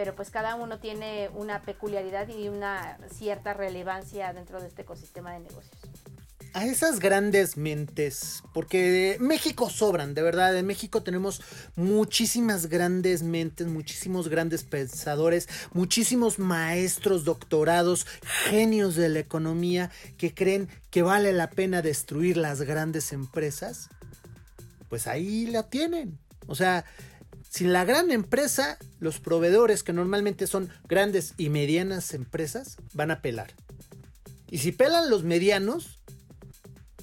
pero 0.00 0.16
pues 0.16 0.30
cada 0.30 0.54
uno 0.54 0.78
tiene 0.78 1.28
una 1.34 1.60
peculiaridad 1.60 2.26
y 2.26 2.48
una 2.48 2.96
cierta 3.12 3.52
relevancia 3.52 4.32
dentro 4.32 4.58
de 4.58 4.68
este 4.68 4.80
ecosistema 4.80 5.34
de 5.34 5.40
negocios. 5.40 5.76
A 6.54 6.64
esas 6.64 7.00
grandes 7.00 7.58
mentes, 7.58 8.42
porque 8.54 9.18
México 9.20 9.68
sobran, 9.68 10.14
de 10.14 10.22
verdad, 10.22 10.56
en 10.56 10.64
México 10.64 11.02
tenemos 11.02 11.42
muchísimas 11.76 12.68
grandes 12.68 13.22
mentes, 13.22 13.66
muchísimos 13.66 14.28
grandes 14.28 14.64
pensadores, 14.64 15.50
muchísimos 15.74 16.38
maestros, 16.38 17.26
doctorados, 17.26 18.06
genios 18.48 18.94
de 18.94 19.10
la 19.10 19.18
economía 19.18 19.90
que 20.16 20.32
creen 20.32 20.70
que 20.88 21.02
vale 21.02 21.34
la 21.34 21.50
pena 21.50 21.82
destruir 21.82 22.38
las 22.38 22.62
grandes 22.62 23.12
empresas, 23.12 23.90
pues 24.88 25.06
ahí 25.06 25.46
la 25.46 25.64
tienen. 25.68 26.18
O 26.46 26.54
sea, 26.54 26.86
sin 27.50 27.72
la 27.72 27.84
gran 27.84 28.12
empresa, 28.12 28.78
los 29.00 29.18
proveedores, 29.18 29.82
que 29.82 29.92
normalmente 29.92 30.46
son 30.46 30.70
grandes 30.88 31.34
y 31.36 31.48
medianas 31.48 32.14
empresas, 32.14 32.76
van 32.94 33.10
a 33.10 33.22
pelar. 33.22 33.52
Y 34.48 34.58
si 34.58 34.70
pelan 34.70 35.10
los 35.10 35.24
medianos, 35.24 35.98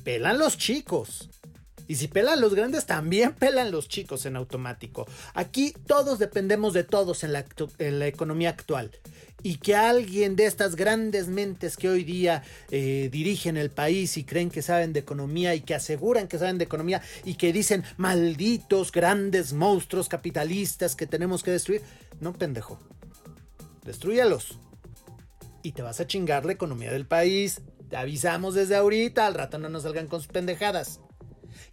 pelan 0.05 0.39
los 0.39 0.57
chicos. 0.57 1.29
Y 1.89 1.95
si 1.95 2.07
pelan 2.07 2.39
los 2.39 2.55
grandes, 2.55 2.85
también 2.85 3.33
pelan 3.39 3.71
los 3.71 3.89
chicos 3.89 4.25
en 4.25 4.37
automático. 4.37 5.05
Aquí 5.33 5.73
todos 5.85 6.17
dependemos 6.17 6.73
de 6.73 6.85
todos 6.85 7.25
en 7.25 7.33
la, 7.33 7.45
en 7.77 7.99
la 7.99 8.07
economía 8.07 8.49
actual 8.49 8.91
y 9.47 9.59
que 9.59 9.75
alguien 9.75 10.35
de 10.35 10.45
estas 10.45 10.75
grandes 10.75 11.29
mentes 11.29 11.77
que 11.77 11.87
hoy 11.87 12.03
día 12.03 12.43
eh, 12.69 13.07
dirigen 13.09 13.55
el 13.55 13.69
país 13.69 14.17
y 14.17 14.25
creen 14.25 14.49
que 14.49 14.61
saben 14.61 14.91
de 14.91 14.99
economía 14.99 15.55
y 15.55 15.61
que 15.61 15.73
aseguran 15.73 16.27
que 16.27 16.37
saben 16.37 16.57
de 16.57 16.65
economía 16.65 17.01
y 17.23 17.35
que 17.35 17.53
dicen 17.53 17.85
malditos 17.95 18.91
grandes 18.91 19.53
monstruos 19.53 20.09
capitalistas 20.09 20.97
que 20.97 21.07
tenemos 21.07 21.43
que 21.43 21.51
destruir, 21.51 21.81
no 22.19 22.33
pendejo, 22.33 22.77
destruyalos 23.85 24.59
y 25.63 25.71
te 25.71 25.81
vas 25.81 26.01
a 26.01 26.07
chingar 26.07 26.43
la 26.43 26.51
economía 26.51 26.91
del 26.91 27.05
país. 27.05 27.61
Te 27.89 27.95
avisamos 27.95 28.53
desde 28.53 28.75
ahorita, 28.75 29.27
al 29.27 29.33
rato 29.33 29.59
no 29.59 29.69
nos 29.69 29.83
salgan 29.83 30.07
con 30.07 30.19
sus 30.19 30.27
pendejadas. 30.27 30.99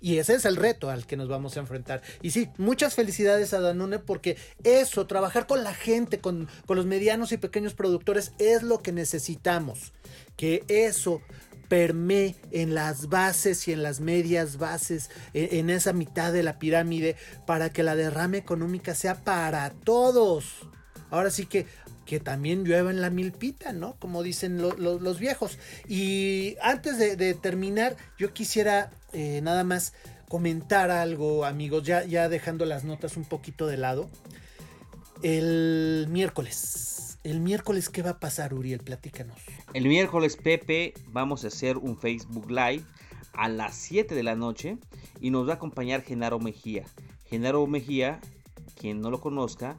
Y 0.04 0.18
ese 0.18 0.34
es 0.34 0.44
el 0.44 0.56
reto 0.56 0.90
al 0.90 1.06
que 1.06 1.16
nos 1.16 1.30
vamos 1.30 1.56
a 1.56 1.60
enfrentar. 1.60 2.02
Y 2.20 2.32
sí, 2.32 2.50
muchas 2.58 2.94
felicidades 2.94 3.54
a 3.54 3.60
Danone 3.60 3.98
porque 3.98 4.36
eso, 4.62 5.06
trabajar 5.06 5.46
con 5.46 5.64
la 5.64 5.72
gente, 5.72 6.20
con, 6.20 6.46
los 6.68 6.84
medianos 6.84 7.32
y 7.32 7.38
pequeños 7.38 7.72
productores, 7.72 8.32
es 8.38 8.62
lo 8.62 8.80
que 8.82 8.92
necesitamos. 8.92 9.94
Que 10.36 10.62
eso 10.68 11.22
permee 11.70 12.36
en 12.50 12.74
las 12.74 13.08
bases 13.08 13.66
y 13.66 13.72
en 13.72 13.82
las 13.82 14.00
medias 14.00 14.58
bases, 14.58 15.08
en, 15.32 15.70
en, 15.70 15.70
esa 15.70 15.94
mitad 15.94 16.34
de 16.34 16.42
la 16.42 16.58
pirámide, 16.58 17.16
para 17.46 17.70
que 17.70 17.82
la 17.82 17.96
derrame 17.96 18.36
económica 18.36 18.94
sea 18.94 19.24
para 19.24 19.70
todos. 19.70 20.68
Ahora 21.10 21.30
sí 21.30 21.46
que 21.46 21.64
que 22.04 22.20
también 22.20 22.64
llueva 22.64 22.90
en 22.90 23.00
la 23.00 23.10
milpita, 23.10 23.72
¿no? 23.72 23.96
Como 23.98 24.22
dicen 24.22 24.60
los 24.60 25.18
viejos. 25.18 25.58
Y 25.88 26.56
antes 26.60 26.98
de, 26.98 27.34
terminar, 27.34 27.96
yo 28.18 28.32
quisiera 28.32 28.90
eh, 29.14 29.40
nada 29.42 29.64
más 29.64 29.94
comentar 30.28 30.90
algo, 30.90 31.44
amigos, 31.44 31.84
ya, 31.84 32.04
ya 32.04 32.28
dejando 32.28 32.64
las 32.64 32.84
notas 32.84 33.16
un 33.16 33.24
poquito 33.24 33.66
de 33.66 33.76
lado. 33.76 34.10
El 35.22 36.06
miércoles. 36.10 37.18
El 37.24 37.40
miércoles, 37.40 37.88
¿qué 37.88 38.02
va 38.02 38.10
a 38.10 38.20
pasar, 38.20 38.52
Uriel? 38.52 38.80
Platícanos. 38.80 39.38
El 39.72 39.86
miércoles, 39.86 40.36
Pepe, 40.36 40.92
vamos 41.08 41.44
a 41.44 41.48
hacer 41.48 41.78
un 41.78 41.96
Facebook 41.96 42.50
Live 42.50 42.84
a 43.32 43.48
las 43.48 43.74
7 43.76 44.14
de 44.14 44.22
la 44.22 44.34
noche 44.34 44.76
y 45.20 45.30
nos 45.30 45.48
va 45.48 45.52
a 45.52 45.56
acompañar 45.56 46.02
Genaro 46.02 46.38
Mejía. 46.38 46.84
Genaro 47.24 47.66
Mejía, 47.66 48.20
quien 48.78 49.00
no 49.00 49.10
lo 49.10 49.20
conozca, 49.20 49.78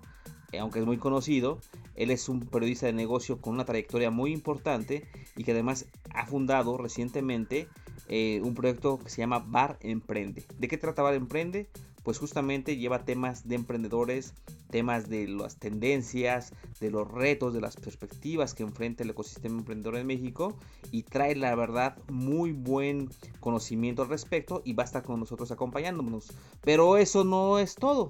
eh, 0.51 0.59
aunque 0.59 0.79
es 0.79 0.85
muy 0.85 0.97
conocido, 0.97 1.59
él 1.95 2.11
es 2.11 2.29
un 2.29 2.39
periodista 2.41 2.87
de 2.87 2.93
negocio 2.93 3.39
con 3.39 3.53
una 3.53 3.65
trayectoria 3.65 4.09
muy 4.09 4.31
importante 4.33 5.07
y 5.35 5.43
que 5.43 5.51
además 5.51 5.85
ha 6.13 6.25
fundado 6.25 6.77
recientemente 6.77 7.67
eh, 8.07 8.41
un 8.43 8.55
proyecto 8.55 8.99
que 8.99 9.09
se 9.09 9.17
llama 9.17 9.39
Bar 9.39 9.77
Emprende. 9.81 10.43
¿De 10.57 10.67
qué 10.67 10.77
trata 10.77 11.01
Bar 11.01 11.15
Emprende? 11.15 11.69
Pues 12.03 12.19
justamente 12.19 12.77
lleva 12.77 13.03
temas 13.03 13.47
de 13.47 13.55
emprendedores, 13.55 14.35
temas 14.69 15.09
de 15.09 15.27
las 15.27 15.55
tendencias, 15.55 16.53
de 16.79 16.91
los 16.91 17.09
retos, 17.09 17.53
de 17.53 17.61
las 17.61 17.77
perspectivas 17.77 18.53
que 18.53 18.61
enfrenta 18.61 19.03
el 19.03 19.09
ecosistema 19.09 19.57
emprendedor 19.57 19.97
en 19.97 20.05
México 20.05 20.55
y 20.91 21.01
trae 21.01 21.35
la 21.35 21.55
verdad 21.55 21.97
muy 22.11 22.51
buen 22.51 23.09
conocimiento 23.39 24.03
al 24.03 24.09
respecto 24.09 24.61
y 24.63 24.73
va 24.73 24.83
a 24.83 24.85
estar 24.85 25.01
con 25.01 25.19
nosotros 25.19 25.51
acompañándonos. 25.51 26.31
Pero 26.61 26.97
eso 26.97 27.23
no 27.23 27.57
es 27.57 27.73
todo. 27.73 28.09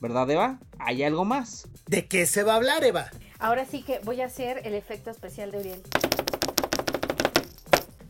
¿Verdad, 0.00 0.30
Eva? 0.30 0.60
¿Hay 0.78 1.02
algo 1.02 1.24
más? 1.24 1.68
¿De 1.86 2.06
qué 2.06 2.26
se 2.26 2.44
va 2.44 2.54
a 2.54 2.56
hablar, 2.56 2.84
Eva? 2.84 3.10
Ahora 3.38 3.64
sí 3.64 3.82
que 3.82 3.98
voy 4.00 4.20
a 4.20 4.26
hacer 4.26 4.60
el 4.64 4.74
efecto 4.74 5.10
especial 5.10 5.50
de 5.50 5.58
Uriel. 5.58 5.82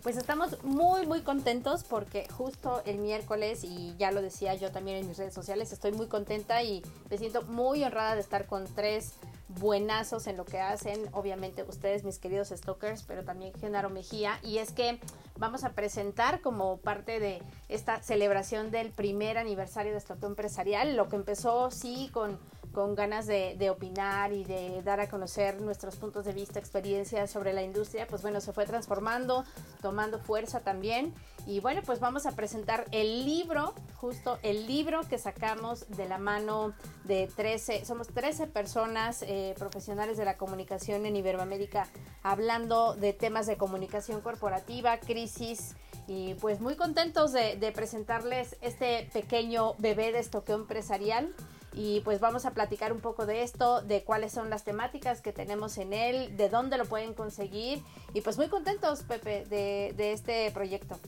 Pues 0.03 0.17
estamos 0.17 0.61
muy, 0.65 1.07
muy 1.07 1.21
contentos 1.21 1.85
porque 1.85 2.27
justo 2.29 2.83
el 2.87 2.99
miércoles, 2.99 3.63
y 3.63 3.95
ya 3.99 4.11
lo 4.11 4.21
decía 4.21 4.55
yo 4.57 4.73
también 4.73 4.97
en 4.97 5.07
mis 5.07 5.17
redes 5.17 5.33
sociales, 5.33 5.73
estoy 5.73 5.93
muy 5.93 6.09
contenta 6.09 6.61
y 6.65 6.83
me 7.09 7.19
siento 7.19 7.43
muy 7.43 7.85
honrada 7.85 8.17
de 8.17 8.21
estar 8.21 8.47
con 8.47 8.67
tres 8.67 9.13
buenazos 9.61 10.27
en 10.27 10.37
lo 10.37 10.45
que 10.45 10.59
hacen, 10.59 11.09
obviamente 11.13 11.63
ustedes, 11.63 12.03
mis 12.03 12.19
queridos 12.19 12.49
stalkers, 12.49 13.05
pero 13.05 13.23
también 13.23 13.53
Genaro 13.61 13.91
Mejía, 13.91 14.41
y 14.43 14.59
es 14.59 14.73
que 14.73 14.99
vamos 15.37 15.63
a 15.63 15.71
presentar 15.71 16.41
como 16.41 16.79
parte 16.79 17.21
de 17.21 17.41
esta 17.69 18.03
celebración 18.03 18.73
del 18.73 18.91
primer 18.91 19.39
aniversario 19.39 19.93
de 19.93 20.01
Stalker 20.01 20.31
Empresarial, 20.31 20.97
lo 20.97 21.09
que 21.09 21.17
empezó 21.17 21.71
sí 21.71 22.11
con 22.13 22.41
con 22.73 22.95
ganas 22.95 23.27
de, 23.27 23.71
opinar 23.71 24.33
y 24.33 24.45
de 24.45 24.83
dar 24.83 25.01
a 25.01 25.09
conocer 25.09 25.61
nuestros 25.61 25.97
puntos 25.97 26.25
de 26.25 26.33
vista, 26.33 26.59
experiencias 26.59 27.31
sobre 27.31 27.53
la 27.53 27.63
industria, 27.63 28.07
pues 28.07 28.23
bueno, 28.23 28.41
se 28.41 28.53
fue 28.53 28.67
transformando, 28.67 29.45
tomando 29.81 30.19
fuerza 30.19 30.61
también. 30.61 31.15
Y 31.47 31.61
bueno, 31.61 31.83
pues 31.85 32.01
vamos 32.01 32.27
a 32.27 32.33
presentar 32.33 32.87
el 32.93 33.25
libro, 33.25 33.75
justo 33.97 34.39
el 34.43 34.67
libro 34.67 35.01
que 35.09 35.19
sacamos 35.19 35.89
de 35.89 36.09
la 36.09 36.19
mano 36.19 36.73
de 37.05 37.29
13, 37.35 37.85
somos 37.85 38.09
13 38.09 38.47
personas 38.47 39.23
eh, 39.23 39.55
profesionales 39.59 40.17
de 40.17 40.25
la 40.25 40.37
comunicación 40.37 41.05
en 41.05 41.17
Iberoamérica, 41.17 41.89
hablando 42.23 42.95
de 42.95 43.13
temas 43.13 43.47
de 43.47 43.57
comunicación 43.57 44.21
corporativa, 44.21 44.99
crisis. 44.99 45.75
Y 46.09 46.35
pues 46.35 46.61
muy 46.61 46.75
contentos 46.75 47.33
de, 47.33 47.57
de 47.57 47.71
presentarles 47.71 48.57
este 48.61 49.09
pequeño 49.13 49.75
bebé 49.79 50.11
de 50.11 50.19
estoqueo 50.19 50.57
empresarial 50.57 51.33
y 51.73 52.01
pues 52.01 52.21
vamos 52.21 52.45
a 52.47 52.53
platicar 52.53 52.93
un 52.93 53.01
poco 53.01 53.27
de 53.27 53.43
esto, 53.43 53.83
de 53.83 54.05
cuáles 54.05 54.33
son 54.33 54.51
las 54.51 54.65
temáticas 54.65 55.21
que 55.21 55.33
tenemos 55.33 55.79
en 55.79 55.93
él, 55.93 56.37
de 56.37 56.49
dónde 56.49 56.77
lo 56.79 56.85
pueden 56.85 57.15
conseguir 57.15 57.83
y 58.15 58.21
pues 58.21 58.37
muy 58.37 58.49
contentos, 58.49 59.03
Pepe, 59.03 59.45
de, 59.47 59.95
de 59.97 60.13
este 60.13 60.51
proyecto. 60.51 60.99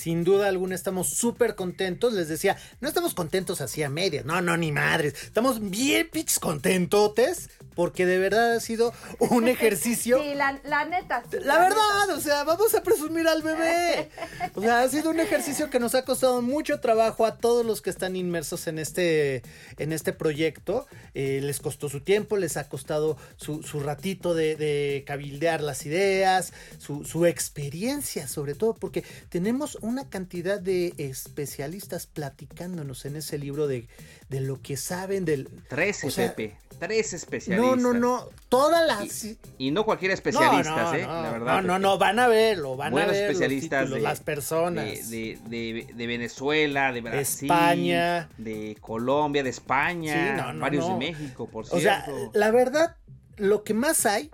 Sin 0.00 0.24
duda 0.24 0.48
alguna 0.48 0.74
estamos 0.74 1.10
súper 1.10 1.54
contentos. 1.54 2.14
Les 2.14 2.28
decía, 2.28 2.56
no 2.80 2.88
estamos 2.88 3.12
contentos 3.12 3.60
así 3.60 3.82
a 3.82 3.90
medias. 3.90 4.24
No, 4.24 4.40
no, 4.40 4.56
ni 4.56 4.72
madres. 4.72 5.12
Estamos 5.22 5.60
bien 5.70 6.08
pitch 6.10 6.38
contentotes 6.38 7.50
porque 7.74 8.04
de 8.04 8.18
verdad 8.18 8.56
ha 8.56 8.60
sido 8.60 8.92
un 9.18 9.48
ejercicio. 9.48 10.20
sí, 10.22 10.34
la, 10.34 10.60
la 10.64 10.84
neta. 10.84 11.22
la, 11.42 11.58
verdad, 11.58 12.10
o 12.14 12.20
sea, 12.20 12.44
vamos 12.44 12.74
a 12.74 12.82
presumir 12.82 13.26
al 13.28 13.42
bebé. 13.42 14.10
O 14.54 14.60
sea, 14.60 14.80
ha 14.80 14.88
sido 14.88 15.10
un 15.10 15.20
ejercicio 15.20 15.70
que 15.70 15.78
nos 15.78 15.94
ha 15.94 16.04
costado 16.04 16.42
mucho 16.42 16.80
trabajo 16.80 17.24
a 17.24 17.38
todos 17.38 17.64
los 17.64 17.82
que 17.82 17.90
están 17.90 18.16
inmersos 18.16 18.66
en 18.66 18.78
este, 18.78 19.42
en 19.78 19.92
este 19.92 20.12
proyecto. 20.12 20.86
Eh, 21.14 21.40
les 21.42 21.60
costó 21.60 21.88
su 21.88 22.00
tiempo, 22.00 22.36
les 22.36 22.56
ha 22.56 22.68
costado 22.68 23.16
su, 23.36 23.62
su 23.62 23.80
ratito 23.80 24.34
de, 24.34 24.56
de, 24.56 25.04
cabildear 25.06 25.60
las 25.60 25.86
ideas, 25.86 26.52
su, 26.78 27.04
su 27.04 27.26
experiencia 27.26 28.28
sobre 28.28 28.54
todo, 28.54 28.74
porque 28.74 29.04
tenemos 29.28 29.78
una 29.90 30.08
cantidad 30.08 30.60
de 30.60 30.94
especialistas 30.96 32.06
platicándonos 32.06 33.04
en 33.04 33.16
ese 33.16 33.38
libro 33.38 33.66
de, 33.66 33.88
de 34.28 34.40
lo 34.40 34.62
que 34.62 34.76
saben 34.76 35.24
del... 35.24 35.48
13, 35.68 36.06
o 36.06 36.10
sea, 36.10 36.34
Pepe. 36.34 36.56
Tres 36.78 37.12
especialistas. 37.12 37.76
No, 37.76 37.92
no, 37.92 37.98
no. 37.98 38.28
Todas 38.48 38.86
las. 38.86 39.24
Y, 39.24 39.38
y 39.58 39.70
no 39.70 39.84
cualquier 39.84 40.12
especialista, 40.12 40.70
no, 40.70 40.92
no, 40.92 40.94
¿eh? 40.94 41.02
No, 41.02 41.22
La 41.22 41.30
verdad. 41.30 41.46
No, 41.46 41.62
no, 41.62 41.78
no, 41.78 41.98
van 41.98 42.18
a 42.18 42.26
verlo, 42.26 42.74
van 42.74 42.92
Buenos 42.92 43.10
a 43.10 43.12
ver 43.12 43.30
especialistas 43.30 43.80
los 43.82 43.88
títulos, 43.90 43.96
de, 43.96 44.00
las 44.00 44.20
personas. 44.20 45.10
De, 45.10 45.38
de, 45.46 45.74
de, 45.74 45.92
de, 45.92 46.06
Venezuela, 46.06 46.90
de 46.90 47.02
Brasil, 47.02 47.50
España, 47.50 48.30
de 48.38 48.78
Colombia, 48.80 49.42
de 49.42 49.50
España, 49.50 50.36
sí, 50.36 50.42
no, 50.42 50.52
no, 50.54 50.60
varios 50.60 50.88
de 50.88 50.94
México, 50.94 51.48
por 51.48 51.66
cierto. 51.66 51.76
O 51.76 51.80
sea, 51.80 52.06
la 52.32 52.50
verdad, 52.50 52.96
lo 53.36 53.62
que 53.62 53.74
más 53.74 54.06
hay 54.06 54.30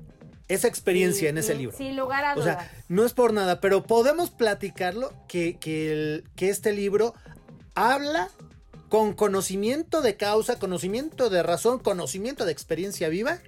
es 0.48 0.64
experiencia 0.64 1.20
Sí, 1.22 1.26
en 1.26 1.38
ese 1.38 1.52
sí, 1.52 1.58
libro. 1.58 1.76
Sin 1.76 1.96
lugar 1.96 2.24
a 2.24 2.32
O 2.34 2.40
dudas. 2.40 2.58
sea, 2.58 2.84
no 2.88 3.04
es 3.04 3.12
por 3.12 3.32
nada, 3.32 3.60
pero 3.60 3.82
podemos 3.84 4.30
platicarlo 4.30 5.12
que, 5.28 5.56
que, 5.58 5.92
el, 5.92 6.24
que 6.36 6.48
este 6.50 6.72
libro 6.72 7.14
habla 7.74 8.30
con 8.88 9.12
conocimiento 9.14 10.02
de 10.02 10.16
causa, 10.16 10.58
conocimiento 10.58 11.28
de 11.30 11.42
razón, 11.42 11.78
conocimiento 11.80 12.44
de 12.44 12.52
experiencia 12.52 13.08
viva 13.08 13.38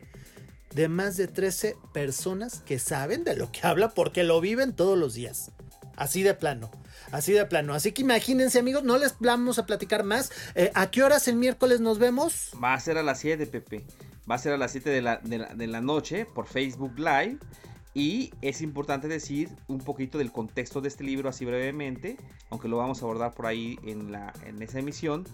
de 0.75 0.89
más 0.89 1.17
de 1.17 1.29
13 1.29 1.77
personas 1.95 2.61
que 2.67 2.79
saben 2.79 3.25
de 3.25 3.37
lo 3.37 3.51
que 3.53 3.61
habla 3.63 3.91
porque 3.91 4.25
lo 4.25 4.41
viven 4.41 4.75
todos 4.75 4.99
los 4.99 5.15
días. 5.15 5.51
Así 5.97 6.23
de 6.23 6.35
plano. 6.35 6.71
Así 7.13 7.33
de 7.33 7.45
plano. 7.47 7.75
Así 7.75 7.93
que 7.93 8.03
imagínense, 8.03 8.59
amigos, 8.59 8.85
no 8.85 8.99
les 8.99 9.17
vamos 9.19 9.59
a 9.59 9.67
platicar 9.67 10.05
más. 10.05 10.31
Eh, 10.55 10.71
¿A 10.75 10.91
qué 10.91 11.03
horas 11.03 11.29
el 11.29 11.37
miércoles 11.37 11.81
nos 11.81 11.99
vemos? 11.99 12.53
Va 12.63 12.75
a 12.75 12.81
ser 12.81 12.99
a 12.99 13.03
las 13.03 13.21
7, 13.21 13.47
Pepe. 13.47 13.85
Va 14.31 14.35
a 14.35 14.39
ser 14.39 14.53
a 14.53 14.59
las 14.59 14.73
7 14.73 14.91
de 14.91 15.03
la, 15.03 15.17
de, 15.19 15.39
la, 15.39 15.55
de 15.55 15.67
la 15.67 15.81
noche 15.81 16.27
por 16.27 16.47
Facebook 16.47 16.99
Live. 16.99 17.39
Y 17.95 18.33
es 18.43 18.61
importante 18.61 19.09
decir 19.09 19.49
un 19.67 19.79
poquito 19.79 20.19
del 20.19 20.31
contexto 20.31 20.81
de 20.81 20.89
este 20.89 21.03
libro 21.03 21.29
así 21.29 21.45
brevemente, 21.45 22.17
aunque 22.51 22.69
lo 22.69 22.77
vamos 22.77 23.03
a 23.03 23.07
abordar 23.07 23.35
por 23.35 23.47
ahí 23.47 23.79
en, 23.83 24.13
la, 24.13 24.33
en 24.45 24.63
esa 24.63 24.79
emisión, 24.79 25.25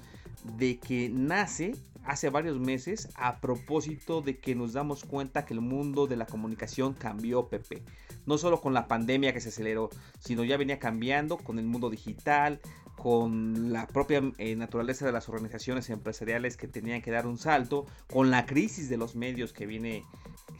de 0.56 0.78
que 0.78 1.10
nace 1.10 1.74
hace 2.04 2.30
varios 2.30 2.58
meses 2.58 3.08
a 3.16 3.40
propósito 3.40 4.20
de 4.20 4.38
que 4.38 4.54
nos 4.54 4.72
damos 4.72 5.04
cuenta 5.04 5.44
que 5.44 5.54
el 5.54 5.60
mundo 5.60 6.06
de 6.06 6.16
la 6.16 6.26
comunicación 6.26 6.94
cambió, 6.94 7.48
Pepe. 7.48 7.82
No 8.26 8.38
solo 8.38 8.60
con 8.60 8.74
la 8.74 8.88
pandemia 8.88 9.32
que 9.32 9.40
se 9.40 9.50
aceleró, 9.50 9.90
sino 10.18 10.44
ya 10.44 10.56
venía 10.56 10.78
cambiando 10.78 11.36
con 11.36 11.58
el 11.58 11.66
mundo 11.66 11.90
digital, 11.90 12.60
con 13.04 13.70
la 13.70 13.86
propia 13.86 14.22
eh, 14.38 14.56
naturaleza 14.56 15.04
de 15.04 15.12
las 15.12 15.28
organizaciones 15.28 15.90
empresariales 15.90 16.56
que 16.56 16.68
tenían 16.68 17.02
que 17.02 17.10
dar 17.10 17.26
un 17.26 17.36
salto, 17.36 17.84
con 18.10 18.30
la 18.30 18.46
crisis 18.46 18.88
de 18.88 18.96
los 18.96 19.14
medios 19.14 19.52
que 19.52 19.66
viene 19.66 20.04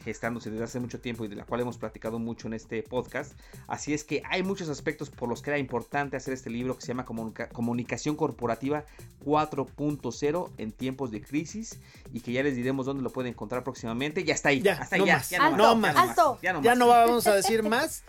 gestándose 0.03 0.51
desde 0.51 0.65
hace 0.65 0.79
mucho 0.79 1.01
tiempo 1.01 1.25
y 1.25 1.27
de 1.27 1.35
la 1.35 1.45
cual 1.45 1.61
hemos 1.61 1.79
platicado 1.79 2.19
mucho 2.19 2.45
en 2.47 2.53
este 2.53 2.83
podcast. 2.83 3.33
Así 3.65 3.95
es 3.95 4.03
que 4.03 4.21
hay 4.29 4.43
muchos 4.43 4.69
aspectos 4.69 5.09
por 5.09 5.27
los 5.27 5.41
que 5.41 5.49
era 5.49 5.57
importante 5.57 6.17
hacer 6.17 6.35
este 6.35 6.51
libro 6.51 6.75
que 6.75 6.81
se 6.81 6.89
llama 6.89 7.03
Comunica 7.03 7.49
Comunicación 7.49 8.15
Corporativa 8.15 8.85
4.0 9.25 10.51
en 10.59 10.71
tiempos 10.71 11.09
de 11.09 11.23
crisis 11.23 11.79
y 12.13 12.19
que 12.19 12.31
ya 12.31 12.43
les 12.43 12.55
diremos 12.55 12.85
dónde 12.85 13.01
lo 13.01 13.09
pueden 13.09 13.31
encontrar 13.31 13.63
próximamente. 13.63 14.23
Ya 14.23 14.35
está 14.35 14.49
ahí, 14.49 14.61
ya, 14.61 14.73
hasta 14.73 14.97
no 14.97 15.07
ya, 15.07 15.15
más. 15.15 15.29
ya 15.31 15.47
alto, 15.47 15.57
no 15.57 15.75
más. 15.75 15.95
alto. 15.95 16.37
Ya 16.43 16.53
no, 16.53 16.61
ya 16.61 16.71
más. 16.71 16.77
no 16.77 16.87
vamos 16.89 17.25
a 17.25 17.33
decir 17.33 17.63
más. 17.63 18.03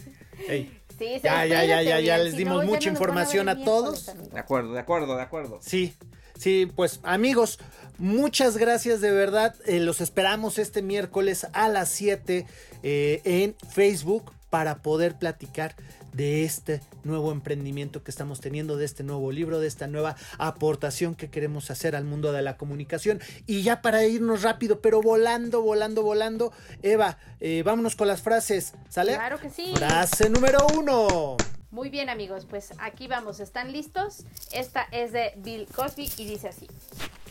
Hey. 0.47 0.78
Sí, 0.99 1.20
Ya, 1.22 1.44
ya, 1.44 1.64
ya, 1.64 1.82
ya, 1.82 2.01
ya 2.01 2.18
les 2.18 2.36
dimos 2.36 2.64
no, 2.64 2.70
mucha 2.70 2.88
información 2.88 3.49
a 3.49 3.64
todos. 3.64 4.07
De 4.32 4.38
acuerdo, 4.38 4.72
de 4.72 4.80
acuerdo, 4.80 5.16
de 5.16 5.22
acuerdo. 5.22 5.59
Sí, 5.62 5.94
sí, 6.38 6.70
pues 6.74 7.01
amigos, 7.03 7.59
muchas 7.99 8.57
gracias 8.57 9.01
de 9.01 9.11
verdad. 9.11 9.55
Eh, 9.66 9.80
los 9.80 10.01
esperamos 10.01 10.59
este 10.59 10.82
miércoles 10.82 11.47
a 11.53 11.68
las 11.68 11.90
7 11.90 12.47
eh, 12.82 13.20
en 13.24 13.55
Facebook 13.68 14.32
para 14.51 14.76
poder 14.76 15.16
platicar 15.16 15.74
de 16.17 16.45
este 16.45 16.81
nuevo 17.05 17.31
emprendimiento 17.31 18.03
que 18.03 18.11
estamos 18.11 18.41
teniendo, 18.41 18.77
de 18.77 18.87
este 18.87 19.05
nuevo 19.05 19.31
libro, 19.31 19.61
de 19.61 19.69
esta 19.69 19.87
nueva 19.87 20.17
aportación 20.39 21.14
que 21.14 21.29
queremos 21.29 21.71
hacer 21.71 21.95
al 21.95 22.05
mundo 22.05 22.33
de 22.33 22.43
la 22.43 22.57
comunicación. 22.57 23.21
Y 23.47 23.62
ya 23.62 23.83
para 23.83 24.05
irnos 24.07 24.43
rápido, 24.43 24.81
pero 24.81 25.03
volando, 25.03 25.61
volando, 25.61 26.03
volando, 26.03 26.53
Eva, 26.83 27.19
eh, 27.41 27.62
vámonos 27.64 27.97
con 27.97 28.09
las 28.09 28.23
frases, 28.23 28.73
¿sale? 28.89 29.14
Claro 29.14 29.39
que 29.39 29.51
sí. 29.51 29.75
Frase 29.77 30.31
número 30.31 30.67
uno. 30.75 31.37
Muy 31.71 31.91
bien 31.91 32.09
amigos, 32.09 32.47
pues 32.49 32.73
aquí 32.79 33.07
vamos, 33.07 33.39
¿están 33.39 33.71
listos? 33.71 34.25
Esta 34.53 34.87
es 34.93 35.12
de 35.12 35.35
Bill 35.37 35.67
Cosby 35.67 36.11
y 36.17 36.25
dice 36.25 36.49
así. 36.49 36.67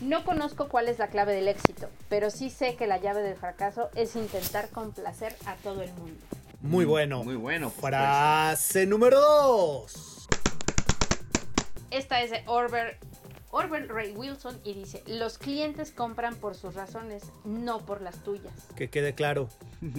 No 0.02 0.24
conozco 0.24 0.70
cuál 0.70 0.88
es 0.88 1.00
la 1.00 1.08
clave 1.08 1.34
del 1.34 1.48
éxito, 1.48 1.90
pero 2.10 2.30
sí 2.30 2.52
sé 2.52 2.76
que 2.76 2.86
la 2.86 3.00
llave 3.00 3.24
del 3.24 3.38
fracaso 3.38 3.90
es 3.96 4.16
intentar 4.16 4.70
complacer 4.70 5.36
a 5.46 5.56
todo 5.56 5.82
el 5.82 5.92
mundo. 5.94 6.20
Muy 6.66 6.86
bueno. 6.86 7.24
Muy 7.24 7.36
bueno. 7.36 7.70
pues, 7.70 7.91
Frase 7.91 8.86
número 8.86 9.20
dos. 9.20 10.28
Esta 11.91 12.22
es 12.22 12.32
de 12.32 12.43
Orber, 12.47 12.97
Orber 13.51 13.88
Ray 13.88 14.11
Wilson 14.11 14.59
y 14.63 14.74
dice, 14.74 15.03
los 15.05 15.38
clientes 15.38 15.91
compran 15.91 16.36
por 16.36 16.55
sus 16.55 16.74
razones, 16.74 17.24
no 17.45 17.86
por 17.86 18.01
las 18.01 18.24
tuyas. 18.24 18.53
Que 18.76 18.89
quede 18.89 19.13
claro. 19.13 19.49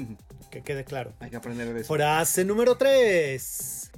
Que 0.51 0.63
quede 0.63 0.85
claro. 0.85 1.13
Hay 1.19 1.29
que 1.29 1.37
aprender 1.37 1.73
de 1.75 1.81
eso. 1.81 1.93
Frase 1.93 2.45
número 2.45 2.77
3. 2.77 3.91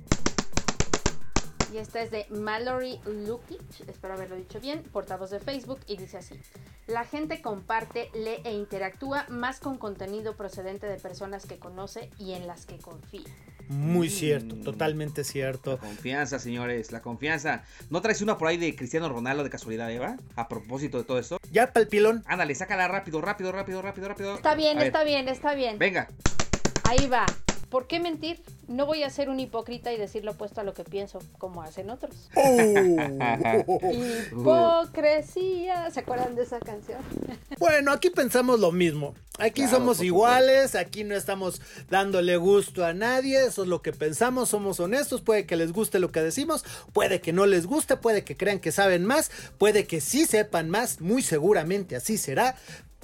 Y 1.73 1.77
esta 1.77 2.01
es 2.01 2.11
de 2.11 2.27
Mallory 2.31 2.99
Lukic, 3.05 3.61
espero 3.89 4.15
haberlo 4.15 4.37
dicho 4.37 4.59
bien, 4.59 4.83
portavoz 4.85 5.31
de 5.31 5.39
Facebook, 5.39 5.81
y 5.87 5.97
dice 5.99 6.17
así. 6.17 6.35
La 6.87 7.05
gente 7.05 7.43
comparte, 7.43 8.09
lee 8.15 8.41
e 8.45 8.53
interactúa 8.55 9.27
más 9.29 9.61
con 9.61 9.77
contenido 9.77 10.35
procedente 10.35 10.87
de 10.87 10.97
personas 10.97 11.45
que 11.45 11.59
conoce 11.59 12.09
y 12.19 12.33
en 12.33 12.47
las 12.47 12.65
que 12.65 12.79
confía. 12.79 13.29
Muy 13.69 14.09
Mm. 14.09 14.11
cierto, 14.11 14.57
totalmente 14.57 15.21
La 15.21 15.25
cierto. 15.27 15.77
confianza, 15.79 16.39
señores, 16.39 16.91
la 16.91 17.03
confianza. 17.03 17.65
¿No 17.91 18.01
traes 18.01 18.23
una 18.23 18.39
por 18.39 18.49
ahí 18.49 18.57
de 18.57 18.75
Cristiano 18.75 19.11
Ronaldo 19.11 19.45
de 19.45 19.51
casualidad, 19.51 19.93
Eva? 19.93 20.17
A 20.37 20.49
propósito 20.49 20.97
de 20.97 21.05
todo 21.05 21.19
esto. 21.19 21.37
Ya 21.53 21.71
palpilón. 21.75 22.25
Ándale, 22.27 22.55
sácala 22.55 22.89
rápido, 22.89 23.21
rápido, 23.21 23.53
rápido, 23.53 23.83
rápido, 23.83 24.09
rápido. 24.09 24.35
Está 24.37 24.55
bien, 24.55 24.79
A 24.79 24.81
ver, 24.81 24.87
está 24.87 25.05
bien, 25.05 25.29
está 25.29 25.55
bien. 25.55 25.79
Venga. 25.79 26.09
Ahí 26.85 27.07
va. 27.09 27.27
¿Por 27.71 27.87
qué 27.87 28.01
mentir? 28.01 28.41
No 28.67 28.87
voy 28.87 29.03
a 29.03 29.11
ser 29.11 29.29
un 29.29 29.41
hipócrita 29.41 29.93
y 29.93 29.99
decir 29.99 30.25
lo 30.25 30.33
opuesto 30.33 30.61
a 30.61 30.65
lo 30.65 30.73
que 30.73 30.85
pienso, 30.85 31.19
como 31.39 31.63
hacen 31.63 31.91
otros. 31.91 32.31
Oh. 32.35 32.51
Hipocresía. 34.33 35.91
¿Se 35.91 36.01
acuerdan 36.01 36.35
de 36.35 36.43
esa 36.43 36.61
canción? 36.61 37.01
Bueno, 37.59 37.91
aquí 37.91 38.09
pensamos 38.11 38.61
lo 38.61 38.71
mismo. 38.71 39.15
Aquí 39.39 39.63
Claro, 39.63 39.79
somos 39.79 40.01
iguales, 40.01 40.77
aquí 40.77 41.03
no 41.03 41.17
estamos 41.17 41.61
dándole 41.91 42.37
gusto 42.37 42.85
a 42.85 42.93
nadie, 42.93 43.45
eso 43.45 43.63
es 43.63 43.69
lo 43.69 43.83
que 43.83 43.93
pensamos, 43.93 44.51
somos 44.51 44.79
honestos, 44.79 45.23
puede 45.23 45.45
que 45.45 45.57
les 45.57 45.73
guste 45.73 45.99
lo 45.99 46.13
que 46.13 46.21
decimos, 46.21 46.65
puede 46.93 47.21
que 47.21 47.33
no 47.33 47.47
les 47.47 47.67
guste, 47.67 47.97
puede 47.97 48.23
que 48.23 48.37
crean 48.37 48.61
que 48.61 48.71
saben 48.71 49.05
más, 49.05 49.31
puede 49.59 49.87
que 49.87 50.01
sí 50.01 50.25
sepan 50.25 50.71
más, 50.71 51.01
muy 51.01 51.23
seguramente 51.23 51.97
así 51.97 52.17
será, 52.17 52.55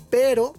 pero 0.08 0.54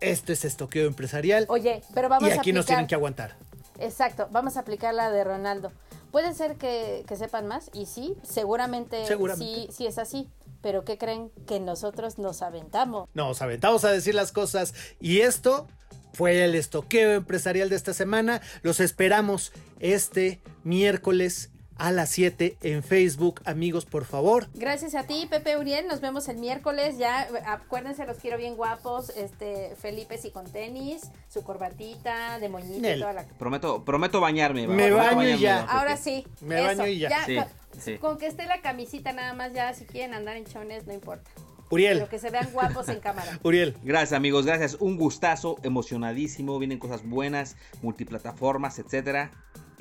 esto 0.00 0.32
es 0.32 0.44
estoqueo 0.44 0.86
empresarial 0.86 1.46
Oye, 1.48 1.82
pero 1.94 2.08
vamos 2.08 2.28
y 2.28 2.32
a 2.32 2.36
aquí 2.36 2.52
nos 2.52 2.66
tienen 2.66 2.86
que 2.86 2.94
aguantar. 2.94 3.36
Exacto, 3.78 4.28
vamos 4.30 4.56
a 4.56 4.60
aplicar 4.60 4.94
la 4.94 5.10
de 5.10 5.24
Ronaldo. 5.24 5.72
Puede 6.10 6.34
ser 6.34 6.56
que, 6.56 7.04
que 7.06 7.16
sepan 7.16 7.46
más, 7.46 7.70
y 7.72 7.86
sí, 7.86 8.16
seguramente, 8.22 9.06
Seguramente. 9.06 9.66
Sí, 9.66 9.68
sí 9.72 9.86
es 9.86 9.98
así. 9.98 10.28
Pero 10.62 10.84
¿qué 10.84 10.98
creen? 10.98 11.30
Que 11.46 11.58
nosotros 11.60 12.18
nos 12.18 12.42
aventamos. 12.42 13.08
Nos 13.14 13.40
aventamos 13.40 13.84
a 13.84 13.90
decir 13.90 14.14
las 14.14 14.30
cosas 14.30 14.74
y 15.00 15.20
esto 15.20 15.66
fue 16.12 16.44
el 16.44 16.54
estoqueo 16.54 17.12
empresarial 17.12 17.70
de 17.70 17.76
esta 17.76 17.94
semana. 17.94 18.42
Los 18.62 18.80
esperamos 18.80 19.52
este 19.78 20.40
miércoles 20.64 21.50
a 21.80 21.90
las 21.92 22.10
7 22.10 22.58
en 22.62 22.82
Facebook. 22.82 23.40
Amigos, 23.46 23.86
por 23.86 24.04
favor, 24.04 24.48
Gracias 24.54 24.94
a 24.94 25.04
ti, 25.04 25.26
Pepe 25.30 25.56
Uriel. 25.56 25.88
Nos 25.88 26.00
vemos 26.00 26.28
el 26.28 26.36
miércoles. 26.36 26.98
Ya, 26.98 27.26
acuérdense, 27.46 28.04
los 28.06 28.18
quiero 28.18 28.36
bien 28.36 28.54
guapos. 28.54 29.10
Este, 29.16 29.74
Felipe 29.80 30.18
sí 30.18 30.30
con 30.30 30.44
tenis, 30.44 31.10
su 31.28 31.42
corbatita, 31.42 32.38
de 32.38 32.48
moñito 32.50 32.88
y 32.88 33.00
toda 33.00 33.14
la. 33.14 33.24
Prometo, 33.24 33.82
prometo 33.82 34.20
bañarme. 34.20 34.66
va, 34.66 34.74
Me 34.74 34.88
prometo 34.88 35.16
baño 35.16 35.28
y 35.28 35.38
ya. 35.38 35.62
Ahora 35.64 35.96
sí. 35.96 36.26
Me 36.42 36.58
eso, 36.58 36.66
baño 36.66 36.86
y 36.86 36.98
ya. 36.98 37.24
Sí, 37.24 37.36
con, 37.36 37.46
sí. 37.80 37.98
con 37.98 38.18
que 38.18 38.26
esté 38.26 38.44
la 38.44 38.60
camisita 38.60 39.12
nada 39.12 39.32
más, 39.32 39.54
ya 39.54 39.72
si 39.72 39.86
quieren 39.86 40.12
andar 40.14 40.36
en 40.36 40.44
chones, 40.44 40.86
no 40.86 40.92
importa. 40.92 41.30
Uriel, 41.70 41.98
Pero 41.98 42.10
que 42.10 42.18
se 42.18 42.30
vean 42.30 42.50
guapos 42.52 42.88
en 42.88 42.98
cámara. 42.98 43.38
Uriel. 43.44 43.76
Gracias 43.84 44.12
amigos, 44.12 44.44
gracias. 44.44 44.76
Un 44.80 44.96
gustazo, 44.96 45.56
emocionadísimo. 45.62 46.58
Vienen 46.58 46.78
cosas 46.78 47.08
buenas, 47.08 47.56
multiplataformas, 47.80 48.78
etcétera. 48.80 49.30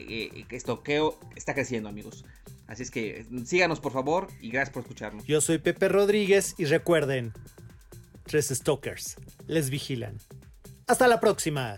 Eh, 0.07 0.45
que 0.47 0.55
estoqueo 0.55 1.19
está 1.35 1.53
creciendo, 1.53 1.89
amigos. 1.89 2.25
Así 2.67 2.83
es 2.83 2.91
que 2.91 3.25
síganos 3.45 3.79
por 3.79 3.91
favor 3.91 4.27
y 4.41 4.51
gracias 4.51 4.73
por 4.73 4.83
escucharnos. 4.83 5.25
Yo 5.25 5.41
soy 5.41 5.57
Pepe 5.57 5.89
Rodríguez 5.89 6.55
y 6.57 6.65
recuerden, 6.65 7.33
tres 8.25 8.49
stalkers 8.49 9.15
les 9.47 9.69
vigilan. 9.69 10.17
Hasta 10.85 11.07
la 11.07 11.19
próxima. 11.19 11.77